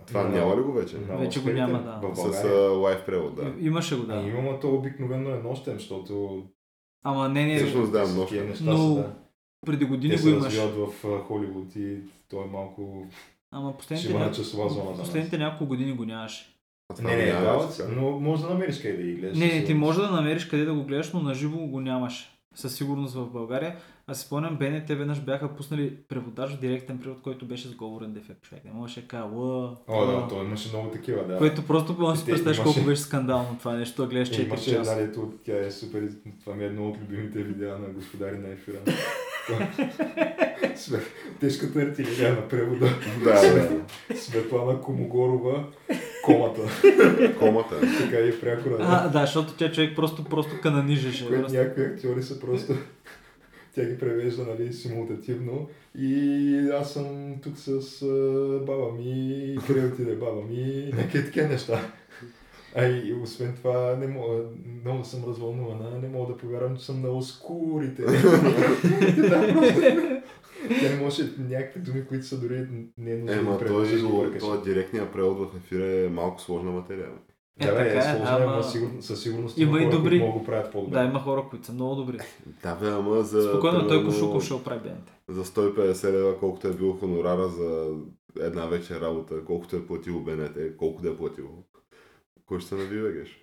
Това 0.08 0.24
На- 0.24 0.30
няма 0.30 0.58
ли 0.58 0.62
го 0.62 0.72
вече? 0.74 0.98
на 0.98 1.18
Вече 1.18 1.42
го 1.42 1.50
няма, 1.50 1.84
да. 1.84 2.00
В 2.04 2.16
С 2.34 2.44
лайв 2.76 3.06
превод, 3.06 3.36
да. 3.36 3.54
И- 3.60 3.66
Имаше 3.66 3.96
го, 3.98 4.04
Да. 4.06 4.16
да. 4.16 4.28
Има, 4.30 4.42
но 4.42 4.60
то 4.60 4.70
обикновено 4.70 5.30
е 5.30 5.40
нощен, 5.40 5.74
защото 5.74 6.44
Ама 7.04 7.30
не, 7.30 7.46
не, 7.46 7.58
Всъщност, 7.58 7.92
да, 7.92 8.08
нощен. 8.08 8.46
неща 8.48 8.64
Но 8.66 8.78
са, 8.78 8.96
да. 8.96 9.14
Преди 9.66 9.86
години 9.86 10.16
Те 10.16 10.22
го 10.22 10.30
имаш. 10.30 10.46
развиват 10.46 10.94
в 10.94 11.20
Холивуд 11.20 11.76
и 11.76 11.98
то 12.30 12.38
е 12.38 12.48
малко 12.48 13.08
Ама 13.52 13.78
последните, 13.78 14.14
ня... 14.14 14.32
часова 14.32 14.70
зона 14.70 14.98
последните 14.98 15.38
няколко 15.38 15.66
години 15.66 15.94
го 15.94 16.06
нямаше. 16.06 16.48
Не, 17.02 17.16
не, 17.16 17.26
да 17.26 17.70
но 17.90 18.12
може 18.12 18.42
да 18.42 18.50
намериш 18.50 18.78
къде 18.78 18.94
да 18.94 19.04
ги 19.04 19.14
гледаш. 19.14 19.38
Не, 19.38 19.46
не, 19.48 19.64
ти 19.64 19.74
може 19.74 20.00
да 20.00 20.12
намериш 20.12 20.46
къде 20.46 20.66
да 20.66 20.74
го 20.74 20.84
гледаш, 20.84 21.12
но 21.14 21.20
на 21.22 21.34
живо 21.34 21.58
го 21.60 21.82
нямаше. 21.82 22.30
Със 22.56 22.76
сигурност 22.76 23.14
в 23.14 23.26
България. 23.26 23.76
А 24.08 24.14
си 24.14 24.26
спомням, 24.26 24.58
БНТ 24.58 24.88
веднъж 24.90 25.20
бяха 25.20 25.56
пуснали 25.56 25.96
преводач, 25.98 26.52
директен 26.52 27.00
превод, 27.00 27.22
който 27.22 27.46
беше 27.46 27.68
с 27.68 27.76
говорен 27.76 28.14
дефект 28.14 28.42
човек. 28.42 28.66
Не 28.66 28.72
можеше 28.72 29.02
да 29.02 29.08
кажа 29.08 29.24
ла, 29.26 29.78
О, 29.88 30.06
да, 30.06 30.12
ла. 30.12 30.28
то 30.28 30.44
имаше 30.44 30.70
много 30.70 30.90
такива, 30.90 31.24
да. 31.24 31.38
Което 31.38 31.68
просто 31.68 31.94
може 31.94 32.12
да 32.12 32.20
си 32.20 32.26
Те 32.26 32.32
представиш 32.32 32.58
имаше- 32.58 32.74
колко 32.74 32.88
беше 32.88 33.02
скандално 33.02 33.58
това 33.60 33.74
нещо, 33.74 34.02
да 34.02 34.08
гледаш 34.08 34.30
Е, 34.30 34.34
4 34.34 34.46
Имаше 34.46 34.72
часа. 34.72 34.92
една 34.92 35.06
дето, 35.08 35.34
тя 35.46 35.60
е 35.60 35.72
супер, 35.72 36.10
това 36.40 36.56
ми 36.56 36.64
е 36.64 36.68
едно 36.68 36.90
от 36.90 36.98
любимите 37.00 37.44
видеа 37.44 37.78
на 37.78 37.88
господари 37.88 38.38
на 38.38 38.50
ефира. 38.50 38.78
Све- 40.76 41.02
Тежката 41.40 41.80
артилерия 41.80 42.34
на 42.34 42.48
превода. 42.48 42.90
Да, 43.24 43.34
да. 43.34 43.70
Светлана 44.16 44.82
Комогорова, 44.82 45.64
комата. 46.26 46.62
Комата. 47.40 47.76
Така 48.02 48.18
и 48.20 48.40
прякора. 48.40 48.76
А, 48.80 49.08
да, 49.10 49.20
защото 49.20 49.54
тя 49.54 49.72
човек 49.72 49.96
просто, 49.96 50.24
просто 50.24 50.52
кананижеше. 50.62 51.28
Просто. 51.28 51.58
някакви 51.58 51.84
актьори 51.84 52.24
са 52.24 52.40
просто... 52.40 52.74
Тя 53.76 53.86
ги 53.86 53.98
превежда, 53.98 54.44
нали, 54.44 54.74
симултативно. 54.74 55.68
И 56.00 56.70
аз 56.82 56.94
съм 56.94 57.36
тук 57.44 57.58
с 57.58 57.68
а, 58.02 58.60
баба 58.66 58.92
ми, 58.98 59.58
къде 59.68 59.86
отиде 59.86 60.16
баба 60.16 60.42
ми, 60.50 60.92
някакви 60.94 61.26
такива 61.26 61.48
неща. 61.48 61.82
А 62.76 62.86
и 62.86 63.14
освен 63.24 63.54
това, 63.56 63.96
не 63.96 64.08
мога, 64.08 64.44
много 64.84 65.04
съм 65.04 65.24
развълнувана, 65.28 66.00
не 66.02 66.08
мога 66.10 66.34
да 66.34 66.38
повярвам, 66.38 66.78
че 66.78 66.86
съм 66.86 67.02
на 67.02 67.10
оскурите. 67.10 68.04
Тя 70.80 70.90
не 70.90 71.00
може 71.02 71.24
някакви 71.40 71.80
думи, 71.80 72.06
които 72.06 72.26
са 72.26 72.40
дори 72.40 72.68
не 72.98 73.12
е 73.12 73.18
нужно 73.18 73.40
Ема, 73.42 73.58
превеждаш 73.60 74.02
да 74.02 74.08
бъркаш. 74.10 74.44
той 74.44 74.64
директният 74.64 75.12
превод 75.12 75.38
в 75.40 75.58
ефира 75.58 75.86
е 75.88 76.10
малко 76.10 76.42
сложна 76.42 76.72
материя. 76.72 77.08
Е, 77.60 77.66
Да, 77.66 77.72
бе, 77.72 77.78
така 77.78 77.94
е 77.94 77.98
е, 77.98 78.16
сложно, 78.18 78.26
ама- 78.28 78.64
сигурно, 78.64 79.02
със 79.02 79.24
сигурност 79.24 79.58
Има 79.58 79.80
и 79.80 79.84
хора, 79.84 79.92
добри. 79.92 80.10
които 80.10 80.26
могат 80.26 80.34
да 80.36 80.40
го 80.40 80.46
правят 80.46 80.72
по-добре. 80.72 80.94
Да, 80.94 81.04
има 81.04 81.20
хора, 81.20 81.44
които 81.50 81.66
са 81.66 81.74
много 81.74 81.96
добри. 81.96 82.18
Да, 82.64 82.76
бе, 82.76 82.88
ама 82.88 83.22
за... 83.24 83.42
Спокойно, 83.44 83.88
той 83.88 84.06
Кошуков 84.06 84.44
ще 84.44 84.54
оправи 84.54 84.80
БНТ. 84.80 85.12
За 85.30 85.46
150 85.46 86.12
лева, 86.12 86.40
колкото 86.40 86.68
е 86.68 86.74
бил 86.74 86.94
хонорара 86.94 87.48
за 87.48 87.88
една 88.40 88.66
вечер 88.66 89.02
работа, 89.02 89.36
колкото 89.46 89.76
е 89.76 89.88
платило 89.88 90.20
БНТ, 90.20 90.78
колко 90.78 91.02
да 91.02 91.10
е 91.10 91.18
платило. 91.18 91.50
Кой 92.46 92.60
ще 92.60 92.70
се 92.70 92.76
навива, 92.76 93.12
геш? 93.12 93.42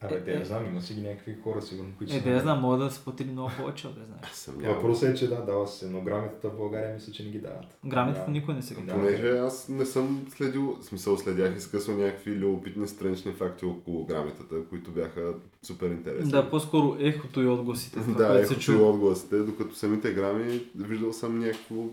Абе, 0.00 0.24
те 0.24 0.38
не 0.38 0.44
знам, 0.44 0.66
има 0.66 0.82
си 0.82 0.94
ги 0.94 1.00
някакви 1.02 1.36
хора, 1.44 1.62
сигурно, 1.62 1.92
които 1.98 2.12
Е, 2.12 2.18
са- 2.18 2.24
да 2.24 2.30
я 2.30 2.40
знам, 2.40 2.60
могат 2.60 2.80
да 2.80 2.90
са 2.90 3.04
платили 3.04 3.30
много 3.30 3.50
повече, 3.58 3.88
да 3.88 4.04
знаеш. 4.04 4.66
Въпросът 4.66 5.08
е, 5.08 5.14
че 5.14 5.28
да, 5.28 5.36
дава 5.36 5.66
се, 5.66 5.90
но 5.90 6.00
грамотата 6.00 6.50
в 6.50 6.56
България 6.56 6.94
мисля, 6.94 7.12
че 7.12 7.24
не 7.24 7.30
ги 7.30 7.38
дават. 7.38 7.78
Грамотата 7.86 8.24
Да. 8.26 8.30
никой 8.30 8.54
не 8.54 8.62
се 8.62 8.74
ги 8.74 8.82
Да. 8.82 8.92
Понеже 8.92 9.28
аз 9.28 9.68
не 9.68 9.86
съм 9.86 10.26
следил, 10.30 10.76
в 10.80 10.84
смисъл 10.84 11.16
следях 11.16 11.56
изкъсно 11.56 11.96
някакви 11.96 12.36
любопитни 12.36 12.88
странични 12.88 13.32
факти 13.32 13.64
около 13.64 14.06
грамотата, 14.06 14.64
които 14.68 14.90
бяха 14.90 15.34
супер 15.62 15.90
интересни. 15.90 16.30
Да, 16.30 16.50
по-скоро 16.50 16.96
ехото 16.98 17.42
и 17.42 17.46
отгласите. 17.46 18.00
да, 18.08 18.46
се 18.46 18.54
ехото 18.54 18.72
и 18.72 18.76
отгласите, 18.76 19.38
докато 19.38 19.74
самите 19.74 20.12
грами 20.12 20.60
виждал 20.74 21.12
съм 21.12 21.38
някакво, 21.38 21.84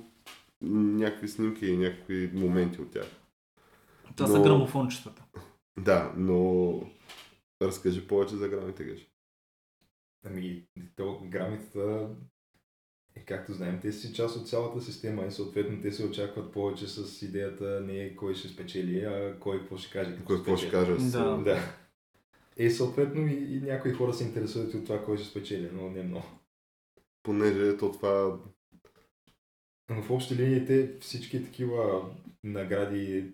някакви 0.62 1.28
снимки 1.28 1.66
и 1.66 1.78
някакви 1.78 2.32
моменти 2.34 2.82
от 2.82 2.92
тях. 2.92 3.08
Това 4.16 4.28
са 4.28 4.42
грамофончетата. 4.42 5.24
Да, 5.80 6.14
но 6.18 6.82
разкажи 7.62 8.08
повече 8.08 8.36
за 8.36 8.50
грамите, 8.50 8.84
геш. 8.84 9.08
Ами, 10.26 10.64
то, 10.96 11.22
грамотата, 11.26 12.10
е, 13.16 13.26
както 13.26 13.54
знаем, 13.54 13.80
те 13.82 13.92
си 13.92 14.14
част 14.14 14.36
от 14.36 14.50
цялата 14.50 14.82
система 14.82 15.26
и 15.26 15.32
съответно 15.32 15.82
те 15.82 15.92
се 15.92 16.06
очакват 16.06 16.54
повече 16.54 16.88
с 16.88 17.22
идеята 17.22 17.82
не 17.82 18.16
кой 18.16 18.36
ще 18.36 18.48
спечели, 18.48 19.00
а 19.00 19.38
кой 19.40 19.60
какво 19.60 19.78
ще 19.78 19.92
каже. 19.92 20.18
Кой 20.26 20.38
какво 20.38 20.58
ще 20.58 20.72
каже? 20.72 21.00
с- 21.00 21.12
Да. 21.12 21.38
Да. 21.38 21.76
И 22.58 22.70
съответно 22.70 23.28
и, 23.28 23.34
и 23.34 23.62
някои 23.62 23.94
хора 23.94 24.14
се 24.14 24.24
интересуват 24.24 24.74
от 24.74 24.86
това 24.86 25.06
кой 25.06 25.18
ще 25.18 25.28
спечели, 25.28 25.70
но 25.74 25.90
не 25.90 26.04
много. 26.04 26.26
Понеже 27.24 27.78
то 27.78 27.92
това 27.92 28.40
Но 29.90 30.02
в 30.04 30.12
общи 30.12 30.36
линии 30.36 30.66
те 30.66 31.00
всички 31.00 31.44
такива 31.44 32.10
награди, 32.44 33.32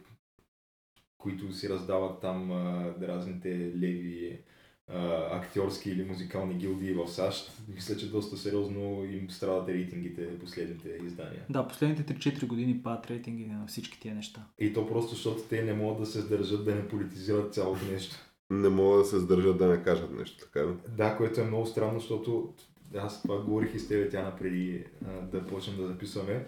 които 1.19 1.53
си 1.53 1.69
раздават 1.69 2.21
там 2.21 2.51
а, 2.51 2.93
разните 3.01 3.49
леви 3.75 4.39
а, 4.87 5.37
актьорски 5.37 5.89
или 5.89 6.03
музикални 6.03 6.53
гилдии 6.53 6.93
в 6.93 7.07
САЩ, 7.07 7.51
мисля, 7.75 7.97
че 7.97 8.11
доста 8.11 8.37
сериозно 8.37 9.03
им 9.03 9.31
страдат 9.31 9.69
рейтингите 9.69 10.39
последните 10.39 10.89
издания. 11.05 11.45
Да, 11.49 11.67
последните 11.67 12.15
3-4 12.15 12.47
години 12.47 12.83
падат 12.83 13.11
рейтинги 13.11 13.45
на 13.45 13.67
всички 13.67 13.99
тия 13.99 14.15
неща. 14.15 14.45
И 14.59 14.73
то 14.73 14.87
просто 14.87 15.09
защото 15.15 15.41
те 15.41 15.63
не 15.63 15.73
могат 15.73 15.99
да 15.99 16.05
се 16.05 16.21
сдържат 16.21 16.65
да 16.65 16.75
не 16.75 16.87
политизират 16.87 17.53
цялото 17.53 17.85
нещо. 17.91 18.15
не 18.49 18.69
могат 18.69 19.01
да 19.01 19.05
се 19.05 19.19
сдържат 19.19 19.57
да 19.57 19.67
не 19.67 19.83
кажат 19.83 20.11
нещо, 20.11 20.45
така? 20.45 20.65
Да, 20.97 21.17
което 21.17 21.41
е 21.41 21.47
много 21.47 21.65
странно, 21.65 21.99
защото 21.99 22.53
аз 22.97 23.21
това 23.21 23.41
говорих 23.41 23.75
и 23.75 23.79
с 23.79 23.87
тебе, 23.87 24.09
Тяна, 24.09 24.35
преди 24.35 24.83
а, 25.05 25.21
да 25.21 25.45
почнем 25.45 25.77
да 25.77 25.87
записваме. 25.87 26.45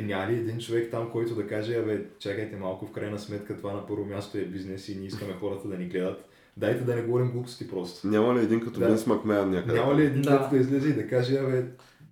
Няма 0.00 0.32
ли 0.32 0.34
един 0.34 0.58
човек 0.58 0.90
там, 0.90 1.10
който 1.10 1.34
да 1.34 1.46
каже, 1.46 1.74
абе, 1.78 2.04
чакайте 2.18 2.56
малко, 2.56 2.86
в 2.86 2.92
крайна 2.92 3.18
сметка 3.18 3.56
това 3.56 3.72
на 3.72 3.86
първо 3.86 4.04
място 4.04 4.38
е 4.38 4.44
бизнес 4.44 4.88
и 4.88 4.96
ние 4.96 5.06
искаме 5.06 5.32
хората 5.40 5.68
да 5.68 5.78
ни 5.78 5.84
гледат. 5.84 6.28
Дайте 6.56 6.84
да 6.84 6.94
не 6.96 7.02
говорим 7.02 7.30
глупости 7.30 7.70
просто. 7.70 8.06
Няма 8.06 8.34
ли 8.34 8.38
един 8.44 8.60
като 8.60 8.80
Да. 8.80 8.86
Винс 8.86 9.06
Макмеян 9.06 9.50
някъде? 9.50 9.78
Няма 9.78 9.94
ли 9.94 10.04
един 10.04 10.22
Да. 10.22 10.30
да. 10.30 10.48
да 10.48 10.56
излезе 10.56 10.88
и 10.88 10.92
да 10.92 11.08
каже, 11.08 11.38
абе, 11.38 11.64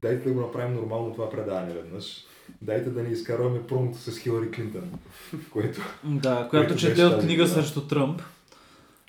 дайте 0.02 0.28
да 0.28 0.34
го 0.34 0.40
направим 0.40 0.74
нормално 0.74 1.12
това 1.12 1.30
предаване 1.30 1.74
веднъж. 1.74 2.24
Дайте 2.62 2.90
да 2.90 3.02
ни 3.02 3.10
изкарваме 3.12 3.66
промото 3.66 3.98
с 3.98 4.18
Хилари 4.18 4.50
Клинтън. 4.50 4.90
Което 5.52 5.80
Да, 6.04 6.46
която 6.50 6.76
чете 6.76 7.04
от 7.04 7.12
книга 7.20 7.42
година. 7.42 7.48
срещу 7.48 7.80
Тръмп. 7.86 8.22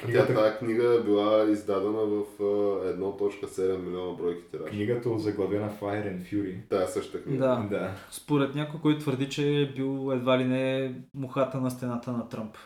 Тя, 0.02 0.08
книгата, 0.08 0.34
тази 0.36 0.58
книга 0.58 0.96
е 0.96 1.04
била 1.04 1.44
издадена 1.44 1.92
в 2.00 2.22
а, 2.40 2.44
1.7 2.44 3.78
милиона 3.78 4.14
бройки 4.14 4.44
тираж. 4.44 4.70
книгата 4.70 5.10
от 5.10 5.22
заглавена 5.22 5.70
Fire 5.72 6.06
and 6.08 6.22
Fury. 6.24 6.56
Тая 6.70 6.88
същата 6.88 7.24
книга. 7.24 7.40
Да. 7.40 7.68
Да. 7.70 7.92
Според 8.12 8.56
някой, 8.56 8.80
който 8.80 9.00
твърди, 9.00 9.30
че 9.30 9.62
е 9.62 9.66
бил 9.68 10.12
едва 10.14 10.40
ли 10.40 10.46
не 10.46 10.94
мухата 11.14 11.58
на 11.58 11.72
стената 11.72 12.12
на 12.12 12.30
Тръмп. 12.30 12.58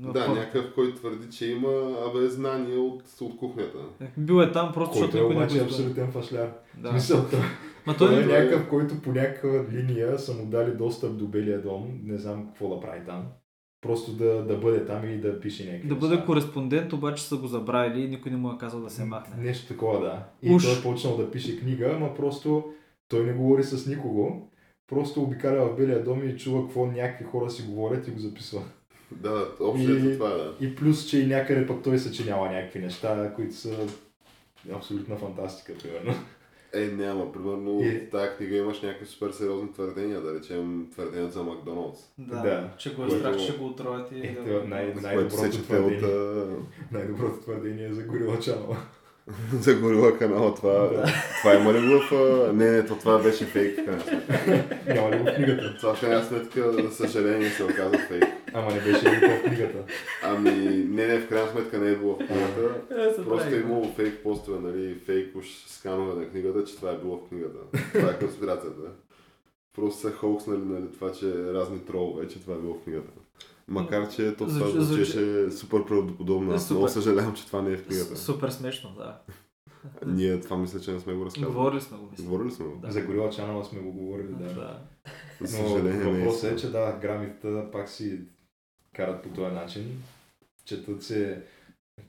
Но 0.00 0.12
Да, 0.12 0.26
пък- 0.26 0.36
някакъв, 0.36 0.74
който 0.74 0.96
твърди, 0.96 1.30
че 1.30 1.46
има 1.46 1.68
абе, 2.06 2.26
знания 2.26 2.80
от, 2.80 3.02
от 3.20 3.36
кухнята. 3.36 3.78
Бил 4.18 4.34
е 4.34 4.52
там 4.52 4.72
просто, 4.74 4.92
Който 4.92 4.98
защото 5.00 5.16
е 5.16 5.20
никой 5.20 5.34
не 5.34 5.40
обаче 5.40 5.54
избра. 5.56 5.66
абсолютен 5.66 6.12
фашляр. 6.12 6.50
Да. 6.76 6.88
Смисъл, 6.90 7.18
Ма 7.86 7.96
той 7.96 8.08
той 8.08 8.12
е 8.12 8.20
не... 8.20 8.26
не- 8.26 8.32
някакъв, 8.34 8.68
който 8.68 9.02
по 9.02 9.12
някаква 9.12 9.64
линия 9.72 10.18
са 10.18 10.32
му 10.34 10.46
дали 10.46 10.70
достъп 10.70 11.16
до 11.16 11.26
Белия 11.26 11.62
дом, 11.62 12.00
не 12.04 12.18
знам 12.18 12.46
какво 12.46 12.68
да 12.68 12.80
прави 12.80 13.00
там. 13.06 13.24
Просто 13.80 14.12
да, 14.12 14.42
да 14.42 14.56
бъде 14.56 14.86
там 14.86 15.04
и 15.04 15.16
да 15.16 15.40
пише 15.40 15.64
някакви 15.66 15.88
Да 15.88 15.94
бъде 15.94 16.14
неща. 16.14 16.26
кореспондент, 16.26 16.92
обаче 16.92 17.24
са 17.24 17.36
го 17.36 17.46
забравили 17.46 18.00
и 18.00 18.08
никой 18.08 18.30
не 18.30 18.36
му 18.36 18.48
е 18.48 18.58
казал 18.58 18.80
да 18.80 18.90
се 18.90 19.04
махне. 19.04 19.34
Нещо 19.38 19.68
такова, 19.68 20.00
да. 20.00 20.24
И 20.42 20.54
Уж. 20.54 20.64
той 20.64 20.78
е 20.78 20.82
почнал 20.84 21.16
да 21.16 21.30
пише 21.30 21.60
книга, 21.60 21.92
ама 21.94 22.14
просто 22.14 22.64
той 23.08 23.24
не 23.24 23.32
говори 23.32 23.64
с 23.64 23.86
никого. 23.86 24.50
Просто 24.88 25.22
обикаля 25.22 25.66
в 25.66 25.76
Белия 25.76 26.04
дом 26.04 26.28
и 26.28 26.36
чува 26.36 26.62
какво 26.62 26.86
някакви 26.86 27.24
хора 27.24 27.50
си 27.50 27.62
говорят 27.62 28.08
и 28.08 28.10
го 28.10 28.18
записва. 28.18 28.62
Да, 29.12 29.48
общо 29.60 29.90
И- 29.90 30.08
е 30.08 30.12
това, 30.12 30.28
да. 30.28 30.54
И 30.60 30.74
плюс, 30.74 31.06
че 31.06 31.20
и 31.20 31.26
някъде 31.26 31.66
пък 31.66 31.82
той 31.82 31.98
съчинява 31.98 32.50
някакви 32.50 32.80
неща, 32.80 33.32
които 33.36 33.54
са 33.54 33.86
абсолютна 34.72 35.16
фантастика, 35.16 35.72
примерно. 35.74 36.14
Е, 36.74 36.80
няма. 36.86 37.32
Примерно 37.32 37.80
И- 37.82 37.90
в 37.98 38.10
тази 38.10 38.28
книга 38.30 38.56
имаш 38.56 38.82
някакви 38.82 39.06
супер 39.06 39.30
сериозни 39.30 39.72
твърдения, 39.72 40.20
да 40.20 40.34
речем 40.34 40.86
твърденията 40.92 41.32
за 41.32 41.42
Макдоналдс. 41.42 42.00
Да, 42.18 42.36
Да. 42.36 42.68
че 42.78 42.94
го 42.94 43.04
е 43.04 43.10
страх, 43.10 43.36
че 43.36 43.42
ще 43.42 43.52
го 43.52 43.66
отроят 43.66 44.12
и 44.12 44.18
Е, 44.18 44.36
да... 44.42 44.64
най- 44.64 44.94
най-доброто 44.94 45.44
чете 45.44 45.62
твърдение. 45.62 45.96
от 45.98 46.04
а, 46.04 46.46
Най-доброто 46.92 47.40
твърдение 47.40 47.86
е 47.86 47.92
за 47.92 48.02
горила 48.02 48.38
чанала. 48.38 48.76
за 49.52 49.74
горила 49.74 50.18
канала. 50.18 50.54
Това, 50.54 50.72
Да. 50.72 51.04
това 51.38 51.54
има 51.54 51.72
ли 51.72 51.86
го 51.88 52.00
в... 52.00 52.10
Не, 52.54 52.70
не, 52.70 52.86
то 52.86 52.94
това 52.94 53.18
беше 53.18 53.44
фейк 53.44 53.78
в 53.78 53.84
крайна 53.84 54.00
сметка. 54.00 54.38
Няма 54.94 55.10
ли 55.10 55.18
го 55.18 55.24
в 55.24 55.34
книгата? 55.34 55.76
Това 55.76 55.94
в 55.94 56.00
крайна 56.00 56.24
сметка, 56.24 56.72
за 56.72 56.90
съжаление, 56.92 57.48
се 57.48 57.64
оказа 57.64 57.98
фейк. 57.98 58.24
Ама 58.58 58.74
не 58.74 58.80
беше 58.80 59.10
ли 59.10 59.16
в 59.16 59.42
книгата? 59.42 59.84
Ами, 60.22 60.50
не, 60.88 61.06
не, 61.06 61.20
в 61.20 61.28
крайна 61.28 61.50
сметка 61.50 61.78
не 61.78 61.90
е 61.90 61.96
било 61.96 62.14
в 62.14 62.18
книгата. 62.18 62.80
Е, 62.90 63.24
Просто 63.24 63.54
е 63.54 63.58
имало 63.58 63.92
фейк 63.92 64.22
постове, 64.22 64.58
нали, 64.60 64.94
фейк 64.94 65.36
уж 65.36 65.46
сканове 65.66 66.20
на 66.20 66.28
книгата, 66.28 66.64
че 66.64 66.76
това 66.76 66.90
е 66.90 66.98
било 66.98 67.16
в 67.16 67.28
книгата. 67.28 67.58
Това 67.94 68.10
е 68.10 68.18
конспирацията. 68.18 68.82
Просто 69.76 70.00
са 70.00 70.12
хоукснали, 70.12 70.62
нали, 70.64 70.92
това, 70.92 71.12
че 71.12 71.52
разни 71.52 71.84
тролове, 71.84 72.28
че 72.28 72.40
това 72.40 72.54
е 72.54 72.58
било 72.58 72.74
в 72.74 72.84
книгата. 72.84 73.10
Макар, 73.68 74.08
че 74.10 74.36
то 74.36 74.46
това 74.46 74.82
звучеше 74.82 75.50
супер 75.50 75.84
правдоподобно. 75.84 76.52
Аз 76.52 76.70
много 76.70 76.88
съжалявам, 76.88 77.34
че 77.34 77.46
това 77.46 77.62
не 77.62 77.70
е 77.72 77.76
в 77.76 77.86
книгата. 77.86 78.16
Супер 78.16 78.50
смешно, 78.50 78.90
да. 78.96 79.18
Ние 80.06 80.40
това 80.40 80.56
мисля, 80.56 80.80
че 80.80 80.92
не 80.92 81.00
сме 81.00 81.14
го 81.14 81.24
разказали. 81.24 81.52
Говорили 81.52 81.80
сме 81.80 81.98
го, 81.98 82.08
мисля. 82.10 82.24
Говорили 82.24 82.50
сме 82.50 82.66
го. 82.66 82.76
Да. 82.76 82.92
За 82.92 83.02
горила 83.02 83.30
чанала 83.30 83.64
сме 83.64 83.80
го 83.80 83.92
говорили, 83.92 84.32
да. 84.32 84.54
Да. 84.54 84.80
Но 85.40 85.76
е. 85.76 85.92
въпросът 85.92 86.52
е, 86.52 86.56
че 86.56 86.70
да, 86.70 86.98
грамите 87.02 87.64
пак 87.72 87.88
си 87.88 88.20
карат 88.98 89.22
по 89.22 89.28
този 89.28 89.54
начин. 89.54 90.02
Четат 90.64 91.02
се... 91.02 91.42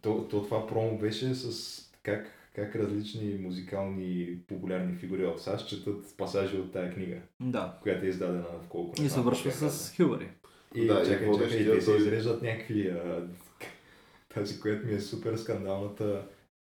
То, 0.02 0.28
то 0.28 0.44
това 0.44 0.68
промо 0.68 0.98
беше 0.98 1.36
с 1.36 1.76
как 2.04 2.28
как 2.56 2.76
различни 2.76 3.38
музикални 3.42 4.38
популярни 4.48 4.96
фигури 4.96 5.26
в 5.26 5.40
САЩ 5.40 5.70
четат 5.70 6.18
пасажи 6.18 6.58
от 6.58 6.72
тая 6.74 6.94
книга, 6.94 7.18
Да. 7.40 7.78
която 7.82 8.06
е 8.06 8.10
издадена 8.10 8.44
в 8.44 8.68
колко 8.70 9.02
не 9.02 9.06
И 9.06 9.10
завършва 9.10 9.50
е 9.50 9.54
с 9.54 9.94
Хюбари. 9.98 10.30
И 10.76 10.88
Да, 10.88 11.02
и 11.02 11.06
чакай, 11.06 11.28
водещия 11.28 11.60
чакай, 11.64 11.80
те 11.80 11.86
се 11.86 11.96
изреждат 11.96 12.42
някакви... 12.42 12.90
А, 12.90 13.28
тази, 14.34 14.60
която 14.60 14.88
ми 14.88 14.94
е 14.94 15.00
супер 15.00 15.36
скандалната 15.36 16.26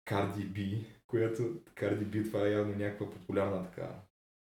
Cardi 0.09 0.47
B, 0.47 0.85
която 1.07 1.43
Cardi 1.75 2.05
B 2.05 2.27
това 2.27 2.47
е 2.47 2.51
явно 2.51 2.75
някаква 2.75 3.09
популярна 3.09 3.63
така 3.63 3.89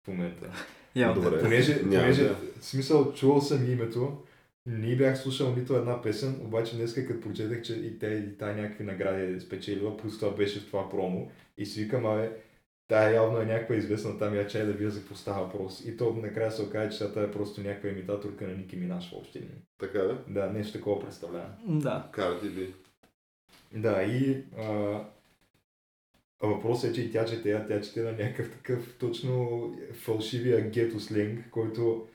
в 0.03 0.07
момента. 0.07 0.51
Явно. 0.95 1.21
Добре. 1.21 1.41
Понеже, 1.41 1.75
Няма 1.75 1.89
понеже 1.89 2.23
да. 2.23 2.35
смисъл, 2.61 3.13
чувал 3.13 3.41
съм 3.41 3.71
името, 3.71 4.23
не 4.65 4.95
бях 4.95 5.17
слушал 5.17 5.55
нито 5.55 5.75
една 5.75 6.01
песен, 6.01 6.41
обаче 6.41 6.75
днес 6.75 6.93
като 6.93 7.21
прочетах, 7.21 7.61
че 7.61 7.73
и 7.73 7.99
те 7.99 8.07
и 8.07 8.37
тая 8.37 8.55
някакви 8.55 8.83
награди 8.83 9.33
е 9.33 9.39
спечелила, 9.39 9.97
плюс 9.97 10.19
това 10.19 10.35
беше 10.35 10.59
в 10.59 10.67
това 10.67 10.89
промо 10.89 11.27
и 11.57 11.65
си 11.65 11.83
викам, 11.83 12.05
абе, 12.05 12.31
тая 12.87 13.15
явно 13.15 13.41
е 13.41 13.45
някаква 13.45 13.75
известна 13.75 14.19
там, 14.19 14.35
я 14.35 14.47
чай 14.47 14.65
да 14.65 14.73
вие 14.73 14.89
за 14.89 14.99
какво 14.99 15.15
става 15.15 15.45
въпрос. 15.45 15.85
И 15.85 15.97
то 15.97 16.13
накрая 16.13 16.51
се 16.51 16.61
оказа, 16.61 16.97
че 16.97 17.13
тя 17.13 17.23
е 17.23 17.31
просто 17.31 17.61
някаква 17.61 17.89
имитаторка 17.89 18.47
на 18.47 18.53
Ники 18.53 18.75
Минаш 18.75 19.11
въобще. 19.11 19.41
Така 19.77 19.99
да? 19.99 20.23
Да, 20.27 20.49
нещо 20.49 20.77
такова 20.77 21.01
представлява. 21.01 21.49
Да. 21.67 22.09
Карди 22.11 22.49
би. 22.49 22.73
Да, 23.73 24.03
и 24.03 24.43
а, 24.57 24.63
а 26.41 26.47
въпросът 26.47 26.91
е, 26.91 26.93
че 26.93 27.01
и 27.01 27.11
тя 27.11 27.25
чете, 27.25 27.51
а 27.51 27.67
тя 27.67 27.81
чете 27.81 28.01
на 28.01 28.11
някакъв 28.11 28.51
такъв 28.51 28.95
точно 28.99 29.59
фалшивия 29.93 30.69
гето 30.69 30.99
сленг, 30.99 31.49
който 31.51 32.07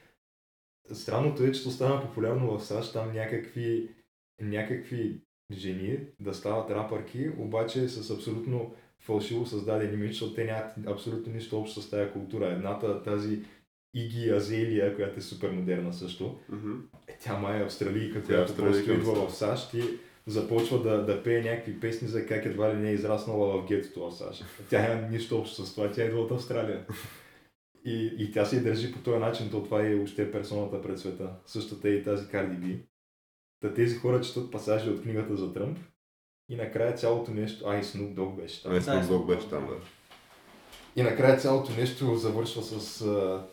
странното 0.93 1.45
е, 1.45 1.53
че 1.53 1.71
стана 1.71 2.03
популярно 2.03 2.59
в 2.59 2.65
САЩ, 2.65 2.93
там 2.93 3.13
някакви, 3.13 3.89
някакви 4.41 5.21
жени 5.53 5.99
да 6.21 6.35
стават 6.35 6.71
рапърки, 6.71 7.31
обаче 7.39 7.89
с 7.89 8.11
абсолютно 8.11 8.75
фалшиво 9.01 9.47
създаден 9.47 9.95
имидж, 9.95 10.13
защото 10.13 10.35
те 10.35 10.45
нямат 10.45 10.73
абсолютно 10.87 11.33
нищо 11.33 11.59
общо 11.59 11.83
с 11.83 11.91
тази 11.91 12.11
култура. 12.11 12.47
Едната, 12.47 13.03
тази 13.03 13.41
Иги 13.95 14.31
Азелия, 14.31 14.97
която 14.97 15.19
е 15.19 15.23
супер 15.23 15.51
модерна 15.51 15.93
също, 15.93 16.41
е, 17.09 17.19
тя 17.21 17.39
май 17.39 17.61
е 17.61 17.65
австралийка, 17.65 18.23
Тя 18.23 18.33
е 18.33 18.37
която 18.37 18.57
просто 18.57 18.79
австралийка, 18.79 18.93
идва 18.93 19.29
в 19.29 19.35
САЩ 19.35 19.75
и 19.75 19.83
започва 20.27 20.83
да, 20.83 21.05
да 21.05 21.23
пее 21.23 21.43
някакви 21.43 21.81
песни 21.81 22.09
за 22.09 22.27
как 22.27 22.47
едва 22.47 22.75
ли 22.75 22.79
не 22.79 22.91
е 22.91 22.95
израснала 22.95 23.63
в 23.63 23.67
гетото 23.67 24.11
в 24.11 24.15
САЩ. 24.15 24.45
Тя 24.71 24.89
няма 24.89 25.09
нищо 25.09 25.39
общо 25.39 25.67
с 25.67 25.75
това, 25.75 25.93
тя 25.93 26.05
идва 26.05 26.21
от 26.21 26.31
Австралия. 26.31 26.87
И, 27.85 28.15
и 28.19 28.33
тя 28.33 28.45
се 28.45 28.57
и 28.57 28.61
държи 28.61 28.93
по 28.93 28.99
този 28.99 29.19
начин, 29.19 29.51
то 29.51 29.63
това 29.63 29.87
е 29.87 29.95
още 29.95 30.31
персоната 30.31 30.83
пред 30.83 30.99
света. 30.99 31.31
Същата 31.47 31.89
е 31.89 31.93
и 31.93 32.03
тази 32.03 32.29
Карди 32.29 32.57
Би. 32.57 32.79
Та 33.61 33.75
тези 33.75 33.97
хора 33.97 34.21
четат 34.21 34.51
пасажи 34.51 34.91
от 34.91 35.03
книгата 35.03 35.37
за 35.37 35.53
Тръмп 35.53 35.79
и 36.49 36.57
накрая 36.57 36.95
цялото 36.95 37.31
нещо... 37.31 37.65
А, 37.69 37.79
и 37.79 37.83
Snoop 37.83 38.15
Dogg 38.15 38.37
беше 38.37 38.63
там. 38.63 38.73
Ай, 38.73 38.79
Да, 38.81 38.85
Snoop 38.85 39.03
Dogg 39.03 39.09
Snoop 39.09 39.27
беше 39.27 39.49
там, 39.49 39.67
да. 39.67 39.75
И 40.97 41.03
накрая 41.03 41.37
цялото 41.37 41.73
нещо 41.73 42.15
завършва 42.15 42.63
с 42.63 43.03
а, 43.03 43.47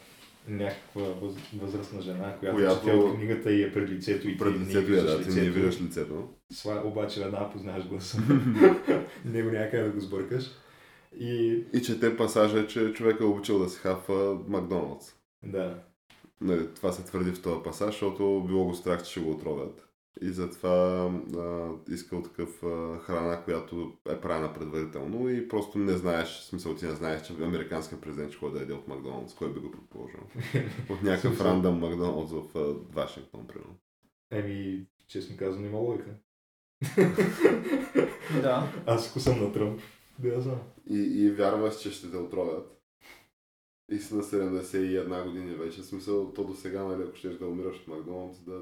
някаква 0.48 1.02
въз, 1.02 1.34
възрастна 1.58 2.02
жена, 2.02 2.36
която, 2.40 2.56
Която- 2.58 2.86
чете 2.86 2.98
от 2.98 3.16
книгата 3.16 3.52
и 3.52 3.64
е 3.64 3.74
пред 3.74 3.90
лицето 3.90 4.30
и 4.30 4.38
Пред 4.38 4.54
ти 4.54 4.60
не 4.60 4.66
лицето 4.66 4.92
да, 4.92 5.24
ти 5.24 5.30
не 5.30 5.36
лицето. 5.36 5.54
виждаш 5.54 5.82
лицето. 5.82 6.30
Сва, 6.54 6.82
обаче 6.86 7.24
веднага 7.24 7.50
познаваш 7.50 7.88
гласа. 7.88 8.22
Него 9.26 9.50
някъде 9.50 9.84
да 9.84 9.90
го 9.90 10.00
сбъркаш. 10.00 10.44
И 11.20 11.64
И 11.74 11.82
че 11.82 12.00
те 12.00 12.18
пасажа, 12.18 12.68
че 12.68 12.94
човек 12.94 13.20
е 13.20 13.24
обичал 13.24 13.60
да 13.60 13.70
си 13.70 13.80
хапва 13.80 14.40
Макдоналдс. 14.48 15.16
да, 15.44 15.84
Нали, 16.42 16.74
това 16.74 16.92
се 16.92 17.04
твърди 17.06 17.32
в 17.32 17.42
този 17.42 17.64
пасаж, 17.64 17.88
защото 17.94 18.44
било 18.48 18.66
го 18.66 18.74
страх, 18.74 19.04
че 19.04 19.12
ще 19.12 19.20
го 19.20 19.32
отровят. 19.32 19.88
И 20.22 20.30
затова 20.30 21.12
а, 21.38 21.70
искал 21.94 22.22
такъв 22.24 22.64
а, 22.64 23.00
храна, 23.00 23.42
която 23.44 23.94
е 24.10 24.22
правена 24.22 24.54
предварително 24.54 25.30
и 25.30 25.48
просто 25.48 25.78
не 25.80 25.98
знаеш, 25.98 26.28
в 26.40 26.44
смисъл 26.46 26.76
ти 26.76 26.86
не 26.86 26.92
знаеш, 26.96 27.22
че 27.22 27.34
американският 27.34 28.02
президент 28.02 28.32
ще 28.32 28.40
ходи 28.40 28.54
да 28.54 28.60
яде 28.60 28.74
от 28.74 28.88
Макдоналдс, 28.88 29.34
кой 29.36 29.54
би 29.54 29.60
го 29.60 29.72
предположил. 29.72 30.20
От 30.90 31.02
някакъв 31.04 31.42
рандъм 31.42 31.80
Макдоналдс 31.80 32.32
в 32.32 32.44
а, 32.58 32.74
Вашингтон, 32.96 33.48
примерно. 33.48 33.76
еми, 34.32 34.86
честно 35.08 35.38
казвам, 35.38 35.66
има 35.66 35.78
логика. 35.78 36.10
Да. 38.42 38.74
Аз 38.86 39.10
ако 39.10 39.20
съм 39.20 39.40
на 39.40 39.52
Тръмп, 39.54 39.82
да 40.30 40.42
знам. 40.42 40.60
И, 40.90 40.98
и 40.98 41.32
вярваш, 41.32 41.82
че 41.82 41.92
ще 41.92 42.12
те 42.12 42.18
отровят. 42.18 42.82
И 43.92 43.98
си 43.98 44.16
на 44.16 44.24
71 44.24 45.24
години 45.26 45.56
вече. 45.56 45.82
В 45.82 45.86
смисъл, 45.86 46.34
то 46.34 46.44
до 46.44 46.54
сега, 46.54 46.84
нали, 46.84 47.04
ако 47.04 47.16
щеш 47.16 47.36
да 47.36 47.48
умираш 47.48 47.76
от 47.76 47.88
Макдоналдс, 47.88 48.40
да, 48.40 48.62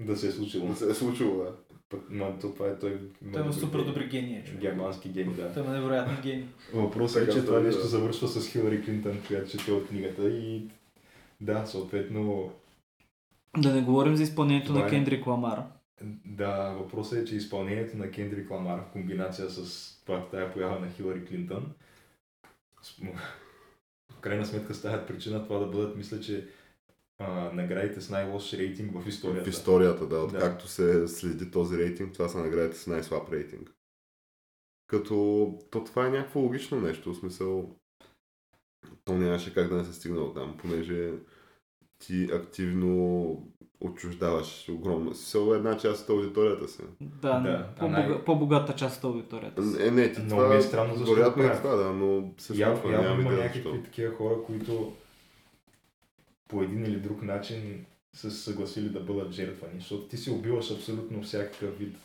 Да 0.00 0.16
се 0.16 0.28
е 0.28 0.30
случило. 0.30 0.68
да 0.68 0.76
се 0.76 0.90
е 0.90 0.94
случило, 0.94 1.36
да. 1.36 1.56
Пък, 1.88 2.10
ма, 2.10 2.38
то 2.40 2.52
това 2.52 2.68
е 2.68 2.78
той. 2.78 3.00
Той 3.32 3.42
има 3.42 3.52
супер 3.52 3.78
добри 3.78 4.10
човек. 4.44 4.60
Германски 4.60 5.08
гений, 5.08 5.34
да. 5.34 5.52
Той 5.52 5.62
има 5.62 5.72
невероятни 5.72 6.16
гении. 6.22 6.48
Въпросът 6.74 7.28
е, 7.28 7.32
че 7.32 7.44
това 7.44 7.58
да, 7.58 7.64
нещо 7.64 7.86
завършва 7.86 8.28
с 8.28 8.48
Хилари 8.48 8.84
Клинтън, 8.84 9.22
която 9.26 9.50
чете 9.50 9.72
от 9.72 9.88
книгата 9.88 10.30
и 10.30 10.68
да, 11.40 11.66
съответно 11.66 12.52
Да 13.58 13.74
не 13.74 13.82
говорим 13.82 14.16
за 14.16 14.22
изпълнението 14.22 14.66
Това 14.66 14.80
на 14.80 14.86
е. 14.86 14.90
Кендрик 14.90 15.26
Ламар. 15.26 15.62
Да, 16.24 16.70
въпросът 16.70 17.18
е, 17.18 17.24
че 17.24 17.36
изпълнението 17.36 17.96
на 17.96 18.10
Кендрик 18.10 18.50
Ламар 18.50 18.80
в 18.80 18.92
комбинация 18.92 19.50
с 19.50 19.90
това, 20.06 20.28
тая 20.28 20.52
поява 20.52 20.80
на 20.80 20.90
Хилари 20.90 21.24
Клинтън, 21.24 21.74
в 24.12 24.20
крайна 24.20 24.46
сметка 24.46 24.74
стават 24.74 25.06
причина 25.08 25.44
това 25.44 25.58
да 25.58 25.66
бъдат, 25.66 25.96
мисля, 25.96 26.20
че 26.20 26.48
а, 27.18 27.52
наградите 27.52 28.00
с 28.00 28.10
най-лош 28.10 28.52
рейтинг 28.52 29.02
в 29.02 29.08
историята. 29.08 29.44
В 29.44 29.54
историята, 29.54 30.06
да. 30.06 30.16
Да. 30.16 30.24
Откакто 30.24 30.68
се 30.68 31.08
следи 31.08 31.50
този 31.50 31.78
рейтинг, 31.78 32.12
това 32.12 32.28
са 32.28 32.38
наградите 32.38 32.78
с 32.78 32.86
най-слаб 32.86 33.32
рейтинг. 33.32 33.72
Като 34.86 35.14
то 35.70 35.84
това 35.84 36.06
е 36.06 36.10
някакво 36.10 36.40
логично 36.40 36.80
нещо, 36.80 37.12
в 37.12 37.16
смисъл 37.16 37.76
то 39.04 39.14
нямаше 39.14 39.54
как 39.54 39.68
да 39.68 39.76
не 39.76 39.84
се 39.84 39.92
стигне 39.92 40.18
от 40.18 40.34
там, 40.34 40.56
понеже 40.56 41.12
ти 41.98 42.28
активно 42.32 43.52
отчуждаваш 43.80 44.68
огромно. 44.68 45.10
В 45.10 45.16
смисъл 45.16 45.54
една 45.54 45.76
част 45.76 46.02
от 46.02 46.10
аудиторията 46.10 46.68
си. 46.68 46.82
Да, 47.00 47.40
Да, 47.40 47.68
по-бога, 47.78 47.98
най- 47.98 48.24
по-богата 48.24 48.72
част 48.72 48.98
от 48.98 49.04
аудиторията 49.04 49.62
си. 49.64 49.82
Е, 49.82 49.90
не, 49.90 50.12
ти 50.12 50.20
Много 50.20 50.42
това 50.42 50.48
ми 50.48 50.58
е 50.58 50.62
странно 50.62 50.94
защо 50.94 51.14
вероятно 51.14 51.34
го 51.34 51.46
е 51.46 51.52
правят. 51.52 51.62
това, 51.62 51.76
да, 51.76 51.92
но 51.92 52.30
се 52.38 52.52
Яв, 52.54 52.84
явно 52.84 52.90
нямам 52.92 53.20
има 53.20 53.22
идея 53.22 53.38
някакви 53.38 53.62
защо. 53.62 53.82
такива 53.84 54.14
хора, 54.14 54.34
които 54.46 54.92
по 56.48 56.62
един 56.62 56.84
или 56.84 56.96
друг 56.96 57.22
начин 57.22 57.84
са 58.12 58.30
се 58.30 58.42
съгласили 58.42 58.88
да 58.88 59.00
бъдат 59.00 59.32
жертвани, 59.32 59.74
защото 59.74 60.02
ти 60.02 60.16
си 60.16 60.30
убиваш 60.30 60.70
абсолютно 60.70 61.22
всякакъв 61.22 61.78
вид 61.78 61.96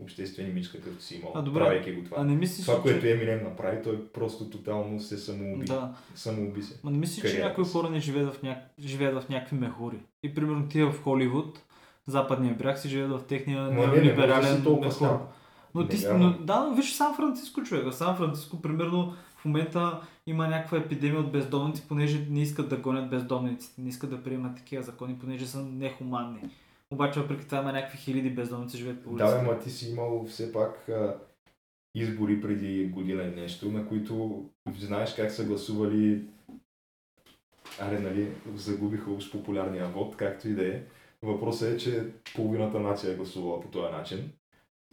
а, 0.00 0.04
обществени 0.04 0.52
мич, 0.52 0.68
какъвто 0.68 1.02
си 1.02 1.16
имал, 1.16 1.32
А, 1.34 1.42
добре. 1.42 1.60
правейки 1.60 1.92
го 1.92 2.04
това. 2.04 2.16
А 2.20 2.24
не 2.24 2.34
мислиш, 2.34 2.66
Това, 2.66 2.78
ли, 2.78 2.82
което 2.82 3.00
че... 3.00 3.12
Еминем 3.12 3.44
направи, 3.44 3.82
той 3.82 4.06
просто 4.06 4.50
тотално 4.50 5.00
се 5.00 5.18
самоуби. 5.18 5.64
Да. 5.64 5.94
Самоуби 6.14 6.62
се. 6.62 6.80
Ма 6.84 6.90
не 6.90 6.98
мислиш, 6.98 7.16
че 7.16 7.22
Кариерата 7.22 7.48
някои 7.48 7.64
хора 7.64 7.90
не 7.90 8.00
живеят 8.00 8.34
в, 8.34 8.42
няк... 8.42 8.58
живеят 8.78 9.22
в 9.22 9.28
някакви 9.28 9.56
мехури. 9.56 9.98
И 10.22 10.34
примерно 10.34 10.68
тия 10.68 10.90
в 10.92 11.02
Холивуд, 11.02 11.62
западния 12.06 12.54
бряг 12.54 12.78
си 12.78 12.88
живеят 12.88 13.10
в 13.10 13.24
техния 13.28 13.62
Ма 13.62 13.70
не, 13.70 13.76
не 13.76 13.86
неолиберален 13.86 14.62
мехур. 14.62 14.90
сляп. 14.90 15.20
Но 15.74 15.82
Не 15.82 15.88
ти, 15.88 16.06
но, 16.14 16.38
да, 16.40 16.60
но 16.60 16.74
виж 16.74 16.92
Сан 16.92 17.16
Франциско, 17.16 17.62
човек. 17.62 17.94
Сан 17.94 18.16
Франциско, 18.16 18.62
примерно, 18.62 19.14
в 19.36 19.44
момента 19.44 20.00
има 20.26 20.48
някаква 20.48 20.78
епидемия 20.78 21.20
от 21.20 21.32
бездомници, 21.32 21.82
понеже 21.88 22.26
не 22.30 22.42
искат 22.42 22.68
да 22.68 22.76
гонят 22.76 23.10
бездомниците, 23.10 23.80
не 23.80 23.88
искат 23.88 24.10
да 24.10 24.22
приемат 24.22 24.56
такива 24.56 24.82
закони, 24.82 25.18
понеже 25.18 25.46
са 25.46 25.62
нехуманни. 25.62 26.40
Обаче, 26.90 27.20
въпреки 27.20 27.44
това 27.46 27.58
има 27.58 27.72
някакви 27.72 27.98
хиляди 27.98 28.30
бездомници 28.30 28.76
живеят 28.76 29.04
по 29.04 29.10
Да, 29.10 29.24
улицата. 29.24 29.42
бе, 29.42 29.46
ма 29.46 29.58
ти 29.60 29.70
си 29.70 29.90
имал 29.90 30.26
все 30.26 30.52
пак 30.52 30.88
а, 30.88 31.18
избори 31.94 32.40
преди 32.40 32.86
година 32.88 33.22
и 33.22 33.40
нещо, 33.40 33.72
на 33.72 33.88
които 33.88 34.44
знаеш 34.78 35.14
как 35.14 35.30
са 35.30 35.44
гласували 35.44 36.24
аре, 37.80 37.98
нали, 37.98 38.32
загубиха 38.54 39.10
уж 39.10 39.32
популярния 39.32 39.86
вод, 39.88 40.16
както 40.16 40.48
и 40.48 40.54
да 40.54 40.68
е. 40.68 40.82
Въпросът 41.22 41.68
е, 41.68 41.76
че 41.76 42.06
половината 42.34 42.80
нация 42.80 43.12
е 43.12 43.16
гласувала 43.16 43.60
по 43.60 43.68
този 43.68 43.92
начин. 43.92 44.32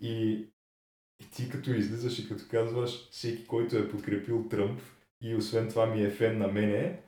И, 0.01 0.31
и 1.21 1.29
ти 1.31 1.49
като 1.49 1.71
излизаш 1.71 2.19
и 2.19 2.29
като 2.29 2.43
казваш 2.51 3.09
всеки, 3.11 3.47
който 3.47 3.77
е 3.77 3.89
подкрепил 3.89 4.47
Тръмп 4.49 4.81
и 5.21 5.35
освен 5.35 5.69
това 5.69 5.85
ми 5.85 6.03
е 6.03 6.09
фен 6.09 6.37
на 6.37 6.47
мене, 6.47 6.99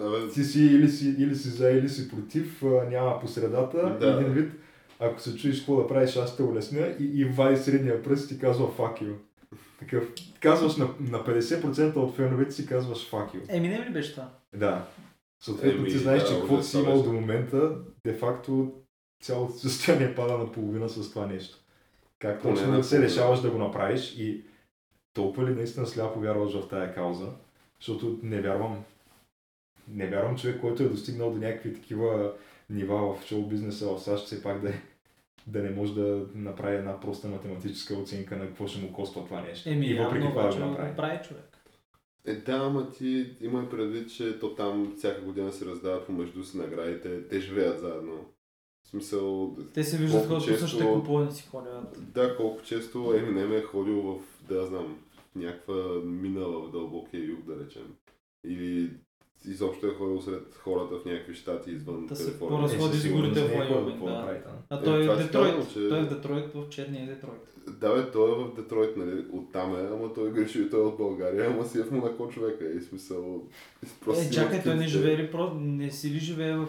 Абе, 0.00 0.28
ти 0.34 0.44
си 0.44 0.64
или 0.64 0.88
си, 0.88 1.14
или 1.18 1.36
си 1.36 1.48
за, 1.48 1.70
или 1.70 1.88
си 1.88 2.10
против, 2.10 2.62
няма 2.90 3.20
по 3.20 3.28
средата, 3.28 3.96
Да. 4.00 4.20
един 4.20 4.32
вид, 4.32 4.52
ако 5.00 5.20
се 5.20 5.36
чуеш 5.36 5.58
какво 5.58 5.76
да 5.76 5.86
правиш, 5.86 6.16
аз 6.16 6.36
те 6.36 6.42
улесня 6.42 6.94
и, 7.00 7.04
и 7.04 7.24
вади 7.24 7.56
средния 7.56 8.02
пръст 8.02 8.30
и 8.30 8.34
ти 8.34 8.40
казва 8.40 8.66
fuck 8.66 9.02
you. 9.02 9.14
Такъв, 9.78 10.04
казваш 10.40 10.76
на, 10.76 10.88
на 11.00 11.24
50% 11.24 11.96
от 11.96 12.16
феновете 12.16 12.50
си 12.50 12.66
казваш 12.66 13.10
fuck 13.10 13.34
you. 13.34 13.40
Еми, 13.48 13.68
не 13.68 13.86
ли 13.86 13.92
беше 13.92 14.12
това? 14.12 14.28
Да. 14.56 14.86
Съответно 15.40 15.80
Еми, 15.80 15.88
ти 15.90 15.98
знаеш, 15.98 16.22
да, 16.22 16.28
че 16.28 16.34
каквото 16.34 16.62
си 16.62 16.78
имал 16.78 17.02
до 17.02 17.12
момента, 17.12 17.72
де 18.04 18.14
факто 18.14 18.72
цялото 19.22 19.52
състояние 19.52 20.14
пада 20.14 20.38
на 20.38 20.52
половина 20.52 20.88
с 20.88 21.10
това 21.10 21.26
нещо. 21.26 21.58
Как 22.18 22.42
точно 22.42 22.72
да 22.72 22.84
се 22.84 23.02
решаваш 23.02 23.40
да 23.40 23.50
го 23.50 23.58
направиш 23.58 24.14
и 24.18 24.44
толкова 25.14 25.50
ли 25.50 25.54
наистина 25.54 25.86
сляпо 25.86 26.20
вярваш 26.20 26.52
в 26.52 26.68
тая 26.68 26.94
кауза, 26.94 27.28
защото 27.80 28.18
не 28.22 28.40
вярвам, 28.40 28.84
не 29.88 30.06
вярвам 30.06 30.36
човек, 30.36 30.60
който 30.60 30.82
е 30.82 30.88
достигнал 30.88 31.30
до 31.30 31.38
някакви 31.38 31.74
такива 31.74 32.32
нива 32.70 33.14
в 33.14 33.24
шоу 33.24 33.48
бизнеса 33.48 33.86
в 33.86 34.00
САЩ, 34.00 34.26
все 34.26 34.42
пак 34.42 34.60
да 34.60 34.68
е 34.68 34.80
да 35.46 35.62
не 35.62 35.70
може 35.70 35.94
да 35.94 36.26
направи 36.34 36.76
една 36.76 37.00
проста 37.00 37.28
математическа 37.28 37.94
оценка 37.94 38.36
на 38.36 38.46
какво 38.46 38.66
ще 38.66 38.80
му 38.80 38.92
коства 38.92 39.24
това 39.24 39.40
нещо. 39.40 39.68
Еми, 39.68 39.86
и 39.86 39.94
въпреки 39.94 40.26
това 40.28 40.42
да 40.42 40.54
го 40.54 40.60
направи. 40.60 40.96
прави 40.96 41.18
човек. 41.28 41.44
Е, 42.24 42.34
да, 42.34 42.52
ама 42.52 42.90
ти 42.90 43.36
имай 43.40 43.68
предвид, 43.68 44.12
че 44.12 44.38
то 44.38 44.54
там 44.54 44.94
всяка 44.96 45.22
година 45.22 45.52
се 45.52 45.66
раздават 45.66 46.06
помежду 46.06 46.44
си 46.44 46.58
наградите, 46.58 47.22
те 47.22 47.40
живеят 47.40 47.80
заедно. 47.80 48.24
В 48.84 48.88
смисъл, 48.88 49.56
Те 49.74 49.84
се 49.84 49.96
виждат 49.96 50.26
хората 50.26 50.44
често- 50.44 50.60
същите 50.60 50.84
купони 50.84 51.32
си 51.32 51.48
ходят. 51.48 52.12
да, 52.12 52.36
колко 52.36 52.62
често 52.62 52.98
Eminem 52.98 53.58
е 53.58 53.62
ходил 53.62 54.02
в, 54.02 54.18
да 54.48 54.66
знам, 54.66 54.98
в 55.32 55.36
някаква 55.36 55.74
мина 56.04 56.40
в 56.40 56.70
дълбокия 56.72 57.24
юг, 57.24 57.44
да 57.44 57.64
речем. 57.64 57.94
Или 58.46 58.90
изобщо 59.44 59.86
е 59.86 59.90
ходил 59.90 60.20
сред 60.20 60.54
хората 60.54 60.96
в 60.96 61.04
някакви 61.04 61.34
щати 61.34 61.70
извън 61.70 62.06
Да 62.06 62.16
се 62.16 62.24
Калифорния. 62.24 62.58
пораз- 62.58 62.72
разходи 62.72 62.92
със 62.92 63.02
с 63.02 63.12
горите 63.12 63.40
в 63.40 63.44
е 63.44 63.58
какво 63.58 64.06
да. 64.06 64.40
А 64.70 64.76
Е, 64.76 64.82
той 64.82 65.04
е 65.04 65.08
в 65.08 65.18
Детройт. 65.18 65.72
че- 65.72 65.88
Той 65.88 65.98
е 65.98 66.02
в 66.02 66.08
Детройт, 66.08 66.54
в 66.54 66.68
черния 66.70 67.06
Детройт. 67.06 67.46
Да, 67.70 67.94
бе, 67.94 68.10
той 68.10 68.30
е 68.32 68.44
в 68.44 68.54
Детройт, 68.54 68.96
нали, 68.96 69.24
оттам 69.32 69.76
е, 69.76 69.88
ама 69.88 70.14
той 70.14 70.32
греши 70.32 70.60
и 70.60 70.70
той 70.70 70.80
е 70.80 70.84
от 70.84 70.96
България, 70.96 71.46
ама 71.46 71.64
си 71.64 71.78
е 71.78 71.82
в 71.82 71.90
Монако 71.90 72.28
човека 72.28 72.68
и 72.68 72.80
смисъл... 72.80 73.48
просто 74.00 74.22
Е, 74.22 74.30
чакай, 74.30 74.62
той 74.62 74.74
не 74.74 74.86
живее 74.86 75.16
ли 75.16 75.30
про... 75.30 75.54
не 75.54 75.90
си 75.90 76.10
ли 76.10 76.18
живее 76.18 76.56
в 76.56 76.68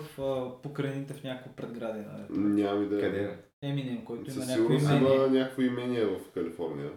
покрайните 0.63 1.13
в 1.13 1.23
някакво 1.23 1.51
предградие? 1.51 2.05
Нали? 2.09 2.39
Нямам 2.39 2.83
идея. 2.83 3.01
Къде 3.01 3.23
е? 3.23 3.37
Еминем, 3.63 4.05
който 4.05 4.31
има 4.31 4.33
Със 4.33 4.47
някакво 4.49 4.73
имение. 4.73 5.15
има 5.15 5.27
някакво 5.29 5.61
имение 5.61 6.05
в 6.05 6.19
Калифорния. 6.33 6.91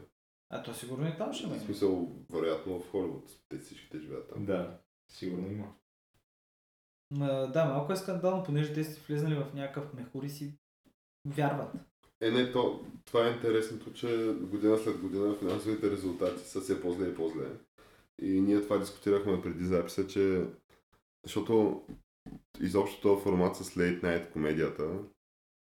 А 0.51 0.62
то 0.62 0.75
сигурно 0.75 1.09
и 1.09 1.16
там 1.18 1.33
ще 1.33 1.47
има. 1.47 1.55
В 1.55 1.61
смисъл, 1.61 2.09
вероятно 2.33 2.81
в 2.81 2.91
Холивуд. 2.91 3.25
Те 3.49 3.59
всичките 3.59 3.99
живеят 3.99 4.29
там. 4.29 4.45
Да, 4.45 4.77
сигурно 5.09 5.53
има. 5.53 5.75
Ма, 7.11 7.51
да, 7.53 7.65
малко 7.65 7.93
е 7.93 7.97
скандално, 7.97 8.45
понеже 8.45 8.73
те 8.73 8.85
си 8.85 9.01
влезнали 9.09 9.35
в 9.35 9.55
някакъв 9.55 9.95
мехур 9.95 10.23
и 10.23 10.31
си 10.31 10.55
вярват. 11.27 11.75
Е, 12.21 12.31
не, 12.31 12.53
то, 12.53 12.85
това 13.05 13.27
е 13.27 13.31
интересното, 13.31 13.93
че 13.93 14.37
година 14.41 14.79
след 14.79 14.99
година 14.99 15.35
финансовите 15.35 15.91
резултати 15.91 16.49
са 16.49 16.61
все 16.61 16.81
по-зле 16.81 17.09
и 17.09 17.15
по-зле. 17.15 17.47
И 18.23 18.41
ние 18.41 18.63
това 18.63 18.79
дискутирахме 18.79 19.43
преди 19.43 19.65
записа, 19.65 20.07
че 20.07 20.45
защото 21.25 21.83
изобщо 22.61 23.01
този 23.01 23.23
формат 23.23 23.57
с 23.57 23.75
Late 23.75 24.03
Night 24.03 24.31
комедията, 24.31 24.99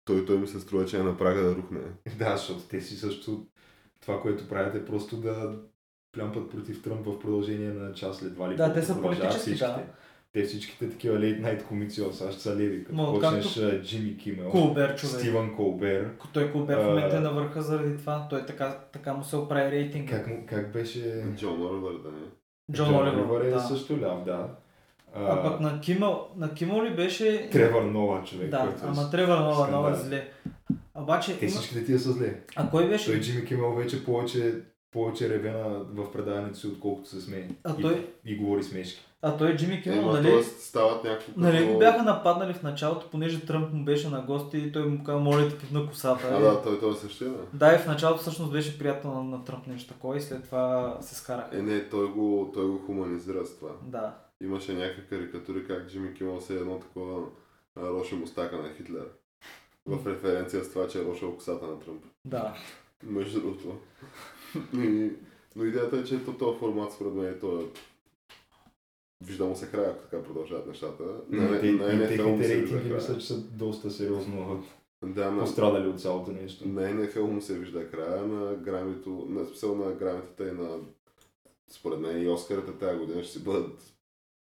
той, 0.04 0.26
той 0.26 0.38
ми 0.38 0.46
се 0.46 0.60
струва, 0.60 0.86
че 0.86 0.98
е 0.98 1.02
на 1.02 1.16
прага 1.16 1.42
да 1.42 1.54
рухне. 1.54 1.80
Да, 2.18 2.36
защото 2.36 2.68
те 2.68 2.80
си 2.80 2.96
също 2.96 3.46
това, 4.00 4.22
което 4.22 4.48
правят 4.48 4.74
е 4.74 4.84
просто 4.84 5.16
да 5.16 5.62
плямпат 6.12 6.50
против 6.50 6.82
Тръмп 6.82 7.06
в 7.06 7.18
продължение 7.18 7.70
на 7.70 7.92
час 7.92 8.16
след 8.16 8.34
два 8.34 8.50
ли. 8.50 8.56
Да, 8.56 8.72
те 8.72 8.82
са 8.82 9.02
политически, 9.02 9.54
да. 9.54 9.82
Те 10.32 10.42
всичките 10.42 10.90
такива 10.90 11.18
late 11.18 11.40
night 11.42 11.62
комици 11.64 12.02
в 12.02 12.12
САЩ 12.12 12.40
са 12.40 12.56
леви. 12.56 12.84
Като 12.84 12.96
Ма, 12.96 13.12
почнеш 13.12 13.44
както- 13.44 13.60
а, 13.62 13.82
Джимми 13.82 14.16
Кимел, 14.16 14.50
Колбер, 14.50 14.96
човек. 14.96 15.16
Стивън 15.16 15.56
Колбер. 15.56 16.10
Той 16.32 16.52
Колбер 16.52 16.76
в 16.76 16.80
А, 16.80 16.88
момента 16.88 17.16
е 17.16 17.20
на 17.20 17.30
върха 17.30 17.62
заради 17.62 17.96
това. 17.96 18.26
Той 18.30 18.46
така, 18.46 18.78
така 18.92 19.12
му 19.14 19.24
се 19.24 19.36
оправи 19.36 19.70
рейтинга. 19.70 20.16
Как, 20.16 20.26
му- 20.26 20.42
как 20.46 20.72
беше... 20.72 21.24
Джон 21.36 21.62
Оливър, 21.62 21.92
да 21.92 22.10
не. 22.10 22.18
Джон 22.72 22.94
Оливър. 22.96 23.40
е 23.40 23.50
да. 23.50 23.60
също 23.60 24.00
ляв, 24.00 24.24
да. 24.24 24.48
А 25.14 25.42
пък 25.42 25.60
на 25.60 25.80
Кимъл, 25.80 26.28
на 26.36 26.54
Кимъл 26.54 26.84
ли 26.84 26.96
беше... 26.96 27.48
Тревър 27.52 27.82
Нова 27.82 28.24
човек. 28.24 28.50
Да, 28.50 28.58
който 28.60 28.84
е 28.84 28.88
ама 28.88 29.10
Тревър 29.10 29.38
Нова, 29.38 29.90
е 29.90 29.94
зле. 29.94 30.28
Обаче 30.94 31.38
Те 31.38 31.44
има... 31.44 31.54
всичките 31.54 31.84
тия 31.84 31.98
са 31.98 32.12
зле. 32.12 32.40
А 32.56 32.70
кой 32.70 32.88
беше? 32.88 33.10
Той 33.12 33.20
Джимми 33.20 33.44
Кимел 33.44 33.72
вече 33.74 34.04
повече, 34.04 34.54
повече 34.90 35.28
реве 35.28 35.50
на, 35.50 35.68
в 35.78 36.12
предаването 36.12 36.58
си, 36.58 36.66
отколкото 36.66 37.08
се 37.08 37.20
смее. 37.20 37.48
А 37.64 37.74
и, 37.78 37.82
той- 37.82 38.08
и 38.24 38.36
говори 38.36 38.62
смешки. 38.62 39.00
А 39.22 39.36
той 39.36 39.56
Джимми 39.56 39.82
Кимъл, 39.82 39.98
Ема, 39.98 40.12
нали? 40.12 40.42
стават 40.44 41.04
някакво 41.04 41.32
Нали 41.36 41.72
го 41.72 41.78
бяха 41.78 42.02
нападнали 42.02 42.54
в 42.54 42.62
началото, 42.62 43.10
понеже 43.10 43.46
Тръмп 43.46 43.72
му 43.72 43.84
беше 43.84 44.08
на 44.08 44.20
гости 44.22 44.58
и 44.58 44.72
той 44.72 44.86
му 44.86 45.04
каза, 45.04 45.18
моля 45.18 45.48
ти 45.48 45.58
пипна 45.58 45.86
косата. 45.86 46.28
А, 46.32 46.40
да, 46.40 46.62
той, 46.62 46.80
той 46.80 46.92
е 46.92 46.94
същия, 46.94 47.30
да. 47.30 47.38
Да, 47.52 47.74
и 47.74 47.78
в 47.78 47.86
началото 47.86 48.20
всъщност 48.20 48.52
беше 48.52 48.78
приятел 48.78 49.14
на, 49.14 49.22
на 49.22 49.44
Тръмп 49.44 49.66
нещо 49.66 49.92
такова 49.92 50.16
и 50.16 50.20
след 50.20 50.44
това 50.44 50.98
се 51.00 51.14
скараха. 51.14 51.58
Е, 51.58 51.62
не, 51.62 51.88
той 51.88 52.08
го, 52.08 52.50
той 52.54 52.66
го 52.66 52.78
хуманизира 52.78 53.46
с 53.46 53.58
това. 53.58 53.70
Да. 53.82 54.14
Имаше 54.42 54.72
някакви 54.72 55.06
карикатури 55.06 55.66
как 55.66 55.88
Джимми 55.88 56.14
Кимъл 56.14 56.40
се 56.40 56.54
е 56.54 56.60
едно 56.60 56.78
такова 56.78 57.22
роше 57.76 58.14
мустака 58.14 58.56
на 58.56 58.74
Хитлер. 58.76 59.04
В 59.86 60.06
референция 60.06 60.64
с 60.64 60.72
това, 60.72 60.88
че 60.88 60.98
е 61.00 61.04
рошил 61.04 61.34
косата 61.34 61.66
на 61.66 61.80
Тръмп. 61.80 62.04
Да. 62.24 62.54
Между 63.02 63.40
другото. 63.40 63.76
И, 64.74 65.10
но 65.56 65.64
идеята 65.64 65.96
е, 65.96 66.04
че 66.04 66.24
то, 66.24 66.32
този 66.32 66.58
формат 66.58 66.92
според 66.92 67.14
мен 67.14 67.26
е 67.26 67.38
той 67.38 67.70
Вижда 69.20 69.44
му 69.44 69.56
се 69.56 69.66
края, 69.66 69.90
ако 69.90 70.02
така 70.02 70.22
продължават 70.22 70.66
нещата. 70.66 71.02
На, 71.28 71.60
Те- 71.60 71.72
на, 71.72 71.84
и 71.84 71.90
NFL 71.90 72.24
му 72.26 72.42
се 72.42 72.48
рейтинги 72.50 72.88
мисля, 72.88 73.18
че 73.18 73.26
са 73.26 73.40
доста 73.40 73.90
сериозно 73.90 74.64
Да, 75.04 75.30
на, 75.30 75.40
пострадали 75.40 75.88
от 75.88 76.00
цялото 76.00 76.32
нещо. 76.32 76.68
на 76.68 76.82
NFL 76.82 77.20
му 77.22 77.40
се 77.40 77.58
вижда 77.58 77.90
края, 77.90 78.22
на 78.22 78.54
грамито, 78.54 79.26
на 79.28 79.44
смисъл 79.44 79.74
на 79.76 79.92
грамотата 79.92 80.48
и 80.48 80.52
на 80.52 80.78
според 81.70 82.00
мен 82.00 82.22
и 82.22 82.28
Оскарите 82.28 82.72
тази 82.72 82.98
година 82.98 83.22
ще 83.22 83.32
си 83.32 83.44
бъдат 83.44 83.94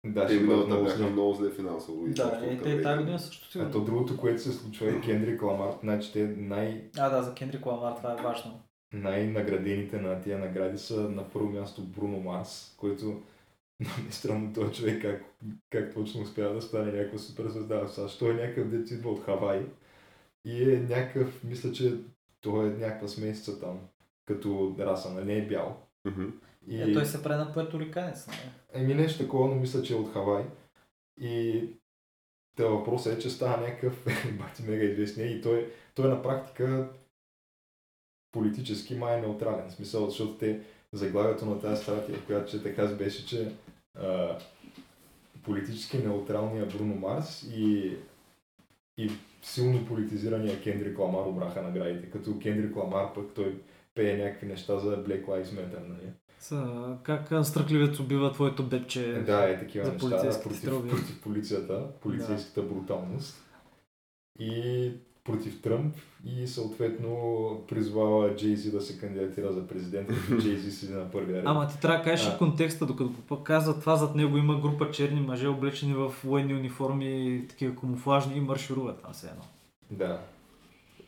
Да, 0.05 0.27
Те 0.27 0.35
ще 0.35 0.45
бъдат 0.45 0.67
много 0.67 0.83
бяха 0.83 0.97
зле. 0.97 1.09
много 1.09 1.33
зле 1.33 1.49
финансово. 1.51 2.07
и 2.07 2.09
Да, 2.09 2.31
към 2.31 2.59
те 2.59 2.81
тази 2.81 2.99
година 2.99 3.19
също 3.19 3.45
А 3.47 3.51
сигурно. 3.51 3.71
то 3.71 3.79
другото, 3.81 4.17
което 4.17 4.41
се 4.41 4.51
случва 4.51 4.87
е 4.87 5.01
Кендрик 5.01 5.41
Ламар, 5.41 5.73
значи 5.81 6.13
те 6.13 6.27
най- 6.27 6.89
А, 6.97 7.09
да, 7.09 7.23
за 7.23 7.33
Кендрик 7.33 7.65
Ламар 7.65 7.95
това 7.95 8.11
е 8.13 8.23
важно. 8.23 8.59
Най-наградените 8.93 10.01
на 10.01 10.21
тия 10.21 10.39
награди 10.39 10.77
са 10.77 11.09
на 11.09 11.29
първо 11.29 11.49
място 11.49 11.83
Бруно 11.83 12.19
Марс, 12.19 12.75
който 12.77 13.05
много 13.79 14.09
е 14.09 14.11
странно 14.11 14.53
този 14.53 14.73
човек 14.73 15.01
как, 15.01 15.23
как 15.69 15.93
точно 15.93 16.21
успява 16.21 16.53
да 16.53 16.61
стане 16.61 16.91
някаква 16.91 17.19
супер 17.19 17.47
звезда 17.47 17.79
в 17.79 17.93
САЩ. 17.93 18.19
Той 18.19 18.31
е 18.31 18.33
някакъв 18.33 18.69
дет 18.69 18.91
идва 18.91 19.09
от 19.09 19.23
Хавай 19.23 19.65
и 20.45 20.73
е 20.73 20.79
някакъв, 20.79 21.43
мисля, 21.43 21.71
че 21.71 21.93
той 22.41 22.67
е 22.67 22.69
някаква 22.69 23.07
смесица 23.07 23.59
там, 23.59 23.79
като 24.25 24.75
раса, 24.79 25.13
нали 25.13 25.25
не 25.25 25.37
е 25.37 25.47
бял. 25.47 25.81
Мгм. 26.05 26.25
И... 26.67 26.81
Е, 26.81 26.93
той 26.93 27.05
се 27.05 27.23
прави 27.23 27.43
на 27.43 27.53
пуерториканец, 27.53 28.27
нали? 28.27 28.39
Еми 28.73 28.93
нещо 28.93 29.23
такова, 29.23 29.47
но 29.47 29.55
мисля, 29.55 29.81
че 29.81 29.93
е 29.93 29.97
от 29.97 30.13
Хавай. 30.13 30.45
И 31.21 31.63
Та 32.59 32.65
въпросът 32.65 33.13
е, 33.13 33.19
че 33.19 33.29
става 33.29 33.57
някакъв 33.57 34.05
бати 34.39 34.63
мега 34.63 34.83
известния 34.83 35.27
и 35.27 35.41
той, 35.41 35.71
той 35.95 36.09
на 36.09 36.21
практика 36.21 36.89
политически 38.31 38.95
май 38.95 39.17
е 39.17 39.21
неутрален. 39.21 39.69
В 39.69 39.73
смисъл, 39.73 40.09
защото 40.09 40.33
те 40.33 40.59
заглавието 40.93 41.45
на 41.45 41.61
тази 41.61 41.83
стратия, 41.83 42.25
която 42.25 42.51
че 42.51 42.63
така 42.63 42.85
беше, 42.85 43.25
че 43.25 43.51
а, 43.95 44.37
политически 45.43 45.97
неутралния 45.97 46.65
Бруно 46.65 46.95
Марс 46.95 47.43
и, 47.55 47.93
и 48.97 49.11
силно 49.41 49.85
политизирания 49.85 50.61
Кендрик 50.61 50.99
Ламар 50.99 51.25
обраха 51.25 51.61
наградите. 51.61 52.09
Като 52.09 52.39
Кендрик 52.39 52.75
Ламар 52.75 53.13
пък 53.13 53.33
той 53.35 53.61
пее 53.95 54.17
някакви 54.17 54.47
неща 54.47 54.79
за 54.79 55.03
Black 55.03 55.25
Lives 55.25 55.45
Matter, 55.45 55.87
нали? 55.87 56.11
Са, 56.39 56.97
как 57.03 57.31
а, 57.31 57.43
страхливец 57.43 57.99
убива 57.99 58.31
твоето 58.31 58.63
бебче. 58.63 59.13
Да, 59.13 59.49
е 59.49 59.59
такива 59.59 59.85
за 59.85 59.91
неща 59.91 60.37
да, 60.37 60.43
против, 60.43 60.89
против 60.89 61.21
полицията, 61.21 61.87
полицейската 62.01 62.61
бруталност 62.61 63.45
и 64.39 64.91
против 65.31 65.61
Тръмп 65.61 65.95
и 66.25 66.47
съответно 66.47 67.11
призвава 67.67 68.35
Джейзи 68.35 68.71
да 68.71 68.81
се 68.81 68.97
кандидатира 68.97 69.53
за 69.53 69.67
президент, 69.67 70.07
като 70.07 70.37
Джейзи 70.41 70.71
седи 70.71 70.93
на 70.93 71.11
първия 71.11 71.37
ред. 71.37 71.43
Ама 71.47 71.67
ти 71.67 71.79
трябва 71.79 71.97
да 71.97 72.03
кажеш 72.03 72.27
А. 72.27 72.35
и 72.35 72.37
контекста, 72.37 72.85
докато 72.85 73.09
го 73.09 73.21
пък 73.27 73.43
казва 73.43 73.79
това, 73.79 73.95
зад 73.95 74.15
него 74.15 74.37
има 74.37 74.61
група 74.61 74.91
черни 74.91 75.21
мъже, 75.21 75.47
облечени 75.47 75.93
в 75.93 76.13
военни 76.23 76.53
униформи, 76.53 77.43
такива 77.49 77.75
камуфлажни 77.75 78.37
и 78.37 78.41
маршируват 78.41 79.01
там 79.01 79.13
все 79.13 79.27
едно. 79.27 79.43
Да. 79.91 80.19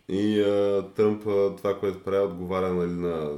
И 0.09 0.41
а, 0.41 0.85
Тръмп 0.95 1.23
това, 1.57 1.79
което 1.79 2.03
прави, 2.03 2.25
отговаря 2.25 2.73
нали, 2.73 2.91
на 2.91 3.29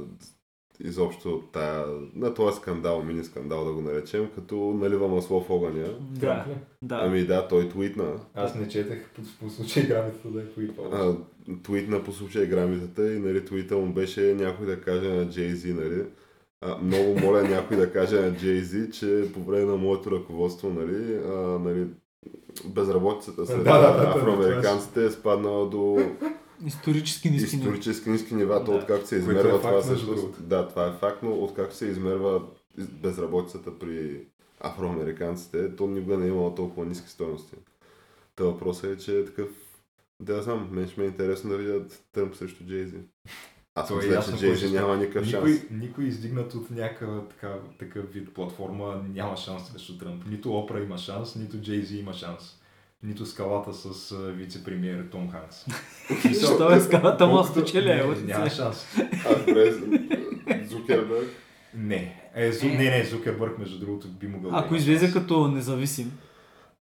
изобщо 0.80 1.42
тая, 1.52 1.84
на 2.14 2.34
този 2.34 2.56
скандал, 2.56 3.02
мини 3.02 3.24
скандал 3.24 3.64
да 3.64 3.72
го 3.72 3.80
наречем, 3.80 4.30
като 4.34 4.56
налива 4.56 5.08
масло 5.08 5.40
в 5.40 5.50
огъня. 5.50 5.88
Да, 6.00 6.44
да. 6.82 7.00
Ами 7.02 7.26
да, 7.26 7.48
той 7.48 7.68
твитна. 7.68 8.12
Аз 8.34 8.54
не 8.54 8.68
четах 8.68 9.10
по, 9.16 9.22
по 9.40 9.50
случай 9.50 9.82
грамотата 9.82 10.28
да 10.28 10.40
е 10.40 10.46
твитвал. 10.46 10.86
А, 10.92 11.16
твитна 11.62 12.04
по 12.04 12.12
случай 12.12 12.46
грамитата 12.46 13.14
и 13.14 13.18
нали, 13.18 13.44
твита 13.44 13.76
му 13.76 13.92
беше 13.92 14.34
някой 14.34 14.66
да 14.66 14.80
каже 14.80 15.08
на 15.08 15.26
Jay-Z, 15.26 15.74
нали, 15.74 16.04
а, 16.60 16.78
много 16.82 17.20
моля 17.20 17.42
някой 17.42 17.76
да 17.76 17.92
каже 17.92 18.20
на 18.20 18.32
Jay-Z, 18.32 18.92
че 18.92 19.32
по 19.32 19.40
време 19.40 19.64
на 19.64 19.76
моето 19.76 20.10
ръководство, 20.10 20.70
нали, 20.70 21.14
а, 21.14 21.58
нали 21.58 21.86
безработицата 22.64 23.46
сред 23.46 23.64
Да, 23.64 23.78
да, 23.78 23.92
да, 23.92 24.02
да, 24.02 24.08
афроамериканците 24.08 25.04
е 25.04 25.10
спаднала 25.10 25.70
до 25.70 25.98
Исторически 26.66 27.30
ниски 27.30 27.56
нива. 27.56 27.68
исторически 27.68 28.10
ниски 28.10 28.34
нива, 28.34 28.64
то 28.64 28.72
Да. 28.72 28.78
откакто 28.78 29.06
се 29.06 29.14
Което 29.24 29.30
измерва 29.30 29.56
е 29.56 29.60
това 29.60 29.82
също. 29.82 30.32
Да, 30.40 30.68
това 30.68 30.86
е 30.86 30.92
факт, 30.92 31.22
но 31.22 31.32
откакто 31.32 31.74
се 31.76 31.86
измерва 31.86 32.42
безработицата 32.78 33.78
при 33.78 34.20
афроамериканците, 34.60 35.76
то 35.76 35.86
никога 35.86 36.16
не 36.16 36.26
е 36.26 36.28
имало 36.28 36.54
толкова 36.54 36.86
ниски 36.86 37.10
стоености. 37.10 37.56
Та 38.36 38.44
въпросът 38.44 38.84
е, 38.84 39.04
че 39.04 39.18
е 39.18 39.24
такъв... 39.24 39.48
Да, 40.20 40.42
знам, 40.42 40.68
мен 40.72 40.88
ще 40.88 41.00
ми 41.00 41.06
е 41.06 41.10
интересно 41.10 41.50
да 41.50 41.56
видят 41.56 42.04
Тръмп 42.12 42.36
срещу 42.36 42.64
Джейзи. 42.64 42.96
Аз 43.74 43.88
То 43.88 43.94
е 43.94 44.06
мисля, 44.06 44.22
че 44.22 44.36
Джейзи 44.38 44.72
няма 44.72 44.96
никакъв 44.96 45.26
шанс. 45.26 45.44
Никой, 45.44 45.76
никой 45.76 46.04
издигнат 46.04 46.54
от 46.54 46.70
някакъв 46.70 47.24
така, 47.28 47.54
такъв 47.78 48.12
вид 48.12 48.34
платформа 48.34 49.04
няма 49.14 49.36
шанс 49.36 49.68
срещу 49.68 49.98
Тръмп. 49.98 50.26
Нито 50.26 50.58
Опра 50.58 50.80
има 50.80 50.98
шанс, 50.98 51.36
нито 51.36 51.60
Джейзи 51.60 51.98
има 51.98 52.12
шанс. 52.12 52.58
Нито 53.04 53.26
скалата 53.26 53.74
с 53.74 54.14
вице-премьер 54.14 55.08
Том 55.10 55.30
Ханкс. 55.30 55.64
Що 56.56 56.72
е 56.72 56.80
скалата 56.80 57.26
му 57.26 57.38
ево, 57.74 58.14
няма 58.24 58.50
шанс. 58.50 58.86
А, 59.26 59.38
добре, 59.38 59.72
Зукерберг. 60.70 61.28
Не. 61.74 62.30
Е, 62.34 62.52
Зу... 62.52 62.66
не, 62.66 62.90
не, 62.90 63.04
Зукербърг, 63.04 63.58
между 63.58 63.78
другото, 63.78 64.08
би 64.08 64.28
могъл 64.28 64.50
да 64.50 64.58
Ако 64.58 64.74
излезе 64.74 65.12
като 65.12 65.48
независим, 65.48 66.12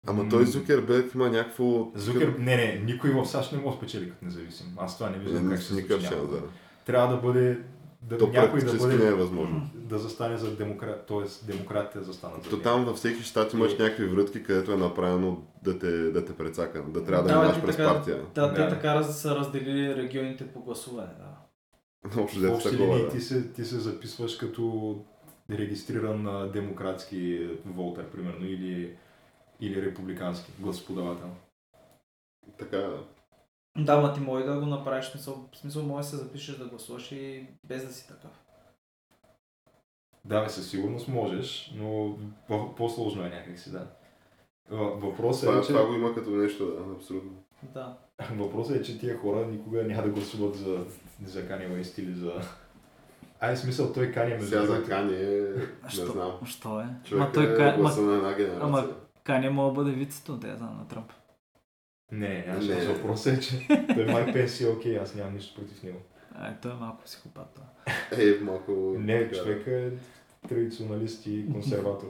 Ама 0.08 0.30
той 0.30 0.46
Зукерберг 0.46 1.14
има 1.14 1.30
някакво... 1.30 1.92
Зукер... 1.96 2.36
Не, 2.40 2.56
не, 2.56 2.82
никой 2.86 3.10
в 3.10 3.26
САЩ 3.26 3.52
не 3.52 3.58
може 3.58 3.76
да 3.76 3.78
спечели 3.78 4.10
като 4.10 4.26
независим. 4.26 4.66
Аз 4.78 4.98
това 4.98 5.10
не 5.10 5.18
виждам 5.18 5.50
как 5.50 5.60
се 5.60 5.74
случи. 5.74 5.88
Трябва 6.86 7.16
да 7.16 7.22
бъде... 7.22 7.58
Да, 8.02 8.18
То 8.18 8.28
някой 8.28 8.60
да 8.62 8.74
бъде... 8.74 8.96
не 8.96 9.06
е 9.06 9.14
възможно. 9.14 9.70
Да 9.76 9.98
застане 10.00 10.38
за 10.38 10.56
демократ, 10.56 11.06
т.е. 11.06 11.46
демократите 11.46 12.00
да 12.00 12.06
застанат 12.06 12.44
за 12.44 12.50
То 12.50 12.60
там 12.60 12.86
във 12.86 12.98
всеки 12.98 13.24
щат 13.24 13.54
имаш 13.54 13.74
И- 13.74 13.78
някакви 13.78 14.06
врътки, 14.06 14.44
където 14.44 14.72
е 14.72 14.78
направено 14.78 15.42
да 15.64 15.80
те, 15.80 15.92
да 15.92 16.26
те 16.26 16.34
прецака, 16.34 16.84
да 16.84 17.04
трябва 17.04 17.24
да, 17.24 17.34
Да, 17.34 17.42
минаш 17.42 17.56
ти 17.56 17.62
през 17.62 17.76
така- 17.78 17.94
партия. 17.94 18.26
да, 18.36 18.54
те 18.54 18.62
Да. 18.62 18.70
така 18.70 18.96
раз- 18.96 19.22
са 19.22 19.36
разделили 19.36 19.96
регионите 19.96 20.48
по 20.48 20.60
гласуване. 20.60 21.10
Да. 21.18 21.38
Общо 22.22 22.40
взето 22.40 22.70
такова, 22.70 23.00
да. 23.00 23.10
ти 23.10 23.22
се, 23.22 23.48
ти 23.48 23.66
се 23.66 23.80
записваш 23.80 24.36
като 24.36 24.96
регистриран 25.52 26.52
демократски 26.52 27.48
волтер, 27.66 28.06
примерно, 28.06 28.46
или, 28.46 28.96
или 29.60 29.82
републикански 29.82 30.52
гласоподавател. 30.60 31.30
Така, 32.58 32.90
да. 33.78 33.98
Ма 33.98 34.14
ти 34.14 34.20
може 34.20 34.46
да 34.46 34.60
го 34.60 34.66
направиш, 34.66 35.06
в 35.06 35.12
смисъл, 35.12 35.50
в 35.54 35.58
смисъл 35.58 35.84
може 35.84 36.04
да 36.04 36.10
се 36.10 36.16
запишеш 36.18 36.56
да 36.56 36.66
гласуваш 36.66 37.12
и 37.12 37.48
без 37.64 37.86
да 37.88 37.94
си 37.94 38.08
такъв. 38.08 38.32
Да, 40.26 40.42
бе, 40.44 40.50
със 40.50 40.70
сигурност 40.70 41.08
можеш, 41.08 41.74
но 41.76 42.18
по- 42.48 42.76
по-сложно 42.76 43.24
е 43.26 43.30
някакси, 43.30 43.72
да. 43.72 43.88
Въпросът 44.72 45.50
Това, 45.50 45.60
е, 45.60 45.62
че... 45.62 45.68
това 45.68 45.86
го 45.86 45.94
има 45.94 46.14
като 46.16 46.30
нещо, 46.30 46.66
да, 46.66 46.94
абсолютно. 46.96 47.32
Да. 47.64 47.98
Въпросът 48.36 48.76
е, 48.78 48.82
че 48.82 49.00
тия 49.00 49.18
хора 49.18 49.46
никога 49.46 49.84
няма 49.84 50.04
да 50.04 50.10
гласуват 50.10 50.56
за, 50.56 50.86
за 51.26 51.42
Kanye 51.42 51.70
West 51.72 52.00
или 52.00 52.14
за... 52.14 52.34
Ай, 53.40 53.58
смисъл, 53.58 53.94
той 53.94 54.12
Kanye 54.12 54.30
между 54.34 54.46
Сега 54.48 54.66
за 54.66 54.84
Кани 54.84 55.14
е, 55.16 55.42
не 55.84 55.90
Що? 55.90 56.06
знам. 56.06 56.32
Що 56.46 56.80
е? 56.82 56.86
Човек 57.04 57.24
Ма 57.24 57.32
той 57.32 57.54
е 57.54 57.56
ка... 57.56 57.76
гласа 57.78 58.02
ма, 58.02 58.08
на 58.08 58.18
една 58.18 58.34
генерация. 58.34 58.64
ама- 58.64 58.88
Кане 59.24 59.50
мога 59.50 59.70
да 59.70 59.76
бъде 59.76 59.92
вицето, 59.92 60.38
да 60.38 60.48
я 60.48 60.58
знам 60.58 60.78
на 60.78 60.88
Тръмп. 60.88 61.12
Не, 62.12 62.46
няма 62.48 62.60
Не. 62.60 62.86
Въпросът 62.86 63.38
е, 63.38 63.40
че 63.40 63.68
той 63.96 64.06
Майк 64.06 64.34
Пенс 64.34 64.62
е 64.62 64.68
окей, 64.68 65.00
аз 65.00 65.16
нямам 65.16 65.34
нищо 65.34 65.62
против 65.62 65.84
него. 65.84 65.98
Ай, 66.36 66.54
той 66.62 66.72
е 66.72 66.76
малко 66.76 67.04
психопат. 67.04 67.54
това. 67.54 68.24
Е, 68.24 68.44
малко... 68.44 68.96
Не, 68.98 69.32
човек 69.32 69.68
е 69.68 69.92
традиционалист 70.48 71.26
и 71.26 71.46
консерватор 71.54 72.08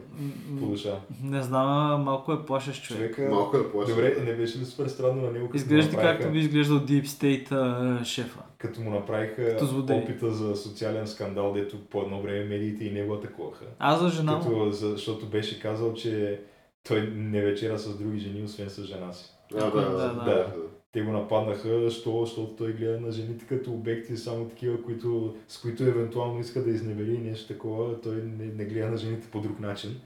по 0.59 0.65
душа. 0.65 0.99
Не 1.23 1.41
знам, 1.41 2.03
малко 2.03 2.33
е 2.33 2.45
плашещ 2.45 2.83
човек. 2.83 3.15
Човека... 3.15 3.35
Малко 3.35 3.57
е 3.57 3.71
плашен. 3.71 3.95
Добре, 3.95 4.15
не 4.25 4.33
беше 4.33 4.59
ли 4.59 4.65
супер 4.65 4.87
странно 4.87 5.21
на 5.21 5.31
него, 5.31 5.45
като, 5.45 5.57
Изглежда 5.57 5.91
направиха, 5.91 6.17
както 6.17 6.33
би 6.33 6.39
изглеждал 6.39 6.79
Deep 6.79 7.05
State 7.05 7.51
а, 7.51 8.03
шефа. 8.05 8.39
като 8.57 8.81
му 8.81 8.89
направиха 8.89 9.57
опита 9.91 10.31
за 10.31 10.55
социален 10.55 11.07
скандал, 11.07 11.53
дето 11.53 11.85
по 11.85 12.01
едно 12.01 12.21
време 12.21 12.45
медиите 12.45 12.85
и 12.85 12.91
него 12.91 13.13
атакуваха. 13.13 13.65
Аз 13.79 14.01
за 14.01 14.09
жена 14.09 14.35
му. 14.35 14.43
Като, 14.43 14.71
за, 14.71 14.89
защото 14.89 15.25
беше 15.25 15.61
казал, 15.61 15.93
че 15.93 16.41
той 16.87 17.11
не 17.15 17.41
вечера 17.41 17.79
с 17.79 17.97
други 17.97 18.19
жени, 18.19 18.43
освен 18.43 18.69
с 18.69 18.83
жена 18.83 19.13
си. 19.13 19.36
Да, 19.51 19.71
да, 19.71 19.81
Да, 19.81 20.13
да. 20.13 20.23
да. 20.25 20.53
Те 20.91 21.01
го 21.01 21.11
нападнаха, 21.11 21.89
що, 21.89 22.25
защото 22.25 22.55
той 22.55 22.73
гледа 22.73 22.99
на 22.99 23.11
жените 23.11 23.45
като 23.47 23.71
обекти, 23.71 24.17
само 24.17 24.49
такива, 24.49 24.83
които, 24.83 25.35
с 25.47 25.61
които 25.61 25.83
евентуално 25.83 26.39
иска 26.39 26.63
да 26.63 26.69
изневери 26.69 27.17
нещо 27.17 27.53
такова. 27.53 28.01
Той 28.01 28.15
не, 28.15 28.45
не 28.45 28.65
гледа 28.65 28.91
на 28.91 28.97
жените 28.97 29.31
по 29.31 29.41
друг 29.41 29.59
начин. 29.59 30.01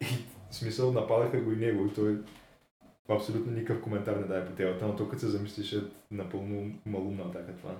И 0.00 0.04
в 0.50 0.54
смисъл 0.54 0.92
нападаха 0.92 1.40
го 1.40 1.52
и 1.52 1.56
него 1.56 1.86
и 1.86 1.94
той 1.94 2.18
абсолютно 3.08 3.52
никакъв 3.52 3.82
коментар 3.82 4.16
не 4.16 4.26
даде 4.26 4.46
по 4.46 4.52
темата, 4.52 4.86
но 4.86 4.96
тук 4.96 5.20
се 5.20 5.28
замислиш 5.28 5.72
е 5.72 5.82
напълно 6.10 6.72
малумна 6.86 7.22
атака 7.22 7.56
това. 7.56 7.76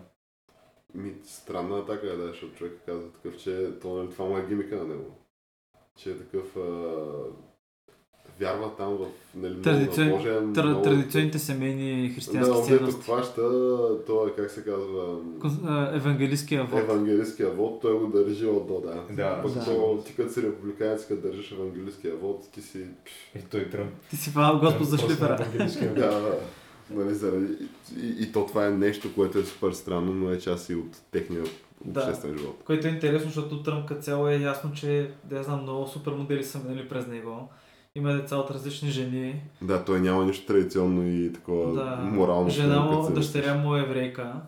Ми, 0.94 1.14
странна 1.24 1.78
атака 1.78 2.06
е, 2.06 2.16
да, 2.16 2.26
защото 2.26 2.54
човек 2.54 2.72
казва 2.86 3.12
такъв, 3.12 3.36
че 3.36 3.78
то, 3.80 3.94
нали, 3.94 4.10
това 4.10 4.24
му 4.24 4.38
е 4.38 4.46
гимика 4.46 4.76
на 4.76 4.84
него. 4.84 5.16
Че 5.96 6.10
е 6.10 6.18
такъв... 6.18 6.56
А... 6.56 7.49
Вярва 8.40 8.70
там 8.76 8.88
в 8.88 8.98
нали, 9.34 9.54
много 9.54 9.62
Традицион- 9.62 10.04
на 10.04 10.16
Божия, 10.16 10.52
Тра, 10.52 10.64
много- 10.64 10.82
традиционните 10.82 11.38
семейни 11.38 12.08
Да, 12.08 12.14
християнски 12.14 12.52
дето 12.52 12.66
ценности. 12.66 13.02
хваща, 13.02 13.42
това 14.06 14.28
е, 14.28 14.34
как 14.36 14.50
се 14.50 14.64
казва, 14.64 15.16
Евангелистския 15.92 16.64
вод. 16.64 16.80
евангелистския 16.80 17.50
вод, 17.50 17.80
той 17.82 17.94
го 17.94 18.06
държи 18.06 18.46
от 18.46 18.66
до, 18.68 18.80
да. 18.80 19.14
Да, 19.14 19.42
Пък 19.42 19.52
да. 19.52 19.64
то, 19.64 20.02
ти 20.06 20.14
като 20.14 20.32
си 20.32 20.42
републиканец, 20.42 21.06
като 21.06 21.28
държиш 21.28 21.52
евангелистския 21.52 22.14
вод, 22.16 22.48
ти 22.52 22.62
си... 22.62 22.78
И 23.34 23.42
той 23.42 23.64
Тръмп. 23.64 23.90
Ти 24.10 24.16
си 24.16 24.30
фанал 24.30 24.58
Господ 24.58 24.86
за 24.86 24.96
евангелиския 25.26 25.94
Да, 25.94 26.20
да. 26.20 26.38
Нали, 26.90 27.14
заради... 27.14 27.54
И, 28.02 28.16
и, 28.20 28.32
то 28.32 28.46
това 28.46 28.66
е 28.66 28.70
нещо, 28.70 29.14
което 29.14 29.38
е 29.38 29.44
супер 29.44 29.72
странно, 29.72 30.14
но 30.14 30.30
е 30.30 30.38
част 30.38 30.70
и 30.70 30.74
от 30.74 31.00
техния 31.10 31.42
Да. 31.84 32.00
обществен 32.00 32.38
живот. 32.38 32.62
Което 32.66 32.86
е 32.86 32.90
интересно, 32.90 33.26
защото 33.26 33.62
Тръмп 33.62 33.88
като 33.88 34.02
цяло 34.02 34.28
е 34.28 34.36
ясно, 34.36 34.72
че 34.72 35.10
да 35.24 35.36
я 35.36 35.42
знам, 35.42 35.62
много 35.62 35.86
супер 35.86 36.12
модели 36.12 36.44
са 36.44 36.58
минали 36.58 36.88
през 36.88 37.06
него. 37.06 37.48
Има 37.94 38.12
деца 38.12 38.36
от 38.36 38.50
различни 38.50 38.90
жени. 38.90 39.42
Да, 39.62 39.84
той 39.84 40.00
няма 40.00 40.24
нищо 40.24 40.46
традиционно 40.46 41.08
и 41.08 41.32
такова 41.32 41.74
Да. 41.74 41.96
морално. 41.96 42.50
Жена 42.50 42.80
му, 42.80 43.10
дъщеря 43.10 43.54
му 43.54 43.76
е 43.76 43.80
еврейка. 43.80 44.42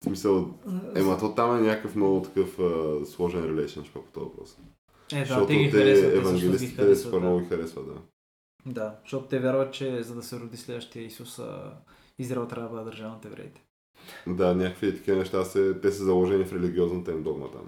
В 0.00 0.04
смисъл, 0.04 0.54
ема 0.94 1.18
то 1.18 1.34
там 1.34 1.56
е 1.56 1.60
някакъв 1.60 1.96
много 1.96 2.22
такъв 2.22 2.58
а, 2.58 3.04
сложен 3.06 3.42
relationship 3.42 3.92
по 3.92 4.00
този 4.12 4.24
въпрос. 4.24 4.56
Е, 5.12 5.18
да, 5.18 5.24
Защото 5.24 5.46
те 5.46 5.56
ги 5.56 5.70
харесват. 5.70 6.06
те 6.12 6.12
ги 6.12 6.18
евангелистите, 6.18 6.82
харесват, 6.82 6.98
супер 6.98 7.18
да. 7.20 7.26
много 7.26 7.40
ги 7.40 7.46
харесват, 7.46 7.86
да. 7.86 7.94
Да, 8.66 8.94
защото 9.04 9.26
те 9.26 9.38
вярват, 9.38 9.72
че 9.72 10.02
за 10.02 10.14
да 10.14 10.22
се 10.22 10.40
роди 10.40 10.56
следващия 10.56 11.04
Исус, 11.04 11.40
Израел 12.18 12.46
трябва 12.46 12.68
да 12.68 12.74
бъде 12.74 12.84
държава 12.84 13.14
от 13.16 13.24
евреите. 13.24 13.62
Да, 14.26 14.54
някакви 14.54 14.96
такива 14.96 15.16
неща, 15.18 15.44
се, 15.44 15.74
те 15.74 15.92
са 15.92 16.04
заложени 16.04 16.44
в 16.44 16.52
религиозната 16.52 17.12
им 17.12 17.22
догма 17.22 17.50
там. 17.50 17.62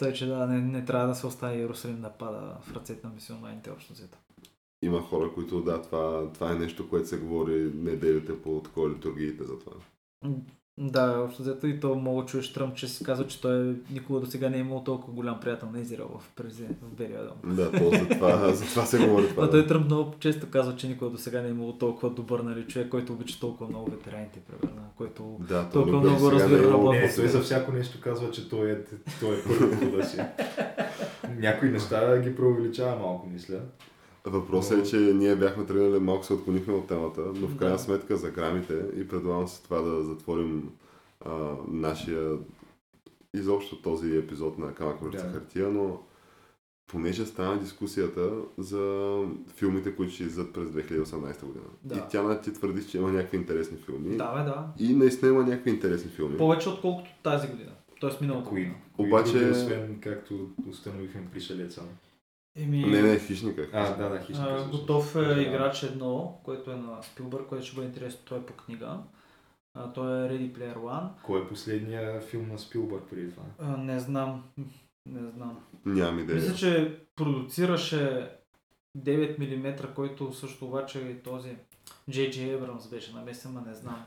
Тъй, 0.00 0.12
че 0.12 0.26
да, 0.26 0.46
не, 0.46 0.60
не 0.60 0.84
трябва 0.84 1.08
да 1.08 1.14
се 1.14 1.26
остави 1.26 1.58
Иерусалим 1.58 2.00
да 2.00 2.10
пада 2.10 2.56
в 2.60 2.76
ръцете 2.76 3.06
на 3.06 3.12
мисиоманите 3.12 3.70
общо 3.70 3.92
взето. 3.92 4.18
Има 4.82 5.00
хора, 5.00 5.32
които 5.34 5.62
да, 5.62 5.82
това, 5.82 6.32
това 6.32 6.52
е 6.52 6.54
нещо, 6.54 6.88
което 6.88 7.08
се 7.08 7.18
говори 7.18 7.72
неделите 7.74 8.42
по 8.42 8.62
такова 8.62 8.90
литургиите 8.90 9.44
за 9.44 9.58
това. 9.58 9.72
Да, 10.82 11.24
общо 11.24 11.42
взето 11.42 11.66
и 11.66 11.80
то 11.80 11.94
мога 11.94 12.26
чуеш 12.26 12.52
Тръмп, 12.52 12.74
че 12.74 12.88
си 12.88 13.04
казва, 13.04 13.26
че 13.26 13.40
той 13.40 13.76
никога 13.90 14.20
до 14.20 14.26
сега 14.26 14.48
не 14.48 14.56
е 14.56 14.60
имал 14.60 14.84
толкова 14.84 15.12
голям 15.12 15.40
приятел 15.40 15.68
на 15.72 15.80
Израел 15.80 16.10
в, 16.18 16.30
президент, 16.36 16.76
в 16.82 16.96
Белия 16.96 17.20
дом. 17.24 17.54
Да, 17.54 17.72
то 17.72 17.90
за 17.90 18.08
това, 18.08 18.52
за 18.54 18.64
това 18.64 18.86
се 18.86 18.98
говори 18.98 19.28
това. 19.28 19.42
А 19.44 19.46
Да. 19.46 19.50
той 19.50 19.66
Тръмп 19.66 19.84
много 19.84 20.14
често 20.20 20.50
казва, 20.50 20.76
че 20.76 20.88
никога 20.88 21.10
до 21.10 21.18
сега 21.18 21.40
не 21.40 21.48
е 21.48 21.50
имал 21.50 21.72
толкова 21.72 22.10
добър 22.10 22.40
нали, 22.40 22.66
човек, 22.66 22.88
който 22.88 23.12
обича 23.12 23.40
толкова 23.40 23.70
много 23.70 23.90
ветераните, 23.90 24.40
примерно, 24.40 24.82
който 24.96 25.36
Да, 25.48 25.68
то 25.68 25.72
Толкова 25.72 25.96
никога 25.96 26.10
много 26.10 26.28
е 26.28 26.32
разбира 26.32 26.62
имало 26.62 26.94
работа. 26.94 27.14
Той 27.16 27.28
за 27.28 27.40
всяко 27.40 27.72
нещо 27.72 27.98
казва, 28.00 28.30
че 28.30 28.48
той 28.50 28.70
е, 28.70 28.76
той 29.20 29.36
е 29.36 29.42
първи 29.42 29.76
в 29.76 29.82
рода 29.82 30.04
си. 30.04 30.18
Някои 31.38 31.70
неща 31.70 32.18
ги 32.18 32.36
преувеличава 32.36 32.96
малко, 32.96 33.28
мисля. 33.32 33.60
Въпросът 34.24 34.78
е, 34.78 34.90
че 34.90 34.96
ние 34.96 35.36
бяхме 35.36 35.66
тръгнали, 35.66 35.98
малко 36.00 36.24
се 36.24 36.32
отклонихме 36.32 36.74
от 36.74 36.86
темата, 36.86 37.20
но 37.34 37.46
в 37.46 37.56
крайна 37.56 37.76
Да. 37.76 37.82
сметка 37.82 38.16
за 38.16 38.30
грамите 38.30 38.74
и 38.96 39.08
предлагам 39.08 39.48
се 39.48 39.62
това 39.62 39.80
да 39.80 40.02
затворим 40.02 40.70
а, 41.20 41.30
нашия 41.68 42.36
изобщо 43.34 43.76
този 43.76 44.16
епизод 44.16 44.58
на 44.58 44.74
Камък 44.74 45.02
Мъртва 45.02 45.22
Да. 45.22 45.28
хартия, 45.30 45.68
но 45.68 45.98
понеже 46.86 47.26
стана 47.26 47.58
дискусията 47.58 48.30
за 48.58 49.14
филмите, 49.48 49.96
които 49.96 50.12
ще 50.12 50.22
излизат 50.22 50.52
през 50.52 50.68
2018 50.68 51.06
година. 51.42 51.64
Да. 51.84 51.94
И 51.96 52.00
тя 52.10 52.40
ти 52.40 52.52
твърди, 52.52 52.86
че 52.86 52.98
има 52.98 53.12
някакви 53.12 53.36
интересни 53.36 53.76
филми. 53.76 54.16
Да, 54.16 54.32
бе, 54.34 54.42
да. 54.42 54.66
И 54.78 54.94
наистина 54.94 55.30
има 55.30 55.42
някакви 55.42 55.70
интересни 55.70 56.10
филми. 56.10 56.36
Повече 56.36 56.68
отколкото 56.68 57.10
тази 57.22 57.48
година. 57.48 57.70
Тоест 58.00 58.20
миналата 58.20 58.48
Кои, 58.48 58.60
година. 58.60 58.74
кои 58.96 59.06
Обаче- 59.06 59.32
други, 59.32 59.50
освен 59.50 59.98
както 60.00 60.34
установихме 60.70 61.28
пришелеца. 61.32 61.82
Еми, 62.56 62.78
Не, 62.78 63.02
не, 63.02 63.18
хищника. 63.18 63.68
А, 63.72 63.96
да, 63.96 64.08
да, 64.08 64.20
хищника. 64.20 64.50
а, 64.50 64.70
готов 64.70 65.16
е 65.16 65.24
Да. 65.24 65.42
играч 65.42 65.82
едно, 65.82 66.40
което 66.44 66.70
е 66.70 66.76
на 66.76 67.02
Спилбърг, 67.02 67.46
което 67.46 67.66
ще 67.66 67.74
бъде 67.76 67.88
интересно. 67.88 68.20
Той 68.24 68.38
е 68.38 68.42
по 68.42 68.52
книга. 68.52 68.98
А, 69.74 69.92
той 69.92 70.26
е 70.26 70.28
Ready 70.30 70.52
Player 70.52 70.76
One. 70.76 71.08
Кой 71.22 71.40
е 71.40 71.48
последния 71.48 72.20
филм 72.20 72.48
на 72.48 72.58
Спилбърг 72.58 73.02
преди 73.10 73.30
това? 73.30 73.42
А, 73.58 73.76
не 73.76 73.98
знам. 73.98 74.44
Не 75.06 75.30
знам. 75.30 75.58
Нямам 75.86 76.18
идея. 76.18 76.36
Мисля, 76.40 76.54
че 76.54 76.98
продуцираше 77.16 78.30
9 78.98 79.38
мм, 79.38 79.94
който 79.94 80.32
също 80.32 80.66
обаче 80.66 80.98
и 80.98 81.22
този 81.22 81.48
J.J. 82.10 82.58
Abrams 82.58 82.90
беше 82.90 83.12
намесен, 83.14 83.52
ма 83.52 83.62
не 83.66 83.74
знам. 83.74 84.04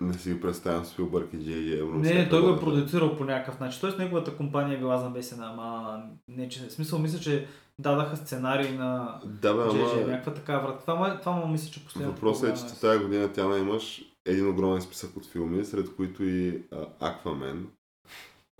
Не 0.00 0.14
си 0.14 0.40
представям 0.40 0.84
Спилбърг 0.84 1.32
и 1.32 1.36
Джей 1.36 1.62
Джей 1.62 1.82
Абрамс. 1.82 2.08
Не, 2.08 2.28
той 2.28 2.42
го 2.42 2.50
е 2.50 2.60
продуцирал 2.60 3.16
по 3.16 3.24
някакъв 3.24 3.60
начин. 3.60 3.80
Тоест 3.80 3.98
неговата 3.98 4.36
компания 4.36 4.74
е 4.74 4.78
била 4.78 4.98
замесена, 4.98 5.46
ама 5.46 6.02
не, 6.28 6.48
че... 6.48 6.66
В 6.66 6.72
смисъл, 6.72 6.98
мисля, 6.98 7.18
че 7.18 7.46
дадаха 7.78 8.16
сценарий 8.16 8.72
на 8.72 9.20
Да, 9.24 9.54
бе, 9.54 9.60
JJ, 9.60 9.92
ама... 9.94 10.06
някаква 10.06 10.34
така 10.34 10.58
врата. 10.58 10.80
Това, 10.80 11.18
това 11.18 11.32
му 11.32 11.46
мисля, 11.46 11.70
че 11.70 11.84
последното. 11.84 12.14
Въпросът 12.16 12.50
е, 12.50 12.68
че 12.68 12.80
тази 12.80 12.98
година 13.00 13.28
тя 13.28 13.58
имаш 13.58 14.02
един 14.26 14.48
огромен 14.48 14.80
списък 14.82 15.16
от 15.16 15.26
филми, 15.26 15.64
сред 15.64 15.96
които 15.96 16.24
и 16.24 16.62
Аквамен, 17.00 17.66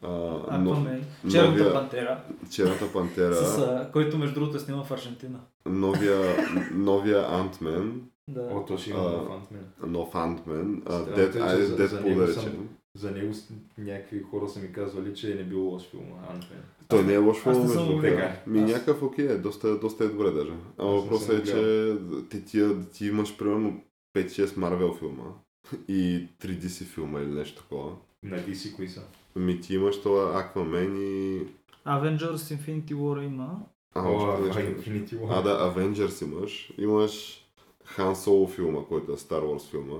Аквамен, 0.03 1.05
Черната 1.31 1.51
новия- 1.51 1.73
пантера, 1.73 2.21
Черната 2.51 2.93
пантера, 2.93 3.35
с, 3.35 3.59
а, 3.59 3.89
който 3.93 4.19
между 4.19 4.35
другото 4.35 4.57
е 4.57 4.61
снима 4.61 4.83
в 4.85 4.91
Аржентина. 4.91 5.39
новия, 5.67 6.37
новия 6.73 7.27
Антмен, 7.31 8.03
Да. 8.29 8.41
О, 8.43 8.65
то 8.67 8.79
ще 8.79 8.91
има 8.91 9.41
нов 9.83 10.15
Антмен, 10.15 10.83
а, 10.87 10.91
Странното 10.93 11.15
Дед, 11.17 11.33
че 11.33 11.39
айде 11.41 11.63
за- 11.63 11.69
за 11.69 11.77
Дедпул 11.79 12.09
него 12.09 12.21
да 12.21 12.29
съм- 12.29 12.45
речем. 12.45 12.69
За 12.97 13.11
него 13.11 13.33
някакви 13.79 14.23
хора 14.23 14.49
са 14.49 14.61
ми 14.61 14.73
казвали, 14.73 15.15
че 15.15 15.35
не 15.35 15.45
бил 15.45 15.63
лош 15.63 15.83
филм, 15.91 16.03
Ant-Man. 16.03 16.89
Той 16.89 17.03
не 17.03 17.15
е 17.15 17.19
лош 17.19 17.37
аз 17.37 17.43
филм, 17.43 17.63
не 17.63 17.69
съм 17.69 17.99
гледал. 17.99 18.29
Ми 18.47 18.61
Аз- 18.63 18.71
някакъв 18.71 19.03
окей, 19.03 19.27
е, 19.27 19.39
доста, 19.39 19.79
доста 19.79 20.05
е 20.05 20.09
добре 20.09 20.31
даже. 20.31 20.53
А 20.79 20.83
Аз 20.87 21.03
въпросът 21.03 21.39
е, 21.39 21.45
че 21.45 21.97
ти, 22.31 22.45
ти, 22.45 22.69
ти 22.93 23.07
имаш 23.07 23.37
примерно 23.37 23.81
5-6 24.17 24.57
Марвел 24.57 24.95
филма 24.95 25.25
и 25.89 26.29
3 26.41 26.59
DC 26.59 26.85
филма 26.85 27.21
или 27.21 27.31
нещо 27.31 27.63
такова. 27.63 27.93
На 28.23 28.37
DC 28.39 28.77
кои 28.77 28.89
са? 28.89 29.03
Ми 29.37 29.61
ти 29.61 29.75
имаш 29.75 30.01
това 30.03 30.41
Аквамен 30.41 30.97
и... 30.97 31.41
Avengers 31.87 32.57
Infinity 32.57 32.93
War 32.95 33.27
има. 33.27 33.61
А, 33.95 34.09
О, 34.09 34.39
нещо. 34.39 34.61
Infinity 34.61 35.15
War. 35.15 35.27
А, 35.31 35.43
да, 35.43 35.75
Avengers 35.75 36.25
имаш. 36.25 36.73
Имаш 36.79 37.45
Хан 37.85 38.17
Соло 38.17 38.47
филма, 38.47 38.81
който 38.89 39.13
е 39.13 39.17
Star 39.17 39.43
Wars 39.43 39.71
филма. 39.71 39.97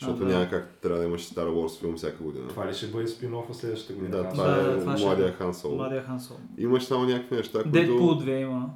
Защото 0.00 0.22
А, 0.22 0.26
да. 0.26 0.32
няма 0.32 0.50
как 0.50 0.78
трябва 0.80 0.98
да 0.98 1.04
имаш 1.04 1.22
Star 1.24 1.48
Wars 1.48 1.80
филм 1.80 1.96
всяка 1.96 2.24
година. 2.24 2.48
Това 2.48 2.68
ли 2.68 2.74
ще 2.74 2.86
бъде 2.86 3.06
спин-оффа 3.06 3.52
следващата 3.52 3.92
година? 3.92 4.16
Да, 4.16 4.28
това 4.28 4.44
Да, 4.46 4.72
е 4.72 4.78
това 4.78 4.96
ще 4.96 5.06
младия 5.06 5.28
е. 5.28 5.32
Хан 5.32 5.54
Соло. 5.54 5.76
Младия 5.76 6.02
Хан 6.02 6.20
Соло. 6.20 6.38
Имаш 6.58 6.84
само 6.84 7.04
някакви 7.04 7.36
неща, 7.36 7.62
които... 7.62 7.78
Deadpool 7.78 8.24
2 8.24 8.42
има. 8.42 8.70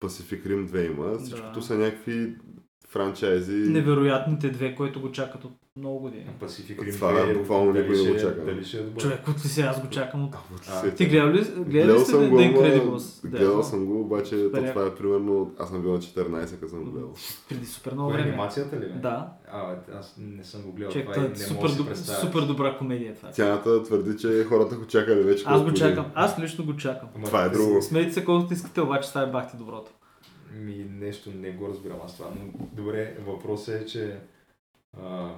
Pacific 0.00 0.46
Rim 0.46 0.68
2 0.68 0.86
има. 0.86 1.18
Всичкото 1.18 1.52
Да. 1.52 1.62
са 1.62 1.74
някакви 1.74 2.36
франчайзи. 2.92 3.52
Невероятните 3.52 4.50
две, 4.50 4.74
които 4.74 5.00
го 5.00 5.12
чакат 5.12 5.44
от 5.44 5.52
много 5.76 5.98
години. 5.98 6.26
Pacific 6.42 6.78
Rim 6.78 6.94
Това 6.94 7.12
2, 7.12 7.38
буквално 7.38 7.72
никой 7.72 7.96
не 7.96 8.02
го 8.02 8.18
ще- 8.18 8.20
чака. 8.20 8.44
Дали 8.44 8.64
ще 8.64 8.76
е 8.76 8.80
добър? 8.80 9.00
Човек, 9.02 9.28
от 9.28 9.44
ли 9.44 9.48
си 9.48 9.60
аз 9.60 9.80
го 9.82 9.88
чакам 9.88 10.24
от... 10.24 10.36
А. 10.70 10.90
Ти 10.90 11.06
гледал 11.06 11.28
ли, 11.32 11.44
гледал 11.58 11.96
ли 11.96 12.00
сте 12.00 12.12
The 12.12 12.54
Incredibles? 12.54 13.28
Гледал 13.30 13.62
съм 13.62 13.86
го, 13.86 14.00
обаче 14.00 14.50
то 14.54 14.62
това 14.62 14.86
е 14.86 14.94
примерно... 14.94 15.50
Аз 15.58 15.68
съм 15.68 15.82
бил 15.82 15.92
на 15.92 15.98
14, 15.98 16.60
като 16.60 16.68
съм 16.68 16.84
го 16.84 16.90
гледал. 16.90 17.12
Преди 17.48 17.66
супер 17.66 17.92
много 17.92 18.10
е 18.10 18.12
време. 18.12 18.28
анимацията 18.28 18.76
ли? 18.76 18.80
бе? 18.80 18.86
Да. 18.88 19.28
А, 19.52 19.74
аз 19.98 20.14
не 20.18 20.44
съм 20.44 20.62
го 20.62 20.72
гледал 20.72 20.92
Човек, 20.92 21.08
това 21.12 21.24
е 21.24 21.28
не 21.28 21.36
супер, 21.36 21.70
супер 21.94 22.40
добра 22.40 22.76
комедия 22.78 23.14
това. 23.14 23.30
Тяната 23.30 23.82
твърди, 23.82 24.18
че 24.18 24.44
хората 24.44 24.76
го 24.76 24.86
чакали 24.86 25.22
вече. 25.22 25.44
Аз 25.46 25.62
го 25.64 25.72
чакам. 25.72 26.06
Аз 26.14 26.38
лично 26.38 26.64
го 26.64 26.76
чакам. 26.76 27.08
Това 27.24 27.44
е 27.44 27.48
друго. 27.48 27.82
Смейте 27.82 28.12
се 28.12 28.24
колкото 28.24 28.52
искате, 28.52 28.80
обаче 28.80 29.08
това 29.08 29.22
е 29.22 29.26
бахти 29.26 29.56
доброто. 29.56 29.90
Ми 30.52 30.74
нещо 30.90 31.30
не 31.30 31.52
го 31.52 31.68
разбирам 31.68 32.00
аз 32.04 32.16
това, 32.16 32.30
но 32.30 32.66
добре, 32.72 33.16
въпросът 33.26 33.82
е, 33.82 33.86
че 33.86 34.20
а, 35.00 35.34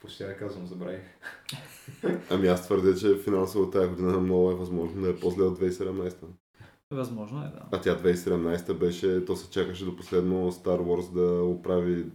почти 0.00 0.24
да 0.24 0.36
казвам, 0.36 0.66
забравих. 0.66 1.02
Ами 2.30 2.48
аз 2.48 2.66
твърдя, 2.66 2.94
че 2.94 3.18
финансово 3.18 3.70
тази 3.70 3.88
година 3.88 4.20
много 4.20 4.50
е 4.50 4.54
възможно 4.54 5.02
да 5.02 5.10
е 5.10 5.16
по-зле 5.16 5.44
от 5.44 5.60
2017. 5.60 6.14
Възможно 6.90 7.38
е, 7.42 7.48
да. 7.48 7.62
А 7.72 7.80
тя 7.80 7.98
2017 7.98 8.74
беше, 8.74 9.24
то 9.24 9.36
се 9.36 9.50
чакаше 9.50 9.84
до 9.84 9.96
последно 9.96 10.52
Star 10.52 10.80
Wars 10.80 11.12
да 11.12 11.42
оправи 11.42 12.06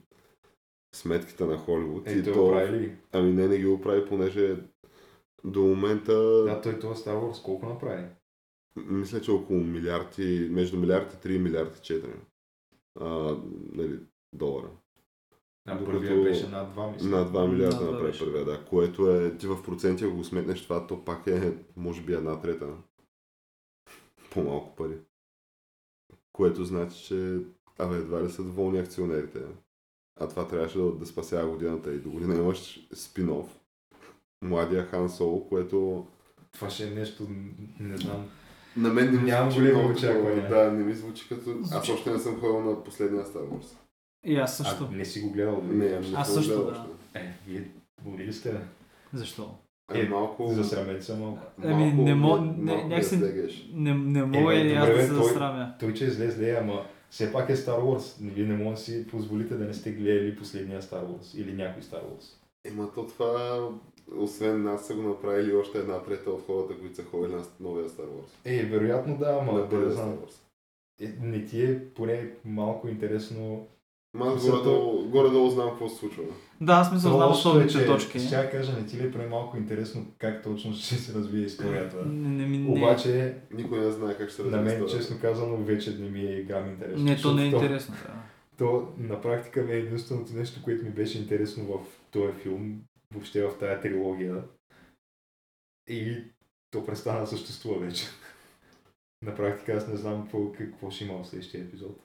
сметките 0.95 1.45
на 1.45 1.57
Холивуд. 1.57 2.07
Е, 2.07 2.11
и 2.11 2.23
той 2.23 2.33
то, 2.33 2.49
прави 2.49 2.79
ли? 2.79 2.95
Ами 3.11 3.33
не, 3.33 3.47
не 3.47 3.57
ги 3.57 3.67
оправи, 3.67 4.05
понеже 4.05 4.57
до 5.43 5.61
момента 5.61 6.43
Да, 6.43 6.61
той 6.61 6.79
това 6.79 6.95
Star 6.95 7.15
Wars 7.15 7.43
колко 7.43 7.65
направи? 7.65 8.03
Мисля, 8.75 9.21
че 9.21 9.31
около 9.31 9.59
милиард 9.59 10.17
и, 10.17 10.47
между 10.51 10.77
милиард 10.77 11.13
и 11.13 11.27
3 11.27 11.35
и 11.35 11.39
милиард 11.39 11.77
и 11.77 11.93
4 11.93 12.15
а, 12.99 13.37
нали, 13.73 13.99
долара. 14.33 14.69
А 15.67 15.77
Докато 15.77 15.91
първия 15.91 16.23
беше 16.23 16.47
над 16.47 16.75
2, 16.75 16.93
мисля. 16.93 17.09
На 17.09 17.25
2 17.25 17.51
милиарда 17.51 17.85
направи 17.85 18.03
беше. 18.03 18.19
първия, 18.19 18.45
да. 18.45 18.65
Което 18.65 19.11
е, 19.11 19.37
ти 19.37 19.47
в 19.47 19.63
проценти, 19.63 20.03
ако 20.03 20.15
го 20.15 20.23
сметнеш 20.23 20.63
това, 20.63 20.87
то 20.87 21.05
пак 21.05 21.27
е, 21.27 21.57
може 21.75 22.01
би, 22.01 22.13
една 22.13 22.41
трета. 22.41 22.67
По-малко 24.31 24.75
пари. 24.75 24.97
Което 26.31 26.65
значи, 26.65 27.05
че 27.05 27.39
абе, 27.79 27.95
едва 27.95 28.23
ли 28.23 28.31
са 28.31 28.43
доволни 28.43 28.79
акционерите. 28.79 29.39
А 30.19 30.27
това 30.27 30.47
трябваше 30.47 30.77
да, 30.77 30.91
да 30.91 31.05
спасява 31.05 31.49
годината 31.49 31.93
и 31.93 31.99
до 31.99 32.09
година 32.09 32.35
имаш 32.35 32.87
спин-оф. 32.93 33.59
Младия 34.41 34.85
Хан 34.85 35.09
Соло, 35.09 35.49
което 35.49 36.07
Това 36.51 36.69
ще 36.69 36.87
е 36.87 36.89
нещо, 36.89 37.27
не 37.79 37.97
знам. 37.97 38.29
На 38.77 38.89
мен 38.89 39.05
не 39.05 39.11
ми 39.13 39.23
Нямам 39.23 39.51
звучи 39.51 39.61
големи 39.61 39.77
много 39.77 39.93
очаквания. 39.93 40.49
Да, 40.49 40.71
не 40.71 40.83
ми 40.83 40.93
звучи 40.93 41.29
като... 41.29 41.51
Аз 41.71 41.89
още 41.89 42.11
не 42.11 42.19
съм 42.19 42.35
ходил 42.35 42.61
на 42.61 42.83
последния 42.83 43.23
Star 43.23 43.49
Wars. 43.49 43.75
И 44.25 44.35
аз 44.35 44.57
също. 44.57 44.87
А, 44.91 44.95
не 44.95 45.05
си 45.05 45.19
го 45.21 45.31
гледал? 45.31 45.61
да 45.61 45.73
Не, 45.73 45.87
видиш? 45.87 46.11
не 46.11 46.17
Аз 46.17 46.27
съм 46.27 46.35
го 46.35 46.41
също, 46.41 46.57
гледал 46.57 46.65
да. 46.65 46.79
още. 46.79 46.89
Е, 47.15 47.33
вие 47.47 47.65
ли 48.19 48.33
сте? 48.33 48.53
Защо? 49.13 49.49
Е, 49.93 49.99
Е, 49.99 50.09
малко... 50.09 50.47
Засрамете 50.47 51.01
се 51.01 51.15
малко. 51.15 51.39
Ами, 51.63 51.93
не 51.93 52.15
мога- 52.15 52.41
ми- 52.41 52.47
не- 52.57 52.75
ми 52.75 52.83
някакси-. 52.83 53.69
Не, 53.73 53.93
не 53.93 54.23
мога 54.23 54.55
Е, 54.55 54.59
и 54.59 54.63
бе, 54.63 54.73
аз 54.73 54.87
да 54.87 54.95
се 54.95 55.01
бе, 55.03 55.07
той- 55.09 55.23
засрамя. 55.23 55.73
Той, 55.79 55.93
че 55.93 56.05
излезе, 56.05 56.31
зле, 56.31 56.57
ама 56.61 56.81
все 57.09 57.33
пак 57.33 57.49
е 57.49 57.55
Star 57.55 57.79
Wars. 57.79 58.13
Вие 58.21 58.45
не 58.45 58.55
може 58.55 58.75
да 58.75 58.81
си 58.81 59.07
позволите 59.07 59.55
да 59.55 59.65
не 59.65 59.73
сте 59.73 59.91
гледали 59.91 60.35
последния 60.35 60.81
Star 60.81 61.03
Wars 61.03 61.37
или 61.37 61.53
някой 61.53 61.83
Star 61.83 62.01
Wars. 62.01 62.23
Ема 62.65 62.89
то 62.95 63.07
това, 63.07 63.69
освен 64.17 64.63
нас 64.63 64.87
са 64.87 64.95
го 64.95 65.01
направили 65.01 65.55
още 65.55 65.77
една 65.77 65.99
трета 65.99 66.29
от 66.29 66.45
хората, 66.45 66.79
които 66.79 66.95
са 66.95 67.03
ходили 67.03 67.33
на 67.33 67.41
новия 67.59 67.89
Star 67.89 68.05
Wars. 68.05 68.29
Е, 68.45 68.63
вероятно 68.63 69.17
да, 69.17 69.37
ама 69.41 69.51
на 69.53 69.59
да, 69.59 69.69
първия 69.69 69.89
не 69.89 69.95
Star. 69.95 70.15
Wars. 70.15 70.35
Е, 71.01 71.13
не 71.21 71.45
ти 71.45 71.63
е 71.63 71.85
поне 71.85 72.29
малко 72.45 72.87
интересно. 72.87 73.67
Ма 74.17 74.25
аз 74.27 74.49
горе-долу, 74.49 75.09
горе-долу 75.09 75.49
знам 75.49 75.69
какво 75.69 75.89
се 75.89 75.95
случва. 75.95 76.23
Да, 76.61 76.73
аз 76.73 76.93
мисля, 76.93 77.09
знам 77.09 77.29
е, 77.29 77.31
основните 77.31 77.73
че- 77.73 77.85
точки. 77.85 78.19
Ще 78.19 78.35
я 78.35 78.51
кажа, 78.51 78.73
не 78.73 78.85
ти 78.85 78.97
ли 78.97 79.03
е 79.03 79.11
поне 79.11 79.27
малко 79.27 79.57
интересно 79.57 80.05
как 80.17 80.43
точно 80.43 80.73
ще 80.73 80.95
се 80.95 81.13
развие 81.13 81.45
историята? 81.45 82.05
Не, 82.05 82.45
не, 82.45 82.57
не, 82.57 82.69
Обаче, 82.69 83.35
Никой 83.53 83.79
не 83.79 83.91
знае 83.91 84.17
как 84.17 84.29
ще 84.29 84.35
се 84.35 84.41
на 84.41 84.47
развие 84.47 84.63
мен, 84.63 84.73
историята. 84.73 84.97
честно 84.99 85.21
казано, 85.21 85.57
вече 85.57 85.91
не 85.91 86.09
ми 86.09 86.25
е 86.25 86.43
грам 86.43 86.69
интересно. 86.69 87.03
не, 87.05 87.17
то 87.17 87.33
не 87.33 87.43
е 87.43 87.47
интересно. 87.47 87.95
Да. 88.07 88.13
То 88.57 88.87
на 88.97 89.21
практика 89.21 89.61
ми 89.61 89.71
е 89.71 89.77
единственото 89.77 90.33
нещо, 90.35 90.61
което 90.63 90.85
ми 90.85 90.91
беше 90.91 91.17
интересно 91.19 91.63
в 91.65 91.79
този 92.11 92.33
филм, 92.33 92.81
въобще 93.13 93.43
в 93.43 93.57
тази 93.59 93.81
трилогия. 93.81 94.43
И 95.87 96.23
то 96.71 96.85
престана 96.85 97.19
да 97.19 97.27
съществува 97.27 97.79
вече. 97.79 98.03
на 99.21 99.35
практика 99.35 99.73
аз 99.73 99.87
не 99.87 99.95
знам 99.97 100.21
какво, 100.23 100.51
какво 100.51 100.91
ще 100.91 101.03
има 101.03 101.23
в 101.23 101.27
следващия 101.27 101.63
епизод. 101.63 101.99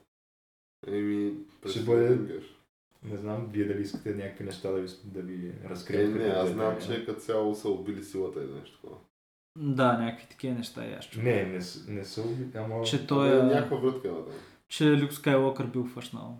Еми, 0.87 1.33
Ще 1.69 1.79
бъде-. 1.83 2.39
Не 3.03 3.17
знам, 3.17 3.47
вие 3.51 3.65
дали 3.65 3.81
искате 3.81 4.15
някакви 4.15 4.43
неща 4.43 4.71
да 4.71 4.81
ви, 4.81 4.87
да 5.03 5.21
ви 5.21 5.47
Е, 5.47 5.69
разкрият. 5.69 6.15
не, 6.15 6.23
аз 6.25 6.49
знам, 6.49 6.77
че 6.81 7.05
като 7.05 7.19
цяло 7.19 7.55
са 7.55 7.69
убили 7.69 8.03
силата 8.03 8.43
или 8.43 8.51
нещо 8.53 8.75
такова. 8.81 8.97
да, 9.57 9.97
някакви 9.97 10.27
такива 10.29 10.53
неща 10.55 10.85
и 10.85 10.93
аз 10.93 11.05
чух. 11.09 11.23
Не, 11.23 11.43
не, 11.45 11.59
не 11.87 12.05
са 12.05 12.21
уби, 12.21 12.57
ама... 12.57 12.83
Че 12.83 13.07
той 13.07 13.39
е... 13.39 13.43
Някаква 13.43 13.77
врътка 13.77 14.01
това. 14.09 14.33
Че 14.67 15.01
Люк 15.01 15.13
Скайлокър 15.13 15.67
бил 15.67 15.85
фъшнал. 15.85 16.39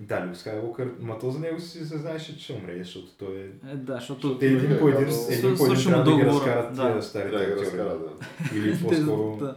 Да, 0.00 0.26
Люк 0.26 0.36
Скайлокър, 0.36 0.94
ма 1.00 1.18
то 1.18 1.30
за 1.30 1.38
него 1.38 1.60
си 1.60 1.84
се 1.84 1.98
знаеше, 1.98 2.38
че 2.38 2.44
ще 2.44 2.52
умре, 2.52 2.78
защото 2.78 3.06
той 3.18 3.36
е... 3.36 3.70
Е, 3.72 3.76
да, 3.76 3.94
защото... 3.94 4.38
Те 4.38 4.46
един 4.46 4.78
по 4.78 4.88
един, 4.88 5.12
Свърши 5.12 5.38
един 5.38 5.56
по 5.56 5.66
един 5.66 5.84
трябва 5.84 6.04
да 6.04 6.16
ги 6.16 6.26
разкарат 6.26 6.74
да. 6.74 6.92
тия 6.92 7.02
старите 7.02 7.36
да 7.36 7.62
актьори. 7.62 7.76
да. 7.76 8.56
Или 8.56 8.78
по-скоро... 8.82 9.36
да. 9.36 9.56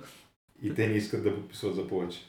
И 0.62 0.74
те 0.74 0.88
не 0.88 0.94
искат 0.94 1.24
да 1.24 1.36
подписват 1.36 1.76
за 1.76 1.88
повече. 1.88 2.20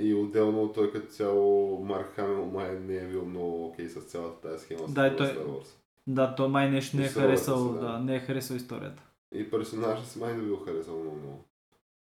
И 0.00 0.14
отделно 0.14 0.72
той 0.72 0.92
като 0.92 1.06
цяло 1.06 1.78
Марк 1.84 2.12
Хамил 2.16 2.46
май 2.46 2.78
не 2.78 2.96
е 2.96 3.06
бил 3.06 3.24
много 3.24 3.66
окей 3.66 3.88
с 3.88 4.00
цялата 4.00 4.48
тази 4.48 4.64
схема 4.64 4.88
Да, 4.88 5.16
той- 5.16 5.26
Star 5.26 5.46
Wars. 5.46 5.68
Да, 6.06 6.34
той 6.34 6.48
май 6.48 6.70
нещо 6.70 6.96
не 6.96 7.02
е 7.02 7.06
Историята 7.06 7.30
харесал, 7.30 7.72
да. 7.72 7.80
да, 7.80 7.98
не 7.98 8.16
е 8.16 8.20
харесал 8.20 8.54
историята. 8.54 9.02
И 9.34 9.50
персонажът 9.50 10.06
си 10.06 10.18
май 10.18 10.34
не 10.34 10.42
бил 10.42 10.56
харесал 10.56 10.98
много 10.98 11.16
много. 11.16 11.44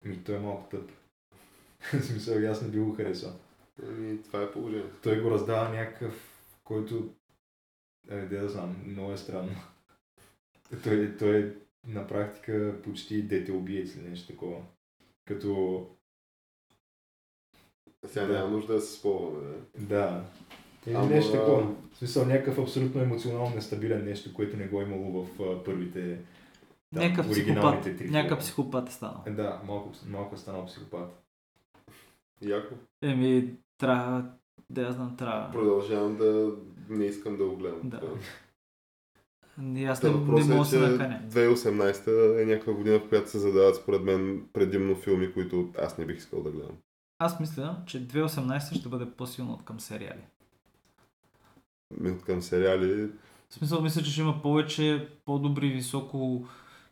Ми 0.05 0.23
той 0.23 0.36
е 0.36 0.39
малко 0.39 0.69
тъп. 0.71 0.91
В 1.99 2.05
смисъл, 2.05 2.51
аз 2.51 2.61
не 2.61 2.67
би 2.67 2.79
го 2.79 2.93
харесал. 2.95 3.32
Ами, 3.88 4.23
това 4.23 4.41
е 4.41 4.51
положението. 4.51 4.95
Той 5.03 5.21
го 5.21 5.32
раздава 5.32 5.69
някакъв, 5.69 6.29
който... 6.63 7.13
Е, 8.09 8.21
де 8.21 8.38
да 8.38 8.49
знам, 8.49 8.75
много 8.88 9.11
е 9.11 9.17
странно. 9.17 9.51
Той, 10.84 11.17
той 11.17 11.39
е 11.39 11.51
на 11.88 12.07
практика 12.07 12.75
почти 12.84 13.23
дете 13.23 13.51
убиец 13.51 13.95
или 13.95 14.09
нещо 14.09 14.27
такова. 14.27 14.61
Като... 15.25 15.88
Сега 18.05 18.25
Да. 18.25 18.34
няма 18.34 18.49
нужда 18.49 18.73
да 18.73 18.82
се 18.82 18.99
спомняме, 18.99 19.47
да. 19.77 19.86
Да. 19.86 20.23
Или 20.88 20.95
Ама- 20.95 21.05
нещо 21.09 21.32
такова. 21.32 21.75
В 21.91 21.97
смисъл, 21.97 22.25
някакъв 22.25 22.59
абсолютно 22.59 23.01
емоционално 23.01 23.55
нестабилен 23.55 24.05
нещо, 24.05 24.34
което 24.34 24.57
не 24.57 24.67
го 24.67 24.82
е 24.82 24.84
имало 24.84 25.23
в 25.23 25.41
а, 25.41 25.63
първите 25.63 26.15
там, 26.15 26.23
някакъв 27.03 27.25
психопат. 27.25 27.47
оригиналните 27.47 27.95
три 27.97 28.09
Някакъв 28.09 28.39
психопат 28.39 28.89
е 28.89 28.91
станал. 28.91 29.23
Е, 29.25 29.32
Да, 29.32 29.61
малко, 29.65 29.91
малко 30.05 30.36
е 30.36 30.38
станал 30.38 30.65
психопат. 30.65 31.23
Яко. 32.41 32.75
Еми, 33.01 33.53
трябва, 33.82 34.23
да 34.69 34.82
я 34.82 34.91
знам, 34.91 35.17
трябва. 35.17 35.51
Продължавам 35.51 36.17
да 36.17 36.51
не 36.89 37.05
искам 37.05 37.38
да 37.38 37.45
го 37.45 37.55
гледам. 37.55 37.79
Да. 37.84 37.99
Това. 37.99 38.17
И 39.75 39.86
аз 39.86 39.99
Та 39.99 40.07
не, 40.07 40.13
не 40.13 40.19
въпросът 40.19 40.49
мога 40.49 40.59
да 40.59 40.65
се 40.65 40.86
е, 40.86 40.89
наканя. 40.89 41.21
2018 41.29 42.41
е 42.41 42.45
някаква 42.45 42.73
година, 42.73 42.99
в 42.99 43.09
която 43.09 43.29
се 43.29 43.39
задават 43.39 43.75
според 43.75 44.03
мен 44.03 44.45
предимно 44.53 44.95
филми, 44.95 45.34
които 45.34 45.69
аз 45.82 45.97
не 45.97 46.05
бих 46.05 46.17
искал 46.17 46.43
да 46.43 46.51
гледам. 46.51 46.77
Аз 47.19 47.39
мисля, 47.39 47.77
че 47.86 48.07
2018 48.07 48.79
ще 48.79 48.89
бъде 48.89 49.11
по-силно 49.11 49.53
от 49.53 49.65
към 49.65 49.79
сериали. 49.79 50.21
От 52.05 52.23
към 52.23 52.41
сериали, 52.41 53.09
В 53.49 53.53
смисъл, 53.53 53.82
мисля, 53.82 54.01
че 54.01 54.11
ще 54.11 54.21
има 54.21 54.41
повече 54.41 55.09
по-добри, 55.25 55.69
високо 55.69 56.45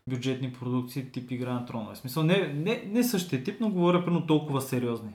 бюджетни 0.08 0.52
продукции 0.52 1.12
тип 1.12 1.30
Игра 1.30 1.52
на 1.52 1.66
тронове. 1.66 1.94
В 1.94 1.98
смисъл, 1.98 2.22
не, 2.22 2.52
не, 2.52 2.84
не 2.86 3.04
същия 3.04 3.44
тип, 3.44 3.60
но 3.60 3.70
говоря 3.70 4.04
прено 4.04 4.26
толкова 4.26 4.60
сериозни. 4.60 5.14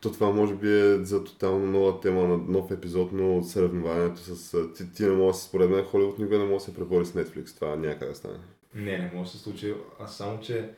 То 0.00 0.12
това 0.12 0.30
може 0.30 0.54
би 0.54 0.80
е 0.80 1.04
за 1.04 1.24
тотално 1.24 1.66
нова 1.66 2.00
тема 2.00 2.28
на 2.28 2.36
нов 2.36 2.70
епизод, 2.70 3.12
но 3.12 3.42
съревнованието 3.42 4.20
с... 4.20 4.72
Ти, 4.74 4.92
ти 4.92 5.02
не 5.02 5.16
може, 5.16 5.38
според 5.38 5.70
мен, 5.70 5.84
Холивуд 5.84 6.18
никога 6.18 6.38
не 6.38 6.44
може 6.44 6.54
да 6.54 6.60
се 6.60 6.74
пребори 6.74 7.06
с 7.06 7.12
Netflix. 7.12 7.54
Това 7.54 7.76
да 8.06 8.14
стане. 8.14 8.38
Не, 8.74 8.98
не 8.98 9.10
може 9.14 9.30
да 9.30 9.36
се 9.36 9.42
случи. 9.42 9.74
А 10.00 10.06
само, 10.06 10.40
че 10.40 10.70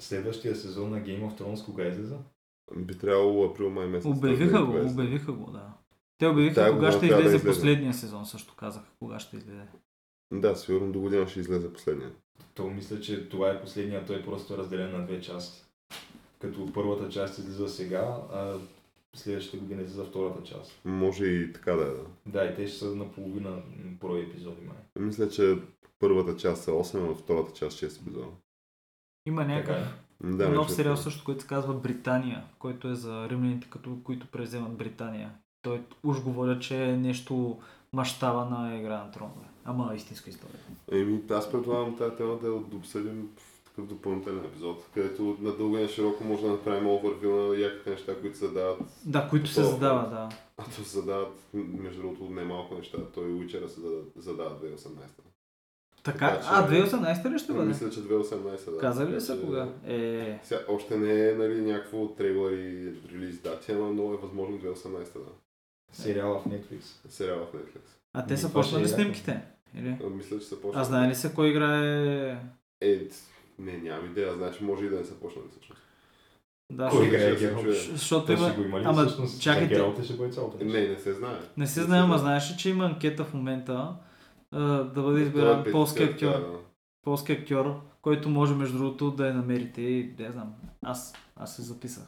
следващия 0.00 0.56
сезон 0.56 0.90
на 0.90 0.98
Game 1.00 1.22
of 1.22 1.40
Thrones 1.40 1.64
кога 1.64 1.86
излиза? 1.88 2.18
Би 2.76 2.98
трябвало 2.98 3.44
април-май 3.44 3.86
месец. 3.86 4.10
Обявиха 4.10 4.64
го, 4.64 4.78
излезе. 4.78 4.94
обявиха 4.94 5.32
го, 5.32 5.50
да. 5.50 5.72
Те 6.18 6.26
обявиха 6.26 6.54
Тая 6.54 6.72
кога 6.72 6.92
ще 6.92 7.00
трябва 7.00 7.16
да 7.16 7.20
излезе 7.28 7.36
излезе. 7.36 7.58
последния 7.58 7.94
сезон, 7.94 8.26
също 8.26 8.56
казаха 8.56 8.90
кога 8.98 9.18
ще 9.18 9.36
излезе. 9.36 9.62
Да, 10.32 10.56
сигурно 10.56 10.92
до 10.92 11.00
година 11.00 11.28
ще 11.28 11.40
излезе 11.40 11.72
последния. 11.72 12.12
То 12.54 12.66
мисля, 12.66 13.00
че 13.00 13.28
това 13.28 13.50
е 13.50 13.60
последния, 13.60 14.06
той 14.06 14.22
просто 14.22 14.54
е 14.54 14.56
разделен 14.56 14.92
на 14.92 15.06
две 15.06 15.20
части. 15.20 15.64
Като 16.38 16.72
първата 16.72 17.08
част 17.08 17.38
излиза 17.38 17.68
сега, 17.68 18.16
а 18.32 18.54
следващата 19.16 19.56
година 19.56 19.82
излиза 19.82 20.04
втората 20.04 20.42
част. 20.42 20.80
Може 20.84 21.24
и 21.26 21.52
така 21.52 21.72
да 21.72 21.82
е. 21.82 21.86
да. 21.86 22.02
Да, 22.26 22.44
и 22.44 22.54
те 22.54 22.66
ще 22.66 22.78
са 22.78 22.94
наполовина 22.94 23.56
брой 24.00 24.20
епизоди 24.20 24.60
май. 24.66 24.76
Мисля, 24.98 25.28
че 25.28 25.58
първата 25.98 26.36
част 26.36 26.68
е 26.68 26.70
8, 26.70 27.12
а 27.12 27.14
втората 27.14 27.52
част 27.52 27.78
6 27.78 28.02
епизода. 28.02 28.26
Има 29.26 29.42
Така 29.42 29.54
някакъв 29.54 29.76
е. 29.76 30.08
Да, 30.24 30.48
нов 30.48 30.72
сериал 30.72 30.96
също, 30.96 31.24
който 31.24 31.42
се 31.42 31.48
казва 31.48 31.74
Британия, 31.74 32.44
който 32.58 32.88
е 32.88 32.94
за 32.94 33.28
римляните, 33.28 33.66
като, 33.70 33.98
които 34.04 34.26
преземат 34.26 34.72
Британия. 34.72 35.30
Той 35.62 35.82
уж 36.04 36.22
говоря, 36.22 36.58
че 36.58 36.84
е 36.84 36.96
нещо 36.96 37.58
мащаба 37.92 38.44
на 38.44 38.76
Игра 38.76 39.04
на 39.04 39.10
тронове. 39.10 39.46
Ама 39.64 39.92
истинска 39.96 40.30
история. 40.30 40.60
Еми, 40.92 41.22
аз 41.30 41.52
предлагам 41.52 41.96
тази 41.96 42.16
тема 42.16 42.38
да 42.38 42.46
я 42.46 42.52
обсъдим 42.54 43.28
в 43.36 43.47
такъв 43.78 43.88
допълнителен 43.88 44.44
епизод, 44.44 44.84
където 44.94 45.36
на 45.40 45.52
дълго 45.52 45.78
и 45.78 45.82
на 45.82 45.88
широко 45.88 46.24
може 46.24 46.42
да 46.42 46.48
направим 46.48 46.86
овервю 46.86 47.28
на 47.28 47.56
яките 47.56 47.90
неща, 47.90 48.20
които 48.20 48.38
се 48.38 48.46
задават. 48.46 48.78
Да, 49.04 49.28
които 49.30 49.50
се 49.50 49.62
задават, 49.64 50.10
да. 50.10 50.28
А 50.56 50.64
то 50.64 50.70
се 50.72 50.82
задават, 50.90 51.32
между 51.54 52.02
другото, 52.02 52.24
не 52.24 52.44
малко 52.44 52.74
неща. 52.74 52.98
Той 53.14 53.28
и 53.28 53.32
Уичера 53.32 53.68
се 53.68 53.80
задава- 53.80 54.02
задава 54.16 54.50
2018. 54.50 55.22
Така, 56.02 56.18
Така 56.18 56.40
че- 56.42 56.48
а, 56.50 56.68
2018 56.68 57.30
ли 57.30 57.38
ще 57.38 57.52
бъде? 57.52 57.66
Мисля, 57.66 57.90
че 57.90 58.00
2018, 58.00 58.70
да. 58.70 58.78
Казали 58.78 59.14
ли 59.14 59.20
са 59.20 59.40
кога? 59.40 59.68
Е, 59.86 60.38
Сега, 60.42 60.60
още 60.68 60.96
не 60.96 61.28
е 61.28 61.34
нали, 61.34 61.60
някакво 61.62 62.08
трейлър 62.08 62.52
и 62.52 62.92
релиз 63.12 63.38
дати, 63.38 63.72
много 63.72 64.14
е 64.14 64.16
възможно 64.16 64.58
2018, 64.58 65.12
да. 65.14 65.30
Сериала 65.92 66.38
в 66.38 66.44
Netflix. 66.44 66.82
Сериала 67.08 67.46
в 67.46 67.56
Netflix. 67.56 67.80
а 68.12 68.26
те 68.26 68.34
Ами, 68.34 68.38
са 68.38 68.52
почнали 68.52 68.88
снимките? 68.88 69.40
Или? 69.74 69.96
А, 70.04 70.08
Мисля, 70.08 70.38
че 70.38 70.46
са 70.46 70.56
почнали. 70.56 70.80
А 70.82 70.84
знае 70.84 71.08
ли 71.08 71.14
се 71.14 71.34
кой 71.34 71.48
играе... 71.48 72.36
Е, 72.80 73.00
не, 73.58 73.76
нямам 73.78 74.06
идея. 74.06 74.34
Значи 74.34 74.64
може 74.64 74.84
и 74.84 74.88
да 74.88 74.96
не 74.96 75.04
са 75.04 75.14
почнали 75.14 75.44
всъщност. 75.50 75.82
Да, 76.72 76.88
Кой 76.88 77.04
защото- 77.04 77.14
играе 77.16 77.36
Гералт? 77.36 77.76
защото 77.92 78.32
има... 78.32 78.50
го 78.50 78.76
Ама, 78.84 79.04
всъщност? 79.06 79.42
чакайте. 79.42 79.74
Гералт 79.74 79.98
ли 80.00 80.04
ще 80.04 80.12
бъде 80.14 80.26
нещо? 80.26 80.52
Не, 80.60 80.88
не 80.88 80.98
се 80.98 81.12
знае. 81.12 81.38
Не 81.56 81.66
се 81.66 81.82
знае, 81.82 82.00
ама 82.00 82.18
знаеш 82.18 82.52
ли, 82.52 82.56
че 82.58 82.70
има 82.70 82.84
анкета 82.84 83.24
в 83.24 83.34
момента 83.34 83.94
а, 84.52 84.60
да 84.84 85.02
бъде 85.02 85.22
е 85.68 85.72
полски 85.72 85.98
петиция, 85.98 86.30
актьор. 86.30 86.40
да. 86.52 86.58
полски 87.02 87.32
актьор, 87.32 87.80
който 88.02 88.28
може 88.28 88.54
между 88.54 88.78
другото 88.78 89.10
да 89.10 89.26
я 89.26 89.34
намерите 89.34 89.82
и 89.82 90.14
не 90.18 90.32
знам. 90.32 90.54
Аз, 90.82 91.14
аз 91.36 91.56
се 91.56 91.62
записах. 91.62 92.04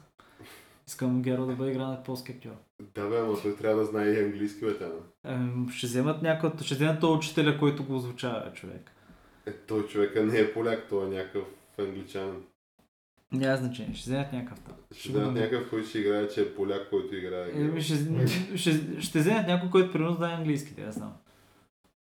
Искам 0.89 1.23
Геро 1.23 1.47
да 1.47 1.53
бъде 1.55 1.71
игран 1.71 1.93
от 1.93 2.05
полски 2.05 2.33
актьор. 2.33 2.55
Да, 2.95 3.09
бе, 3.09 3.19
ама 3.19 3.35
той 3.43 3.57
трябва 3.57 3.81
да 3.81 3.87
знае 3.87 4.07
и 4.07 4.25
английски, 4.25 4.65
бе, 4.65 4.79
тя. 4.79 4.89
Ем, 5.25 5.67
ще 5.73 5.87
вземат 5.87 6.23
някой, 6.23 6.51
ще 6.63 6.75
вземат 6.75 7.01
този 7.01 7.19
учителя, 7.19 7.59
който 7.59 7.85
го 7.85 7.97
озвучава, 7.97 8.53
човек. 8.55 8.91
Е, 9.47 9.53
той 9.53 9.87
човека 9.87 10.25
не 10.25 10.39
е 10.39 10.53
поляк, 10.53 10.87
той 10.89 11.07
е 11.07 11.09
някакъв 11.09 11.45
англичанин. 11.79 12.43
Няма 13.33 13.57
значение, 13.57 13.95
ще 13.95 14.11
вземат 14.11 14.33
някакъв 14.33 14.61
там. 14.61 14.75
Ще 14.95 15.13
намеря. 15.13 15.45
някакъв, 15.45 15.71
който 15.71 15.89
ще 15.89 15.99
играе, 15.99 16.29
че 16.29 16.41
е 16.41 16.55
поляк, 16.55 16.91
който 16.91 17.17
играе. 17.17 17.51
Еми, 17.55 17.83
ще, 17.83 17.97
ще, 18.57 19.01
ще 19.01 19.19
вземат 19.19 19.47
някой, 19.47 19.71
който 19.71 19.93
примерно 19.93 20.15
знае 20.15 20.35
английски, 20.35 20.75
да 20.75 20.83
я 20.83 20.93
знам. 20.93 21.13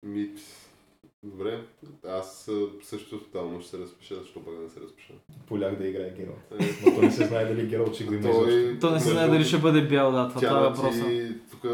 Ми, 0.06 0.30
добре, 1.24 1.62
аз 2.08 2.50
също 2.82 3.20
тотално 3.20 3.62
ще 3.62 3.70
се 3.70 3.78
разпиша, 3.78 4.16
защо 4.16 4.46
пък 4.46 4.54
не 4.64 4.70
се 4.70 4.80
разпиша. 4.82 5.14
Поляк 5.48 5.78
да 5.78 5.88
играе 5.88 6.14
Гералт. 6.18 6.52
Е, 6.60 6.66
Но 6.86 6.96
то 6.96 7.02
не 7.02 7.12
се 7.12 7.26
знае 7.26 7.46
дали 7.46 7.68
Гералт 7.68 7.96
ще 7.96 8.04
го 8.04 8.14
има 8.14 8.32
той, 8.32 8.78
То 8.80 8.92
не 8.92 9.00
се 9.00 9.10
знае 9.10 9.28
дали 9.28 9.44
ще 9.44 9.58
бъде 9.58 9.82
бял, 9.82 10.12
да, 10.12 10.30
това, 10.30 10.74
това 10.74 10.90
е 10.90 10.92
ти 10.92 11.34
тук 11.52 11.66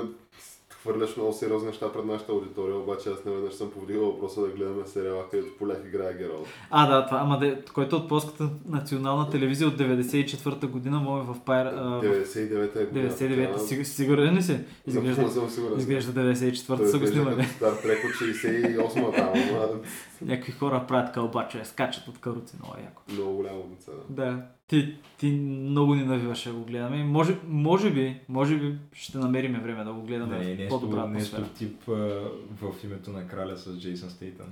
хвърляш 0.86 1.17
много 1.17 1.33
сериозни 1.33 1.67
неща 1.67 1.91
пред 1.93 2.05
нашата 2.05 2.31
аудитория, 2.31 2.75
обаче 2.77 3.09
аз 3.09 3.25
неведнъж 3.25 3.53
съм 3.53 3.71
повдигал 3.71 4.05
въпроса 4.05 4.41
да 4.41 4.47
гледаме 4.47 4.88
сериала, 4.88 5.23
където 5.31 5.57
поляк 5.57 5.83
играе 5.86 6.13
Гералт. 6.13 6.47
А, 6.69 6.88
да, 6.88 7.05
това, 7.05 7.17
ама 7.19 7.39
де, 7.39 7.61
който 7.73 7.95
е 7.95 7.99
от 7.99 8.09
полската 8.09 8.49
национална 8.69 9.29
телевизия 9.29 9.67
от 9.67 9.77
94-та 9.77 10.67
година, 10.67 10.99
в 10.99 11.38
Пайр... 11.45 11.65
а, 11.65 11.71
в 11.71 12.03
99-та 12.03 12.81
е 12.81 12.86
година. 12.86 13.09
99-та, 13.09 13.59
сигур, 13.59 13.83
сигурен 13.83 14.36
ли 14.36 14.41
си? 14.43 14.59
Изглежда, 14.88 15.21
Напълно 15.21 15.49
сигурен. 15.49 15.79
изглежда 15.79 16.11
94-та 16.13 16.77
Той 16.77 16.88
са 16.88 16.99
го 16.99 17.07
снимали. 17.07 17.43
Стар 17.43 17.73
Трек 17.73 17.99
от 18.05 18.11
68-та 18.11 19.11
там, 19.11 19.29
ама 19.53 19.67
Някакви 20.21 20.51
хора 20.51 20.86
правят 20.88 21.13
кълбача, 21.13 21.65
скачат 21.65 22.07
от 22.07 22.17
каруци, 22.19 22.55
много 22.59 22.75
яко. 22.83 23.01
много 23.09 23.36
голямо 23.36 23.63
деца. 23.63 23.91
да. 24.09 24.38
Ти, 24.68 24.97
ти 25.18 25.32
много 25.32 25.95
ни 25.95 26.03
навиваше 26.03 26.49
да 26.49 26.55
го 26.55 26.66
гледаме. 26.66 27.03
Може, 27.03 27.39
може 27.47 27.91
би, 27.93 28.20
може 28.30 28.57
би 28.57 28.78
ще 28.93 29.18
намериме 29.18 29.59
време 29.59 29.84
да 29.84 29.93
го 29.93 30.01
гледаме 30.01 30.38
Не, 30.38 30.43
в 30.43 30.47
е 30.47 30.55
нещо, 30.55 30.70
по-добра 30.70 31.07
нещо 31.07 31.36
атмосфера. 31.36 31.57
тип 31.57 31.89
а, 31.89 31.93
в 32.61 32.84
името 32.84 33.11
на 33.11 33.28
краля 33.28 33.57
с 33.57 33.80
Джейсън 33.80 34.09
Стейтън. 34.09 34.47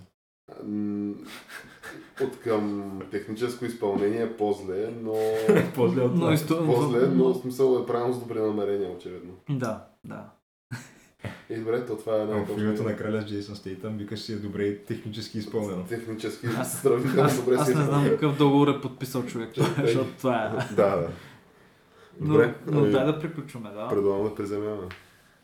От 2.22 2.39
към 2.39 2.99
техническо 3.11 3.66
изпълнение 3.66 4.38
по-зле, 4.38 4.93
но... 5.01 5.14
После 5.76 6.01
от 6.01 6.16
Но 6.16 6.32
исто... 6.32 6.66
По-зле, 6.66 7.07
но 7.07 7.34
в 7.34 7.38
смисъл 7.38 7.80
е 7.84 7.86
правилно 7.86 8.14
с 8.14 8.20
добри 8.20 8.39
намерения, 8.39 8.91
очевидно. 8.97 9.34
Да, 9.49 9.86
да. 10.05 10.30
И 11.49 11.55
добре, 11.55 11.85
то 11.85 11.97
това 11.97 12.15
е 12.15 12.21
А, 12.21 12.45
В 12.45 12.59
името 12.59 12.83
на 12.83 12.97
краля 12.97 13.21
с 13.21 13.25
Джейсън 13.25 13.55
Стейтън 13.55 13.97
викаш 13.97 14.19
си 14.19 14.33
е 14.33 14.35
добре 14.35 14.77
технически 14.77 15.37
изпълнено. 15.37 15.85
Технически 15.85 16.47
сравнително 16.63 17.29
добре 17.35 17.55
аз 17.55 17.67
си 17.67 17.75
не 17.75 17.83
знам 17.83 18.05
какъв 18.05 18.37
договор 18.37 18.67
е 18.67 18.81
подписал 18.81 19.25
човек, 19.25 19.53
Чакай. 19.53 19.85
защото 19.85 20.09
това 20.17 20.45
е. 20.45 20.73
Да, 20.75 20.95
да. 20.95 21.09
Но, 22.19 22.33
Добре, 22.33 22.55
но 22.67 22.79
ами, 22.79 22.91
дай 22.91 23.05
да 23.05 23.19
приключваме, 23.19 23.69
да. 23.69 23.89
предлагам 23.89 24.23
да 24.23 24.35
приземяваме. 24.35 24.89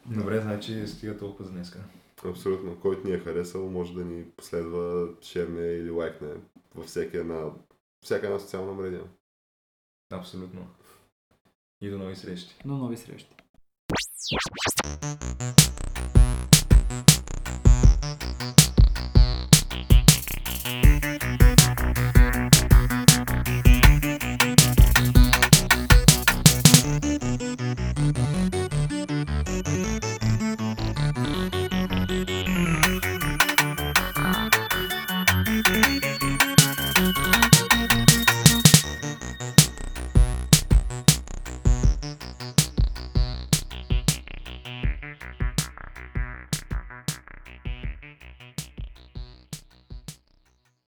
Добре, 0.05 0.41
значи 0.41 0.87
стига 0.87 1.17
толкова 1.17 1.45
за 1.45 1.51
днеска. 1.51 1.79
Абсолютно. 2.25 2.75
Който 2.75 3.07
ни 3.07 3.13
е 3.13 3.19
харесал, 3.19 3.69
може 3.69 3.93
да 3.93 4.05
ни 4.05 4.23
последва, 4.37 5.07
шерне 5.21 5.67
или 5.67 5.89
лайкне 5.89 6.27
във 6.75 6.85
всяка 6.85 7.17
една, 7.17 7.45
всяка 8.03 8.25
една 8.27 8.39
социална 8.39 8.73
мрежа. 8.73 9.01
Абсолютно. 10.11 10.67
И 11.81 11.89
до 11.89 11.97
нови 11.97 12.15
срещи. 12.15 12.55
До 12.65 12.73
нови 12.73 12.97
срещи. 12.97 13.35